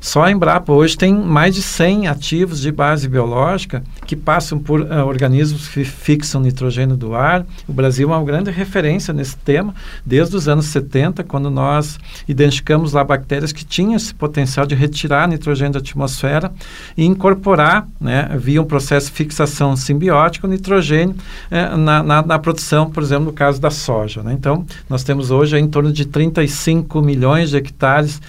Só 0.00 0.24
a 0.24 0.30
Embrapa 0.30 0.72
hoje 0.72 0.96
tem 0.96 1.14
mais 1.14 1.54
de 1.54 1.62
100 1.62 2.08
ativos 2.08 2.60
de 2.60 2.72
base 2.72 3.08
biológica 3.08 3.82
que 4.06 4.16
passam 4.16 4.58
por 4.58 4.80
uh, 4.80 5.06
organismos 5.06 5.68
que 5.68 5.84
fixam 5.84 6.40
nitrogênio 6.40 6.96
do 6.96 7.14
ar. 7.14 7.44
O 7.68 7.72
Brasil 7.72 8.10
é 8.10 8.16
uma 8.16 8.24
grande 8.24 8.50
referência 8.50 9.12
nesse 9.12 9.36
tema, 9.36 9.74
desde 10.04 10.36
os 10.36 10.48
anos 10.48 10.66
70, 10.66 11.22
quando 11.24 11.50
nós 11.50 11.98
identificamos 12.26 12.92
lá 12.92 13.04
bactérias 13.04 13.52
que 13.52 13.64
tinham 13.64 13.94
esse 13.94 14.14
potencial 14.14 14.66
de 14.66 14.74
retirar 14.74 15.28
nitrogênio 15.28 15.74
da 15.74 15.80
atmosfera 15.80 16.29
atmosfera 16.30 16.52
e 16.96 17.04
incorporar, 17.04 17.88
né, 18.00 18.30
via 18.38 18.62
um 18.62 18.64
processo 18.64 19.06
de 19.06 19.12
fixação 19.12 19.74
simbiótica, 19.76 20.46
o 20.46 20.50
nitrogênio 20.50 21.16
eh, 21.50 21.76
na, 21.76 22.02
na, 22.02 22.22
na, 22.22 22.38
produção, 22.38 22.90
por 22.90 23.02
exemplo, 23.02 23.26
no 23.26 23.32
caso 23.32 23.60
da 23.60 23.70
soja. 23.70 24.22
Né? 24.22 24.32
Então, 24.32 24.64
nós 24.88 25.02
temos 25.02 25.30
hoje 25.30 25.58
em 25.58 25.68
torno 25.68 25.92
de 25.92 26.04
35 26.04 27.02
milhões 27.02 27.50
de 27.50 27.56
hectares 27.56 28.20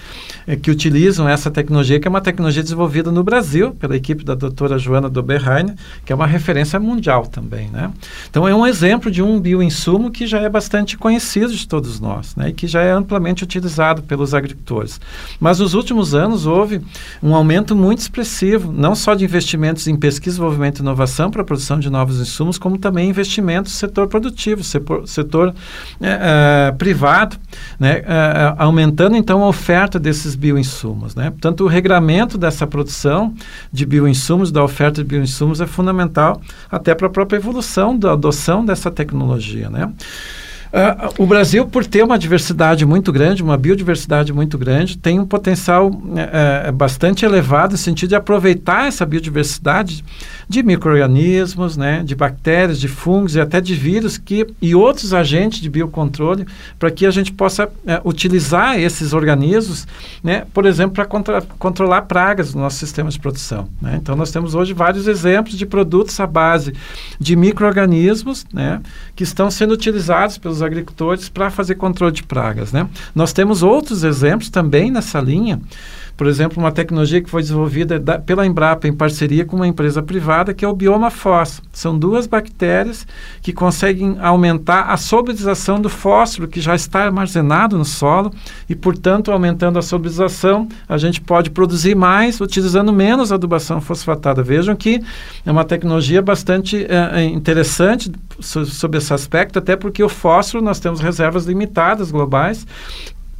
eh, 0.46 0.56
que 0.56 0.70
utilizam 0.70 1.28
essa 1.28 1.50
tecnologia, 1.50 2.00
que 2.00 2.08
é 2.08 2.10
uma 2.10 2.20
tecnologia 2.20 2.62
desenvolvida 2.62 3.12
no 3.12 3.22
Brasil 3.22 3.72
pela 3.72 3.96
equipe 3.96 4.24
da 4.24 4.34
doutora 4.34 4.78
Joana 4.78 5.08
Doberheim, 5.08 5.74
que 6.04 6.12
é 6.12 6.16
uma 6.16 6.26
referência 6.26 6.80
mundial 6.80 7.26
também. 7.26 7.68
Né? 7.68 7.90
Então, 8.28 8.46
é 8.48 8.54
um 8.54 8.66
exemplo 8.66 9.10
de 9.10 9.22
um 9.22 9.40
bioinsumo 9.40 10.10
que 10.10 10.26
já 10.26 10.40
é 10.40 10.48
bastante 10.48 10.96
conhecido 10.96 11.54
de 11.54 11.66
todos 11.66 12.00
nós 12.00 12.34
né? 12.36 12.50
e 12.50 12.52
que 12.52 12.66
já 12.66 12.80
é 12.80 12.90
amplamente 12.90 13.44
utilizado 13.44 14.02
pelos 14.02 14.34
agricultores. 14.34 15.00
Mas 15.38 15.58
nos 15.58 15.74
últimos 15.74 16.14
anos 16.14 16.46
houve 16.46 16.80
um 17.22 17.34
aumento 17.34 17.74
muito 17.76 17.91
muito 17.92 18.00
expressivo, 18.00 18.72
não 18.72 18.94
só 18.94 19.14
de 19.14 19.22
investimentos 19.22 19.86
em 19.86 19.94
pesquisa, 19.94 20.36
desenvolvimento 20.36 20.78
e 20.78 20.82
inovação 20.82 21.30
para 21.30 21.42
a 21.42 21.44
produção 21.44 21.78
de 21.78 21.90
novos 21.90 22.18
insumos, 22.18 22.56
como 22.56 22.78
também 22.78 23.10
investimentos 23.10 23.70
no 23.70 23.78
setor 23.78 24.08
produtivo, 24.08 24.64
setor, 24.64 25.06
setor 25.06 25.54
é, 26.00 26.68
é, 26.68 26.72
privado, 26.72 27.36
né, 27.78 27.98
é, 27.98 28.54
aumentando 28.56 29.14
então 29.14 29.44
a 29.44 29.48
oferta 29.48 30.00
desses 30.00 30.34
bioinsumos. 30.34 31.14
Né? 31.14 31.28
Portanto, 31.28 31.64
o 31.64 31.66
regramento 31.66 32.38
dessa 32.38 32.66
produção 32.66 33.34
de 33.70 33.84
bioinsumos, 33.84 34.50
da 34.50 34.64
oferta 34.64 35.02
de 35.02 35.08
bioinsumos, 35.08 35.60
é 35.60 35.66
fundamental 35.66 36.40
até 36.70 36.94
para 36.94 37.08
a 37.08 37.10
própria 37.10 37.36
evolução 37.36 37.98
da 37.98 38.12
adoção 38.12 38.64
dessa 38.64 38.90
tecnologia. 38.90 39.68
Né? 39.68 39.92
Uh, 40.72 41.22
o 41.22 41.26
Brasil, 41.26 41.66
por 41.66 41.84
ter 41.84 42.02
uma 42.02 42.18
diversidade 42.18 42.86
muito 42.86 43.12
grande, 43.12 43.42
uma 43.42 43.58
biodiversidade 43.58 44.32
muito 44.32 44.56
grande, 44.56 44.96
tem 44.96 45.20
um 45.20 45.26
potencial 45.26 45.88
uh, 45.88 46.72
bastante 46.72 47.26
elevado 47.26 47.72
no 47.72 47.78
sentido 47.78 48.08
de 48.08 48.14
aproveitar 48.14 48.88
essa 48.88 49.04
biodiversidade 49.04 50.02
de 50.48 50.62
micro-organismos, 50.62 51.76
né, 51.76 52.02
de 52.02 52.14
bactérias, 52.14 52.80
de 52.80 52.88
fungos 52.88 53.34
e 53.34 53.40
até 53.40 53.60
de 53.60 53.74
vírus 53.74 54.16
que, 54.16 54.46
e 54.62 54.74
outros 54.74 55.12
agentes 55.12 55.60
de 55.60 55.68
biocontrole 55.68 56.46
para 56.78 56.90
que 56.90 57.04
a 57.04 57.10
gente 57.10 57.32
possa 57.32 57.66
uh, 57.66 57.70
utilizar 58.02 58.80
esses 58.80 59.12
organismos, 59.12 59.86
né, 60.24 60.46
por 60.54 60.64
exemplo, 60.64 60.94
para 60.94 61.42
controlar 61.58 62.02
pragas 62.02 62.54
no 62.54 62.62
nosso 62.62 62.78
sistema 62.78 63.10
de 63.10 63.18
produção. 63.18 63.68
Né? 63.78 63.98
Então, 64.00 64.16
nós 64.16 64.30
temos 64.30 64.54
hoje 64.54 64.72
vários 64.72 65.06
exemplos 65.06 65.58
de 65.58 65.66
produtos 65.66 66.18
à 66.18 66.26
base 66.26 66.72
de 67.20 67.36
micro-organismos 67.36 68.46
né, 68.50 68.80
que 69.14 69.22
estão 69.22 69.50
sendo 69.50 69.74
utilizados 69.74 70.38
pelos 70.38 70.61
agricultores 70.62 71.28
para 71.28 71.50
fazer 71.50 71.74
controle 71.74 72.12
de 72.12 72.22
pragas. 72.22 72.72
Né? 72.72 72.88
Nós 73.14 73.32
temos 73.32 73.62
outros 73.62 74.04
exemplos 74.04 74.48
também 74.50 74.90
nessa 74.90 75.20
linha 75.20 75.60
por 76.22 76.28
exemplo, 76.28 76.62
uma 76.62 76.70
tecnologia 76.70 77.20
que 77.20 77.28
foi 77.28 77.42
desenvolvida 77.42 77.98
da, 77.98 78.16
pela 78.16 78.46
Embrapa 78.46 78.86
em 78.86 78.92
parceria 78.92 79.44
com 79.44 79.56
uma 79.56 79.66
empresa 79.66 80.00
privada, 80.00 80.54
que 80.54 80.64
é 80.64 80.68
o 80.68 80.72
bioma 80.72 81.10
FOS. 81.10 81.60
São 81.72 81.98
duas 81.98 82.28
bactérias 82.28 83.04
que 83.42 83.52
conseguem 83.52 84.16
aumentar 84.20 84.82
a 84.82 84.96
solubilização 84.96 85.80
do 85.80 85.88
fósforo 85.88 86.46
que 86.46 86.60
já 86.60 86.76
está 86.76 87.06
armazenado 87.06 87.76
no 87.76 87.84
solo 87.84 88.32
e, 88.68 88.74
portanto, 88.76 89.32
aumentando 89.32 89.80
a 89.80 89.82
solubilização, 89.82 90.68
a 90.88 90.96
gente 90.96 91.20
pode 91.20 91.50
produzir 91.50 91.96
mais 91.96 92.40
utilizando 92.40 92.92
menos 92.92 93.32
adubação 93.32 93.80
fosfatada. 93.80 94.44
Vejam 94.44 94.76
que 94.76 95.02
é 95.44 95.50
uma 95.50 95.64
tecnologia 95.64 96.22
bastante 96.22 96.86
é, 96.88 97.24
interessante 97.24 98.12
so, 98.38 98.64
sob 98.64 98.96
esse 98.96 99.12
aspecto, 99.12 99.58
até 99.58 99.74
porque 99.74 100.04
o 100.04 100.08
fósforo 100.08 100.62
nós 100.62 100.78
temos 100.78 101.00
reservas 101.00 101.46
limitadas 101.46 102.12
globais 102.12 102.64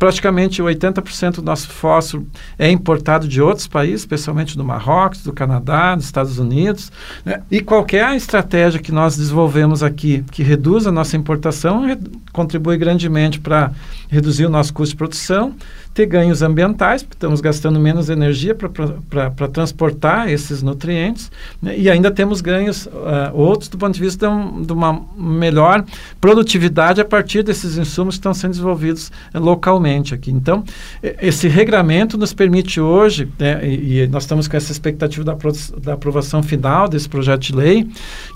praticamente 0.02 0.60
80% 0.60 1.36
do 1.36 1.42
nosso 1.42 1.68
fósforo 1.68 2.26
é 2.58 2.68
importado 2.68 3.28
de 3.28 3.40
outros 3.40 3.68
países, 3.68 4.00
especialmente 4.00 4.56
do 4.56 4.64
Marrocos, 4.64 5.22
do 5.22 5.32
Canadá, 5.32 5.94
dos 5.94 6.06
Estados 6.06 6.40
Unidos. 6.40 6.90
Né? 7.24 7.40
E 7.48 7.60
qualquer 7.60 8.12
estratégia 8.16 8.80
que 8.80 8.90
nós 8.90 9.16
desenvolvemos 9.16 9.80
aqui 9.80 10.24
que 10.32 10.42
reduza 10.42 10.88
a 10.88 10.92
nossa 10.92 11.16
importação 11.16 11.84
contribui 12.32 12.76
grandemente 12.76 13.38
para 13.38 13.70
reduzir 14.08 14.44
o 14.44 14.50
nosso 14.50 14.74
custo 14.74 14.94
de 14.94 14.98
produção 14.98 15.54
ter 15.94 16.06
ganhos 16.06 16.42
ambientais, 16.42 17.02
porque 17.02 17.16
estamos 17.16 17.40
gastando 17.40 17.78
menos 17.78 18.08
energia 18.08 18.54
para 18.54 19.48
transportar 19.48 20.30
esses 20.30 20.62
nutrientes, 20.62 21.30
né? 21.60 21.76
e 21.76 21.90
ainda 21.90 22.10
temos 22.10 22.40
ganhos 22.40 22.86
uh, 22.86 22.90
outros 23.34 23.68
do 23.68 23.76
ponto 23.76 23.94
de 23.94 24.00
vista 24.00 24.26
de, 24.26 24.32
um, 24.32 24.62
de, 24.62 24.72
uma 24.72 25.04
melhor 25.16 25.84
produtividade 26.20 27.00
a 27.00 27.04
partir 27.04 27.42
desses 27.42 27.76
insumos 27.76 28.14
que 28.14 28.20
estão 28.20 28.32
sendo 28.32 28.52
desenvolvidos 28.52 29.08
uh, 29.34 29.38
localmente 29.38 30.14
aqui. 30.14 30.30
Então, 30.30 30.64
esse 31.02 31.46
regramento 31.46 32.16
nos 32.16 32.32
permite 32.32 32.80
hoje, 32.80 33.28
né, 33.38 33.60
e, 33.66 34.00
e, 34.00 34.06
nós 34.06 34.22
estamos 34.22 34.48
com 34.48 34.56
essa 34.56 34.72
expectativa 34.72 35.24
da, 35.24 35.36
da 35.82 35.92
aprovação 35.92 36.42
final 36.42 36.88
desse 36.88 37.08
projeto 37.08 37.42
de 37.42 37.54
lei, 37.54 37.86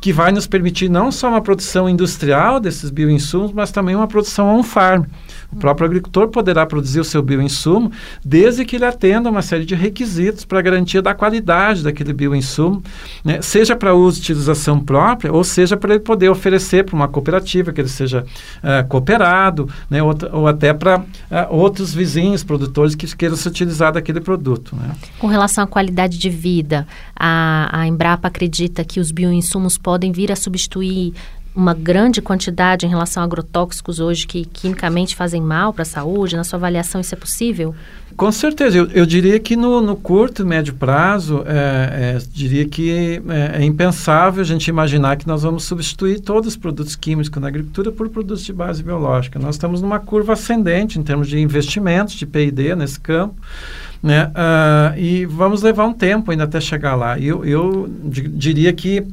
que 0.02 0.12
vai 0.12 0.30
nos 0.30 0.46
permitir 0.46 0.90
não 0.90 1.10
só 1.10 1.28
uma 1.28 1.40
produção 1.40 1.88
industrial 1.88 2.60
desses 2.60 2.90
bioinsumos, 2.90 3.52
mas 3.52 3.70
também 3.70 3.96
uma 3.96 4.06
produção 4.06 4.58
on-farm. 4.58 5.04
O 5.56 5.58
próprio 5.58 5.86
agricultor 5.86 6.28
poderá 6.28 6.66
produzir 6.66 7.00
o 7.00 7.04
seu 7.04 7.22
bioinsumo 7.22 7.90
desde 8.22 8.64
que 8.64 8.76
ele 8.76 8.84
atenda 8.84 9.30
uma 9.30 9.40
série 9.40 9.64
de 9.64 9.74
requisitos 9.74 10.44
para 10.44 10.60
garantia 10.60 11.00
da 11.00 11.14
qualidade 11.14 11.82
daquele 11.82 12.12
bioinsumo, 12.12 12.82
né? 13.24 13.40
seja 13.40 13.74
para 13.74 13.94
uso 13.94 14.18
e 14.18 14.20
utilização 14.20 14.78
própria, 14.78 15.32
ou 15.32 15.42
seja 15.42 15.76
para 15.76 15.94
ele 15.94 16.02
poder 16.02 16.28
oferecer 16.28 16.84
para 16.84 16.94
uma 16.94 17.08
cooperativa, 17.08 17.72
que 17.72 17.80
ele 17.80 17.88
seja 17.88 18.22
uh, 18.22 18.86
cooperado, 18.86 19.68
né? 19.88 20.02
ou, 20.02 20.14
ou 20.32 20.46
até 20.46 20.74
para 20.74 20.98
uh, 20.98 21.04
outros 21.48 21.94
vizinhos 21.94 22.44
produtores 22.44 22.94
que 22.94 23.06
queiram 23.16 23.36
se 23.36 23.48
utilizar 23.48 23.92
daquele 23.92 24.20
produto. 24.20 24.76
Né? 24.76 24.94
Com 25.18 25.26
relação 25.26 25.64
à 25.64 25.66
qualidade 25.66 26.18
de 26.18 26.28
vida, 26.28 26.86
a, 27.14 27.80
a 27.80 27.86
Embrapa 27.86 28.28
acredita 28.28 28.84
que 28.84 29.00
os 29.00 29.10
bioinsumos 29.10 29.78
podem 29.78 30.12
vir 30.12 30.30
a 30.30 30.36
substituir 30.36 31.14
uma 31.56 31.72
grande 31.72 32.20
quantidade 32.20 32.84
em 32.84 32.88
relação 32.88 33.22
a 33.22 33.26
agrotóxicos 33.26 33.98
hoje 33.98 34.26
que 34.26 34.44
quimicamente 34.44 35.16
fazem 35.16 35.40
mal 35.40 35.72
para 35.72 35.82
a 35.82 35.86
saúde? 35.86 36.36
Na 36.36 36.44
sua 36.44 36.58
avaliação, 36.58 37.00
isso 37.00 37.14
é 37.14 37.18
possível? 37.18 37.74
Com 38.14 38.30
certeza. 38.30 38.78
Eu, 38.78 38.86
eu 38.92 39.06
diria 39.06 39.38
que 39.40 39.56
no, 39.56 39.80
no, 39.80 39.96
curto 39.96 40.42
e 40.42 40.44
médio 40.44 40.74
prazo, 40.74 41.42
é, 41.46 42.16
é, 42.16 42.18
diria 42.32 42.66
que 42.66 42.90
é, 43.28 43.60
é, 43.60 43.64
impensável 43.64 44.42
a 44.42 44.44
gente 44.44 44.68
imaginar 44.68 45.16
que 45.16 45.26
nós 45.26 45.42
vamos 45.42 45.64
substituir 45.64 46.20
todos 46.20 46.48
os 46.48 46.56
produtos 46.56 46.94
químicos 46.94 47.30
na 47.40 47.48
agricultura 47.48 47.90
por 47.90 48.08
produtos 48.08 48.44
de 48.44 48.52
base 48.52 48.82
biológica. 48.82 49.38
Nós 49.38 49.54
estamos 49.54 49.80
numa 49.80 49.98
curva 49.98 50.34
ascendente 50.34 50.98
em 50.98 51.02
termos 51.02 51.28
de 51.28 51.38
investimentos, 51.38 52.14
de 52.14 52.26
P&D 52.26 52.74
nesse 52.76 53.00
campo. 53.00 53.34
Né? 54.02 54.26
Uh, 54.26 54.98
e 54.98 55.26
vamos 55.26 55.62
levar 55.62 55.86
um 55.86 55.92
tempo 55.92 56.30
ainda 56.30 56.44
até 56.44 56.60
chegar 56.60 56.94
lá. 56.94 57.18
Eu, 57.18 57.44
eu 57.44 57.88
diria 58.04 58.72
que 58.72 59.06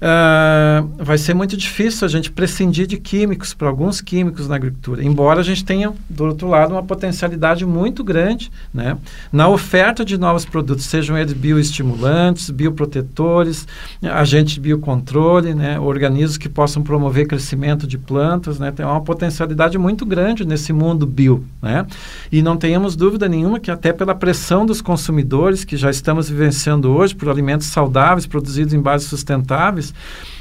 uh, 0.00 0.88
vai 0.98 1.18
ser 1.18 1.34
muito 1.34 1.56
difícil 1.56 2.06
a 2.06 2.08
gente 2.08 2.30
prescindir 2.30 2.86
de 2.86 2.96
químicos, 2.96 3.54
para 3.54 3.68
alguns 3.68 4.00
químicos 4.00 4.48
na 4.48 4.56
agricultura, 4.56 5.04
embora 5.04 5.40
a 5.40 5.42
gente 5.42 5.64
tenha, 5.64 5.92
do 6.08 6.24
outro 6.24 6.48
lado, 6.48 6.72
uma 6.72 6.82
potencialidade 6.82 7.64
muito 7.64 8.02
grande 8.02 8.50
né, 8.72 8.96
na 9.32 9.48
oferta 9.48 10.04
de 10.04 10.18
novos 10.18 10.44
produtos, 10.44 10.86
sejam 10.86 11.16
eles 11.16 11.32
bioestimulantes, 11.32 12.50
bioprotetores, 12.50 13.66
agentes 14.02 14.54
de 14.54 14.60
biocontrole, 14.60 15.54
né, 15.54 15.78
organismos 15.78 16.38
que 16.38 16.48
possam 16.48 16.82
promover 16.82 17.26
crescimento 17.26 17.86
de 17.86 17.98
plantas, 17.98 18.58
né, 18.58 18.70
tem 18.70 18.84
uma 18.84 19.00
potencialidade 19.00 19.76
muito 19.78 20.06
grande 20.06 20.46
nesse 20.46 20.72
mundo 20.72 21.06
bio. 21.06 21.44
Né, 21.60 21.86
e 22.32 22.42
não 22.42 22.56
tenhamos 22.56 22.96
dúvida 22.96 23.28
nenhuma 23.28 23.60
que 23.60 23.70
até 23.70 23.92
pela 23.92 24.14
pressão 24.14 24.64
dos 24.64 24.80
consumidores, 24.80 25.64
que 25.64 25.76
já 25.76 25.90
estamos 25.90 26.28
vivenciando 26.28 26.90
hoje, 26.90 27.14
por 27.14 27.28
alimentos 27.28 27.66
saudáveis, 27.66 28.26
produzidos 28.26 28.72
em 28.72 28.80
bases 28.80 29.08
sustentáveis, 29.08 29.89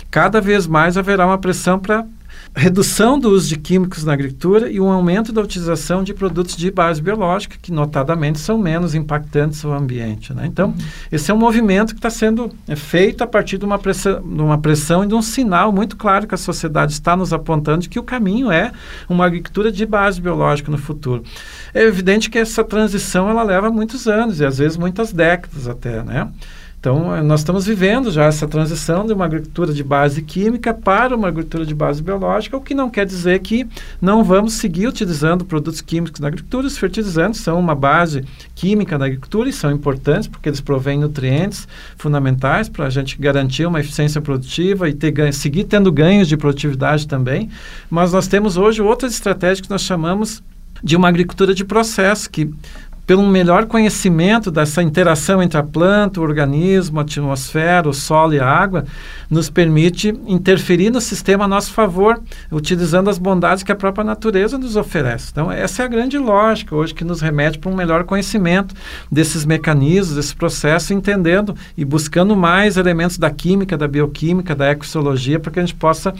cada 0.09 0.41
vez 0.41 0.65
mais 0.67 0.97
haverá 0.97 1.25
uma 1.25 1.38
pressão 1.38 1.79
para 1.79 2.05
redução 2.55 3.19
do 3.19 3.29
uso 3.29 3.47
de 3.47 3.57
químicos 3.57 4.03
na 4.03 4.13
agricultura 4.13 4.69
e 4.69 4.79
um 4.79 4.91
aumento 4.91 5.31
da 5.31 5.41
utilização 5.41 6.03
de 6.03 6.13
produtos 6.13 6.57
de 6.57 6.71
base 6.71 7.01
biológica, 7.01 7.57
que 7.62 7.71
notadamente 7.71 8.39
são 8.39 8.57
menos 8.57 8.95
impactantes 8.95 9.63
ao 9.63 9.73
ambiente. 9.73 10.33
Né? 10.33 10.45
Então, 10.45 10.69
uhum. 10.69 10.77
esse 11.12 11.29
é 11.29 11.33
um 11.33 11.38
movimento 11.38 11.93
que 11.93 11.99
está 11.99 12.09
sendo 12.09 12.51
é, 12.67 12.75
feito 12.75 13.23
a 13.23 13.27
partir 13.27 13.57
de 13.57 13.65
uma, 13.65 13.77
pressão, 13.77 14.21
de 14.21 14.41
uma 14.41 14.57
pressão 14.57 15.03
e 15.03 15.07
de 15.07 15.13
um 15.13 15.21
sinal 15.21 15.71
muito 15.71 15.95
claro 15.95 16.27
que 16.27 16.35
a 16.35 16.38
sociedade 16.38 16.91
está 16.91 17.15
nos 17.15 17.31
apontando 17.31 17.81
de 17.81 17.89
que 17.89 17.99
o 17.99 18.03
caminho 18.03 18.51
é 18.51 18.71
uma 19.07 19.25
agricultura 19.25 19.71
de 19.71 19.85
base 19.85 20.19
biológica 20.19 20.71
no 20.71 20.77
futuro. 20.77 21.23
É 21.73 21.83
evidente 21.83 22.29
que 22.29 22.38
essa 22.38 22.63
transição 22.63 23.29
ela 23.29 23.43
leva 23.43 23.69
muitos 23.69 24.07
anos 24.07 24.39
e 24.39 24.45
às 24.45 24.57
vezes 24.57 24.75
muitas 24.75 25.13
décadas 25.13 25.67
até, 25.67 26.03
né? 26.03 26.27
Então, 26.79 27.13
eh, 27.13 27.21
nós 27.21 27.41
estamos 27.41 27.65
vivendo 27.65 28.09
já 28.09 28.23
essa 28.23 28.47
transição 28.47 29.05
de 29.05 29.11
uma 29.11 29.25
agricultura 29.25 29.73
de 29.73 29.84
base 29.84 30.21
química 30.21 30.73
para 30.73 31.13
uma 31.13 31.27
agricultura 31.27 31.65
de 31.65 31.75
base 31.75 32.01
biológica, 32.01 32.55
o 32.55 32.61
que 32.61 32.73
não 32.73 32.89
quer 32.89 33.05
dizer 33.05 33.39
que 33.39 33.67
não 34.01 34.23
vamos 34.23 34.53
seguir 34.53 34.88
utilizando 34.88 35.43
produtos 35.43 35.82
químicos 35.82 36.21
na 36.21 36.30
agricultura. 36.30 36.67
Os 36.67 36.77
fertilizantes 36.77 37.41
são 37.41 37.59
uma 37.59 37.75
base 37.75 38.23
química 38.55 38.97
na 38.97 39.07
agricultura 39.07 39.49
e 39.49 39.53
são 39.53 39.71
importantes 39.71 40.30
porque 40.30 40.47
eles 40.47 40.61
provêm 40.61 40.99
nutrientes 40.99 41.67
fundamentais 41.97 42.69
para 42.69 42.86
a 42.86 42.89
gente 42.89 43.19
garantir 43.19 43.65
uma 43.65 43.82
eficiência 43.82 44.21
produtiva 44.21 44.88
e 44.88 44.93
ter 44.93 45.34
seguir 45.34 45.65
tendo 45.65 45.91
ganhos 45.91 46.30
de 46.30 46.38
produtividade 46.38 47.07
também. 47.09 47.49
Mas 47.89 48.13
nós 48.13 48.25
temos 48.25 48.55
hoje 48.55 48.82
outras 48.82 49.11
estratégias 49.11 49.59
que 49.59 49.69
nós 49.69 49.82
chamamos 49.82 50.41
de 50.82 50.95
uma 50.95 51.09
agricultura 51.09 51.53
de 51.53 51.65
processo, 51.65 52.30
que 52.30 52.49
pelo 53.10 53.26
melhor 53.26 53.66
conhecimento 53.66 54.51
dessa 54.51 54.84
interação 54.84 55.41
entre 55.41 55.57
a 55.57 55.64
planta, 55.64 56.20
o 56.20 56.24
organismo, 56.24 56.99
a 56.99 57.01
atmosfera, 57.01 57.89
o 57.89 57.91
solo 57.91 58.36
e 58.36 58.39
a 58.39 58.45
água, 58.45 58.86
nos 59.28 59.49
permite 59.49 60.14
interferir 60.28 60.91
no 60.91 61.01
sistema 61.01 61.45
a 61.45 61.47
nosso 61.47 61.74
favor, 61.74 62.22
utilizando 62.51 63.10
as 63.10 63.18
bondades 63.18 63.64
que 63.64 63.72
a 63.72 63.76
própria 63.76 64.03
natureza 64.03 64.60
nos 64.60 64.76
oferece. 64.76 65.30
Então, 65.32 65.51
essa 65.51 65.82
é 65.82 65.86
a 65.86 65.88
grande 65.88 66.20
lógica 66.20 66.76
hoje 66.76 66.93
que 66.93 67.03
nos 67.03 67.20
remete 67.20 67.57
para 67.57 67.72
um 67.72 67.76
melhor 67.76 68.03
conhecimento 68.03 68.76
desses 69.12 69.43
mecanismos, 69.43 70.16
desse 70.16 70.36
processo, 70.36 70.93
entendendo 70.93 71.55
e 71.76 71.84
buscando 71.84 72.36
mais 72.36 72.78
elementos 72.78 73.18
da 73.18 73.32
química, 73.32 73.76
da 73.76 73.88
bioquímica, 73.88 74.53
da 74.53 74.70
ecologia, 74.70 75.39
para 75.39 75.51
que 75.51 75.60
a 75.60 75.66
gente 75.66 75.74
possa, 75.74 76.14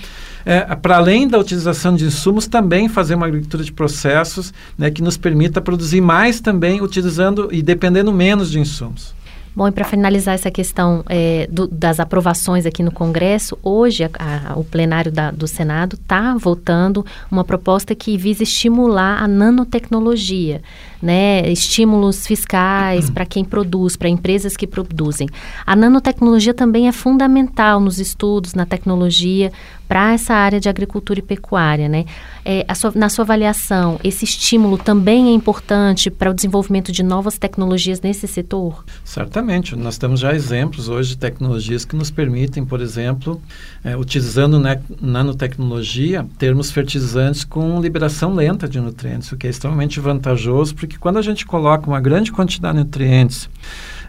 é, 0.44 0.62
para 0.76 0.98
além 0.98 1.28
da 1.28 1.38
utilização 1.38 1.96
de 1.96 2.06
insumos, 2.06 2.48
também 2.48 2.90
fazer 2.90 3.14
uma 3.14 3.28
agricultura 3.28 3.64
de 3.64 3.72
processos 3.72 4.52
né, 4.76 4.90
que 4.90 5.04
nos 5.04 5.18
permita 5.18 5.62
produzir 5.62 6.02
mais 6.02 6.42
também 6.42 6.79
utilizando 6.82 7.50
e 7.52 7.62
dependendo 7.62 8.12
menos 8.12 8.50
de 8.50 8.60
insumos. 8.60 9.14
Bom, 9.56 9.68
e 9.68 9.72
para 9.72 9.84
finalizar 9.84 10.36
essa 10.36 10.52
questão 10.52 11.04
é, 11.10 11.48
do, 11.52 11.68
das 11.68 12.00
aprovações 12.00 12.66
aqui 12.66 12.84
no 12.84 12.92
Congresso, 12.92 13.58
hoje 13.64 14.04
a, 14.04 14.10
a, 14.18 14.58
o 14.58 14.64
plenário 14.64 15.12
da, 15.12 15.32
do 15.32 15.48
Senado 15.48 15.96
está 15.96 16.36
votando 16.38 17.06
uma 17.30 17.44
proposta 17.44 17.96
que 17.96 18.16
visa 18.16 18.44
estimular 18.44 19.22
a 19.22 19.28
nanotecnologia, 19.28 20.62
né? 21.02 21.50
estímulos 21.50 22.26
fiscais 22.26 23.10
para 23.10 23.26
quem 23.26 23.44
produz, 23.44 23.96
para 23.96 24.10
empresas 24.10 24.56
que 24.58 24.68
produzem. 24.68 25.28
A 25.66 25.76
nanotecnologia 25.76 26.54
também 26.54 26.88
é 26.88 26.92
fundamental 26.92 27.80
nos 27.80 28.00
estudos, 28.00 28.54
na 28.54 28.66
tecnologia, 28.66 29.52
para 29.90 30.14
essa 30.14 30.36
área 30.36 30.60
de 30.60 30.70
agricultura 30.70 31.18
e 31.18 31.24
pecuária, 31.24 31.90
né? 31.90 32.06
É, 32.46 32.64
sua, 32.76 32.92
na 32.94 33.10
sua 33.10 33.26
avaliação, 33.26 34.00
esse 34.04 34.24
estímulo 34.24 34.78
também 34.78 35.30
é 35.30 35.32
importante 35.32 36.12
para 36.12 36.30
o 36.30 36.34
desenvolvimento 36.34 36.92
de 36.92 37.02
novas 37.02 37.40
tecnologias 37.40 38.00
nesse 38.00 38.28
setor? 38.28 38.86
Certamente. 39.04 39.76
Nós 39.76 39.98
temos 39.98 40.20
já 40.20 40.34
exemplos 40.36 40.90
hoje 40.90 41.10
de 41.10 41.18
tecnologias 41.18 41.86
que 41.86 41.96
nos 41.96 42.12
permitem, 42.12 42.64
por 42.64 42.82
exemplo, 42.82 43.42
é, 43.84 43.98
utilizando 43.98 44.60
né, 44.60 44.80
nanotecnologia, 45.02 46.26
termos 46.38 46.70
fertilizantes 46.70 47.44
com 47.44 47.82
liberação 47.82 48.36
lenta 48.36 48.68
de 48.68 48.80
nutrientes, 48.80 49.32
o 49.32 49.38
que 49.38 49.48
é 49.48 49.50
extremamente 49.50 50.00
vantajoso, 50.00 50.76
porque 50.76 50.89
quando 50.98 51.18
a 51.18 51.22
gente 51.22 51.46
coloca 51.46 51.88
uma 51.88 52.00
grande 52.00 52.32
quantidade 52.32 52.78
de 52.78 52.84
nutrientes 52.84 53.50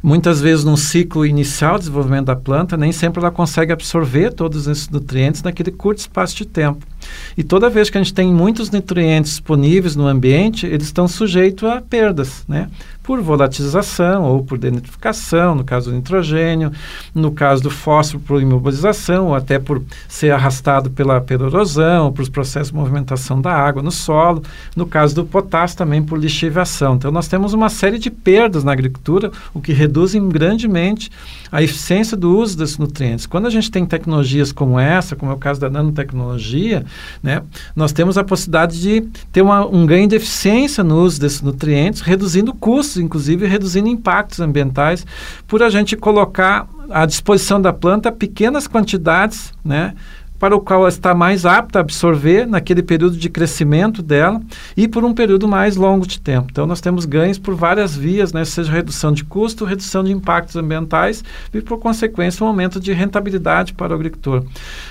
Muitas 0.03 0.41
vezes, 0.41 0.65
num 0.65 0.79
ciclo 0.79 1.27
inicial 1.27 1.75
de 1.75 1.81
desenvolvimento 1.81 2.27
da 2.27 2.37
planta, 2.37 2.75
nem 2.75 2.91
sempre 2.91 3.21
ela 3.21 3.31
consegue 3.31 3.71
absorver 3.71 4.33
todos 4.33 4.67
esses 4.67 4.89
nutrientes 4.89 5.43
naquele 5.43 5.71
curto 5.71 5.99
espaço 5.99 6.35
de 6.37 6.47
tempo. 6.47 6.87
E 7.37 7.43
toda 7.43 7.71
vez 7.71 7.91
que 7.91 7.99
a 7.99 8.03
gente 8.03 8.15
tem 8.15 8.33
muitos 8.33 8.71
nutrientes 8.71 9.33
disponíveis 9.33 9.97
no 9.97 10.07
ambiente, 10.07 10.67
eles 10.67 10.87
estão 10.87 11.07
sujeitos 11.07 11.69
a 11.69 11.81
perdas, 11.81 12.45
né? 12.49 12.69
Por 13.03 13.21
volatilização 13.21 14.25
ou 14.25 14.45
por 14.45 14.57
denitrificação, 14.57 15.55
no 15.55 15.65
caso 15.65 15.91
do 15.91 15.97
nitrogênio, 15.97 16.71
no 17.15 17.33
caso 17.33 17.63
do 17.63 17.71
fósforo 17.71 18.23
por 18.25 18.41
imobilização, 18.41 19.29
ou 19.29 19.35
até 19.35 19.59
por 19.59 19.83
ser 20.09 20.31
arrastado 20.31 20.91
pela, 20.91 21.21
pela 21.21 21.47
erosão, 21.47 22.13
por 22.13 22.23
os 22.23 22.29
processos 22.29 22.69
de 22.69 22.75
movimentação 22.75 23.41
da 23.41 23.53
água 23.53 23.83
no 23.83 23.91
solo, 23.91 24.43
no 24.77 24.87
caso 24.87 25.15
do 25.15 25.25
potássio 25.25 25.79
também 25.79 26.03
por 26.03 26.19
lixiviação. 26.19 26.95
Então 26.95 27.11
nós 27.11 27.27
temos 27.27 27.53
uma 27.53 27.69
série 27.69 27.99
de 27.99 28.11
perdas 28.11 28.63
na 28.63 28.73
agricultura, 28.73 29.33
o 29.53 29.61
que 29.61 29.73
reduzem 29.73 30.29
grandemente 30.29 31.11
a 31.51 31.63
eficiência 31.63 32.17
do 32.17 32.37
uso 32.37 32.57
desses 32.57 32.79
nutrientes. 32.79 33.27
Quando 33.27 33.47
a 33.47 33.51
gente 33.51 33.71
tem 33.71 33.85
tecnologias 33.85 34.53
como 34.53 34.79
essa, 34.79 35.17
como 35.17 35.33
é 35.33 35.35
o 35.35 35.39
caso 35.39 35.61
da 35.61 35.69
nanotecnologia, 35.69 36.85
né, 37.23 37.43
nós 37.75 37.93
temos 37.93 38.17
a 38.19 38.25
possibilidade 38.25 38.81
de 38.81 39.03
ter 39.33 39.43
uma, 39.43 39.67
um 39.67 39.87
ganho 39.87 40.09
de 40.09 40.17
eficiência 40.17 40.83
no 40.83 41.03
uso 41.03 41.21
desses 41.21 41.43
nutrientes, 41.43 42.01
reduzindo 42.01 42.53
custos, 42.55 42.99
inclusive 42.99 43.47
reduzindo 43.47 43.89
impactos 43.89 44.41
ambientais, 44.41 45.07
por 45.47 45.63
a 45.63 45.71
gente 45.71 45.97
colocar 45.97 46.69
à 46.91 47.07
disposição 47.07 47.61
da 47.61 47.73
planta 47.73 48.11
pequenas 48.11 48.67
quantidades, 48.67 49.53
né, 49.65 49.95
para 50.41 50.57
o 50.57 50.61
qual 50.61 50.81
ela 50.81 50.89
está 50.89 51.15
mais 51.15 51.45
apta 51.45 51.79
a 51.79 51.83
absorver 51.83 52.47
naquele 52.47 52.83
período 52.83 53.17
de 53.17 53.29
crescimento 53.29 54.03
dela 54.03 54.41
e 54.75 54.89
por 54.89 55.05
um 55.05 55.13
período 55.13 55.47
mais 55.47 55.77
longo 55.77 56.07
de 56.07 56.19
tempo. 56.19 56.49
Então, 56.51 56.67
nós 56.67 56.81
temos 56.81 57.05
ganhos 57.05 57.39
por 57.39 57.55
várias 57.55 57.95
vias, 57.95 58.33
né, 58.33 58.43
seja 58.47 58.73
redução 58.73 59.13
de 59.13 59.23
custo, 59.23 59.67
redução 59.67 60.03
de 60.03 60.11
impactos 60.11 60.57
ambientais 60.57 61.23
e, 61.53 61.61
por 61.61 61.79
consequência, 61.79 62.43
um 62.43 62.49
aumento 62.49 62.81
de 62.81 62.91
rentabilidade 62.91 63.75
para 63.75 63.93
o 63.93 63.95
agricultor. 63.95 64.43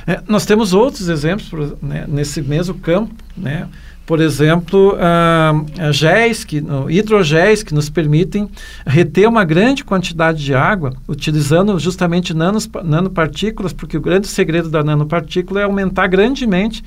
É, 0.06 0.22
nós 0.28 0.46
temos 0.46 0.72
outros 0.72 1.10
exemplos 1.10 1.74
né, 1.82 2.06
nesse 2.08 2.44
mesmo 2.44 2.76
campo, 2.76 3.16
né, 3.36 3.68
por 4.10 4.20
exemplo, 4.20 4.96
uh, 4.96 5.94
géis, 5.94 6.44
que, 6.44 6.64
hidrogéis 6.90 7.62
que 7.62 7.76
nos 7.76 7.92
permitem 7.92 8.50
reter 8.84 9.30
uma 9.30 9.46
grande 9.46 9.84
quantidade 9.84 10.44
de 10.44 10.56
água, 10.56 10.96
utilizando 11.08 11.78
justamente 11.78 12.34
nanos, 12.34 12.68
nanopartículas, 12.84 13.72
porque 13.72 13.98
o 13.98 14.02
grande 14.02 14.26
segredo 14.26 14.68
da 14.68 14.84
nanopartícula 14.84 15.60
é 15.60 15.64
aumentar 15.64 16.08
grandemente 16.08 16.84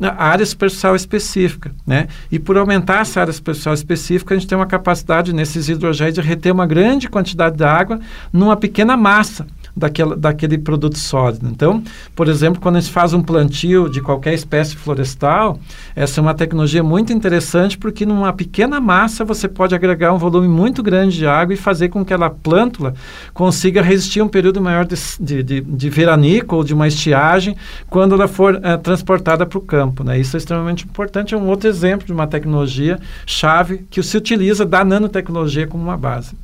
a 0.00 0.24
área 0.24 0.46
superficial 0.46 0.96
específica. 0.96 1.70
Né? 1.86 2.08
E 2.30 2.38
por 2.38 2.56
aumentar 2.56 3.02
essa 3.02 3.20
área 3.20 3.34
superficial 3.34 3.74
específica, 3.74 4.34
a 4.34 4.38
gente 4.38 4.48
tem 4.48 4.56
uma 4.56 4.64
capacidade 4.64 5.34
nesses 5.34 5.68
hidrogéis 5.68 6.14
de 6.14 6.22
reter 6.22 6.54
uma 6.54 6.66
grande 6.66 7.06
quantidade 7.06 7.54
de 7.54 7.64
água 7.64 8.00
numa 8.32 8.56
pequena 8.56 8.96
massa 8.96 9.46
daquela, 9.76 10.16
daquele 10.16 10.58
produto 10.58 10.98
sólido. 10.98 11.48
Então, 11.48 11.82
por 12.14 12.28
exemplo, 12.28 12.60
quando 12.60 12.76
a 12.76 12.80
gente 12.80 12.92
faz 12.92 13.12
um 13.12 13.22
plantio 13.22 13.88
de 13.88 14.00
qualquer 14.00 14.34
espécie 14.34 14.76
florestal, 14.76 15.58
essa 15.96 16.20
é 16.20 16.22
uma 16.22 16.34
tecnologia 16.34 16.82
muito 16.82 17.12
interessante 17.12 17.76
porque 17.76 18.06
numa 18.06 18.32
pequena 18.32 18.80
massa 18.80 19.24
você 19.24 19.48
pode 19.48 19.74
agregar 19.74 20.12
um 20.12 20.18
volume 20.18 20.48
muito 20.48 20.82
grande 20.82 21.16
de 21.16 21.26
água 21.26 21.54
e 21.54 21.56
fazer 21.56 21.88
com 21.88 22.04
que 22.04 22.12
aquela 22.12 22.28
plântula 22.28 22.94
consiga 23.32 23.80
resistir 23.80 24.20
um 24.20 24.28
período 24.28 24.60
maior 24.60 24.84
de, 24.84 24.96
de, 25.18 25.42
de, 25.42 25.60
de 25.62 25.90
veranico 25.90 26.56
ou 26.56 26.64
de 26.64 26.74
uma 26.74 26.86
estiagem 26.86 27.56
quando 27.88 28.14
ela 28.14 28.28
for 28.28 28.60
é, 28.62 28.76
transportada 28.76 29.46
para 29.46 29.58
o 29.58 29.62
campo. 29.62 30.04
Né? 30.04 30.20
Isso 30.20 30.36
é 30.36 30.38
extremamente 30.38 30.84
importante, 30.84 31.34
é 31.34 31.38
um 31.38 31.48
outro 31.48 31.68
exemplo 31.68 32.06
de 32.06 32.12
uma 32.12 32.26
tecnologia 32.26 32.98
chave 33.24 33.86
que 33.90 34.02
se 34.02 34.16
utiliza 34.16 34.66
da 34.66 34.84
nanotecnologia 34.84 35.66
como 35.66 35.82
uma 35.82 35.96
base. 35.96 36.36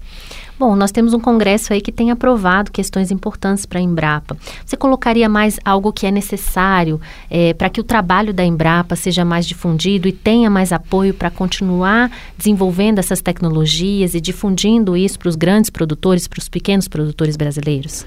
Bom, 0.59 0.75
nós 0.75 0.91
temos 0.91 1.15
um 1.15 1.21
congresso 1.21 1.73
aí 1.73 1.81
que 1.81 1.93
tem 1.93 2.11
aprovado 2.11 2.73
questões 2.73 3.13
importantes 3.13 3.65
para 3.65 3.79
a 3.79 3.83
Embrapa. 3.83 4.37
Você 4.67 4.77
colocaria 4.77 5.29
mais 5.29 5.61
algo 5.65 5.93
que 5.93 6.05
é 6.05 6.11
necessário 6.11 7.01
é, 7.31 7.55
para 7.55 7.71
que 7.71 7.81
o 7.81 7.85
trabalho 7.85 8.35
da 8.35 8.45
Embrapa 8.45 8.97
seja 8.97 9.25
mais 9.25 9.47
difundido 9.47 10.09
e 10.09 10.13
tenha 10.13 10.51
mais 10.51 10.73
apoio 10.73 11.15
para 11.15 11.31
continuar 11.31 12.11
desenvolvendo 12.37 12.99
essas 12.99 13.21
tecnologias 13.21 14.15
e 14.15 14.21
difundindo 14.21 14.97
isso 14.97 15.17
para 15.17 15.29
os 15.29 15.37
grandes 15.37 15.71
produtores, 15.71 16.27
para 16.27 16.41
os 16.41 16.49
pequenos 16.49 16.89
produtores 16.89 17.37
brasileiros? 17.37 18.05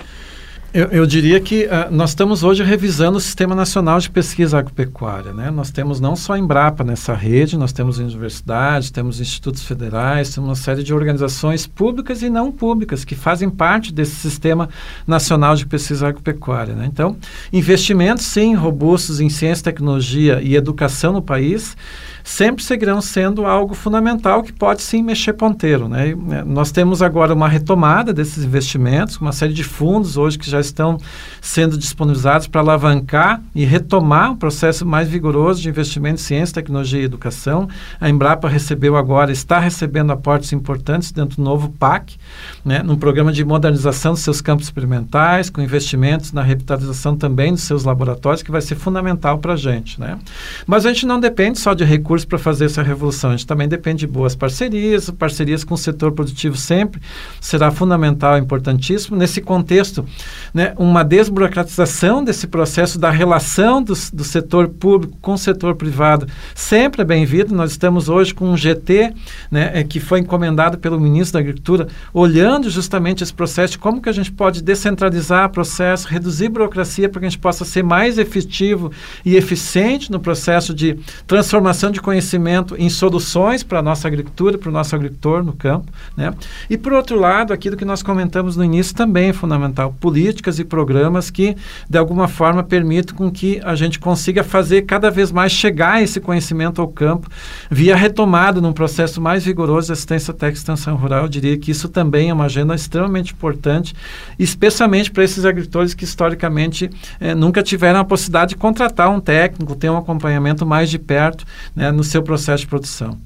Eu, 0.73 0.85
eu, 0.85 1.05
diria 1.05 1.37
que 1.41 1.65
uh, 1.65 1.93
nós 1.93 2.11
estamos 2.11 2.43
hoje 2.43 2.63
revisando 2.63 3.17
o 3.17 3.19
Sistema 3.19 3.53
Nacional 3.53 3.99
de 3.99 4.09
Pesquisa 4.09 4.57
Agropecuária. 4.57 5.33
Né? 5.33 5.51
Nós 5.51 5.69
temos 5.69 5.99
não 5.99 6.15
só 6.15 6.31
a 6.31 6.39
Embrapa 6.39 6.81
nessa 6.81 7.13
rede, 7.13 7.57
nós 7.57 7.73
temos 7.73 7.97
universidades, 7.97 8.89
temos 8.89 9.19
institutos 9.19 9.63
federais, 9.63 10.33
temos 10.33 10.49
uma 10.49 10.55
série 10.55 10.81
de 10.81 10.93
organizações 10.93 11.67
públicas 11.67 12.21
e 12.21 12.29
não 12.29 12.53
públicas 12.53 13.03
que 13.03 13.15
fazem 13.15 13.49
parte 13.49 13.93
desse 13.93 14.15
Sistema 14.15 14.69
Nacional 15.05 15.57
de 15.57 15.65
Pesquisa 15.65 16.07
Agropecuária. 16.07 16.73
Né? 16.73 16.85
Então, 16.85 17.17
investimentos, 17.51 18.23
sim, 18.23 18.55
robustos 18.55 19.19
em 19.19 19.27
ciência, 19.27 19.65
tecnologia 19.65 20.39
e 20.41 20.55
educação 20.55 21.11
no 21.11 21.21
país 21.21 21.75
sempre 22.23 22.63
seguirão 22.63 23.01
sendo 23.01 23.45
algo 23.45 23.73
fundamental 23.73 24.43
que 24.43 24.53
pode 24.53 24.81
sim 24.81 25.01
mexer 25.01 25.33
ponteiro. 25.33 25.87
Né? 25.87 26.15
Né, 26.15 26.43
nós 26.45 26.71
temos 26.71 27.01
agora 27.01 27.33
uma 27.33 27.47
retomada 27.47 28.13
desses 28.13 28.43
investimentos, 28.43 29.17
uma 29.17 29.31
série 29.31 29.53
de 29.53 29.63
fundos 29.63 30.17
hoje 30.17 30.37
que 30.37 30.49
já 30.49 30.59
estão 30.59 30.97
sendo 31.41 31.77
disponibilizados 31.77 32.47
para 32.47 32.61
alavancar 32.61 33.41
e 33.53 33.65
retomar 33.65 34.31
um 34.31 34.35
processo 34.35 34.85
mais 34.85 35.07
vigoroso 35.07 35.61
de 35.61 35.69
investimento 35.69 36.15
em 36.15 36.23
ciência, 36.23 36.55
tecnologia 36.55 37.01
e 37.01 37.05
educação. 37.05 37.67
A 37.99 38.09
Embrapa 38.09 38.47
recebeu 38.47 38.95
agora, 38.95 39.31
está 39.31 39.59
recebendo 39.59 40.11
aportes 40.11 40.53
importantes 40.53 41.11
dentro 41.11 41.37
do 41.37 41.43
novo 41.43 41.69
PAC, 41.69 42.17
né, 42.63 42.81
num 42.83 42.95
programa 42.95 43.31
de 43.31 43.43
modernização 43.43 44.13
dos 44.13 44.21
seus 44.21 44.41
campos 44.41 44.65
experimentais, 44.65 45.49
com 45.49 45.61
investimentos 45.61 46.31
na 46.31 46.41
revitalização 46.41 47.15
também 47.15 47.51
dos 47.51 47.63
seus 47.63 47.83
laboratórios, 47.83 48.43
que 48.43 48.51
vai 48.51 48.61
ser 48.61 48.75
fundamental 48.75 49.39
para 49.39 49.53
a 49.53 49.57
gente. 49.57 49.99
Né? 49.99 50.17
Mas 50.65 50.85
a 50.85 50.93
gente 50.93 51.05
não 51.05 51.19
depende 51.19 51.59
só 51.59 51.73
de 51.73 51.83
recursos 51.83 52.10
recursos 52.11 52.25
para 52.25 52.37
fazer 52.37 52.65
essa 52.65 52.81
revolução. 52.81 53.29
A 53.29 53.33
gente 53.35 53.47
também 53.47 53.67
depende 53.67 53.99
de 53.99 54.07
boas 54.07 54.35
parcerias, 54.35 55.09
parcerias 55.11 55.63
com 55.63 55.75
o 55.75 55.77
setor 55.77 56.11
produtivo 56.11 56.57
sempre 56.57 57.01
será 57.39 57.71
fundamental, 57.71 58.37
importantíssimo. 58.37 59.15
Nesse 59.15 59.41
contexto, 59.41 60.05
né, 60.53 60.73
uma 60.77 61.03
desburocratização 61.03 62.23
desse 62.23 62.47
processo 62.47 62.99
da 62.99 63.09
relação 63.09 63.81
do, 63.81 63.93
do 64.13 64.23
setor 64.23 64.67
público 64.67 65.17
com 65.21 65.33
o 65.33 65.37
setor 65.37 65.75
privado 65.75 66.27
sempre 66.53 67.01
é 67.01 67.05
bem-vindo. 67.05 67.55
Nós 67.55 67.71
estamos 67.71 68.09
hoje 68.09 68.33
com 68.33 68.49
um 68.49 68.57
GT 68.57 69.13
né, 69.49 69.71
é, 69.73 69.83
que 69.83 69.99
foi 69.99 70.19
encomendado 70.19 70.77
pelo 70.77 70.99
ministro 70.99 71.33
da 71.33 71.39
Agricultura, 71.39 71.87
olhando 72.13 72.69
justamente 72.69 73.23
esse 73.23 73.33
processo 73.33 73.73
de 73.73 73.79
como 73.79 74.01
que 74.01 74.09
a 74.09 74.13
gente 74.13 74.31
pode 74.31 74.61
descentralizar 74.61 75.47
o 75.47 75.49
processo, 75.49 76.07
reduzir 76.07 76.49
burocracia 76.49 77.07
para 77.07 77.21
que 77.21 77.25
a 77.27 77.29
gente 77.29 77.39
possa 77.39 77.63
ser 77.63 77.83
mais 77.83 78.17
efetivo 78.17 78.91
e 79.23 79.35
eficiente 79.35 80.11
no 80.11 80.19
processo 80.19 80.73
de 80.73 80.97
transformação 81.25 81.91
de 81.91 82.00
conhecimento 82.01 82.75
em 82.77 82.89
soluções 82.89 83.63
para 83.63 83.79
a 83.79 83.81
nossa 83.81 84.07
agricultura, 84.07 84.57
para 84.57 84.69
o 84.69 84.71
nosso 84.71 84.95
agricultor 84.95 85.43
no 85.43 85.53
campo. 85.53 85.91
Né? 86.15 86.33
E, 86.69 86.77
por 86.77 86.93
outro 86.93 87.19
lado, 87.19 87.53
aquilo 87.53 87.77
que 87.77 87.85
nós 87.85 88.01
comentamos 88.03 88.55
no 88.57 88.63
início 88.63 88.95
também 88.95 89.29
é 89.29 89.33
fundamental, 89.33 89.95
políticas 89.99 90.59
e 90.59 90.63
programas 90.63 91.29
que, 91.29 91.55
de 91.89 91.97
alguma 91.97 92.27
forma, 92.27 92.63
permitam 92.63 93.15
com 93.15 93.31
que 93.31 93.59
a 93.63 93.75
gente 93.75 93.99
consiga 93.99 94.43
fazer 94.43 94.83
cada 94.83 95.09
vez 95.09 95.31
mais 95.31 95.51
chegar 95.51 96.01
esse 96.01 96.19
conhecimento 96.19 96.81
ao 96.81 96.87
campo 96.87 97.29
via 97.69 97.95
retomada 97.95 98.59
num 98.59 98.73
processo 98.73 99.21
mais 99.21 99.45
vigoroso 99.45 99.87
de 99.87 99.93
assistência 99.93 100.33
técnica 100.33 100.57
e 100.57 100.61
extensão 100.61 100.95
rural. 100.95 101.23
Eu 101.23 101.29
diria 101.29 101.57
que 101.57 101.71
isso 101.71 101.87
também 101.89 102.29
é 102.29 102.33
uma 102.33 102.45
agenda 102.45 102.73
extremamente 102.73 103.33
importante, 103.33 103.93
especialmente 104.37 105.11
para 105.11 105.23
esses 105.23 105.45
agricultores 105.45 105.93
que, 105.93 106.03
historicamente, 106.03 106.89
eh, 107.19 107.35
nunca 107.35 107.61
tiveram 107.61 107.99
a 107.99 108.05
possibilidade 108.05 108.49
de 108.49 108.55
contratar 108.55 109.09
um 109.09 109.19
técnico, 109.19 109.75
ter 109.75 109.89
um 109.89 109.97
acompanhamento 109.97 110.65
mais 110.65 110.89
de 110.89 110.99
perto, 110.99 111.45
né? 111.75 111.90
No 111.91 112.03
seu 112.03 112.23
processo 112.23 112.63
de 112.63 112.67
produção. 112.67 113.17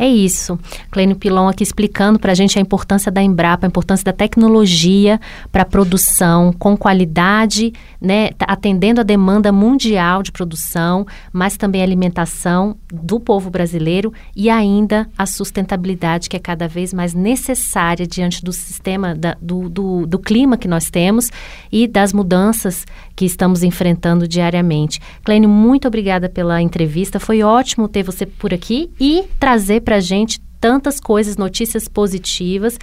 É 0.00 0.08
isso. 0.08 0.58
Clênio 0.90 1.14
Pilon 1.14 1.46
aqui 1.46 1.62
explicando 1.62 2.18
para 2.18 2.32
a 2.32 2.34
gente 2.34 2.58
a 2.58 2.62
importância 2.62 3.12
da 3.12 3.22
Embrapa, 3.22 3.66
a 3.66 3.68
importância 3.68 4.02
da 4.02 4.14
tecnologia 4.14 5.20
para 5.52 5.62
produção 5.62 6.54
com 6.58 6.74
qualidade, 6.74 7.74
né, 8.00 8.30
atendendo 8.40 9.02
a 9.02 9.04
demanda 9.04 9.52
mundial 9.52 10.22
de 10.22 10.32
produção, 10.32 11.06
mas 11.30 11.58
também 11.58 11.82
a 11.82 11.84
alimentação 11.84 12.78
do 12.90 13.20
povo 13.20 13.50
brasileiro 13.50 14.10
e 14.34 14.48
ainda 14.48 15.06
a 15.18 15.26
sustentabilidade 15.26 16.30
que 16.30 16.36
é 16.36 16.40
cada 16.40 16.66
vez 16.66 16.94
mais 16.94 17.12
necessária 17.12 18.06
diante 18.06 18.42
do 18.42 18.54
sistema, 18.54 19.14
da, 19.14 19.36
do, 19.38 19.68
do, 19.68 20.06
do 20.06 20.18
clima 20.18 20.56
que 20.56 20.66
nós 20.66 20.88
temos 20.88 21.30
e 21.70 21.86
das 21.86 22.14
mudanças 22.14 22.86
que 23.20 23.26
estamos 23.26 23.62
enfrentando 23.62 24.26
diariamente. 24.26 24.98
Clênio, 25.22 25.46
muito 25.46 25.86
obrigada 25.86 26.26
pela 26.26 26.62
entrevista. 26.62 27.20
Foi 27.20 27.42
ótimo 27.42 27.86
ter 27.86 28.02
você 28.02 28.24
por 28.24 28.54
aqui 28.54 28.90
e 28.98 29.24
trazer 29.38 29.82
para 29.82 29.96
a 29.96 30.00
gente 30.00 30.40
tantas 30.58 30.98
coisas, 30.98 31.36
notícias 31.36 31.86
positivas 31.86 32.78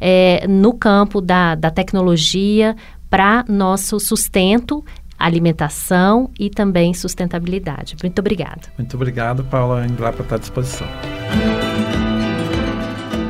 é, 0.00 0.46
no 0.48 0.72
campo 0.72 1.20
da, 1.20 1.54
da 1.54 1.70
tecnologia 1.70 2.74
para 3.10 3.44
nosso 3.46 4.00
sustento 4.00 4.82
alimentação 5.18 6.30
e 6.40 6.48
também 6.48 6.94
sustentabilidade. 6.94 7.94
Muito 8.02 8.18
obrigada. 8.18 8.62
Muito 8.78 8.96
obrigado, 8.96 9.44
Paula. 9.44 9.84
Embrapa 9.84 10.22
está 10.22 10.36
à 10.36 10.38
disposição. 10.38 10.88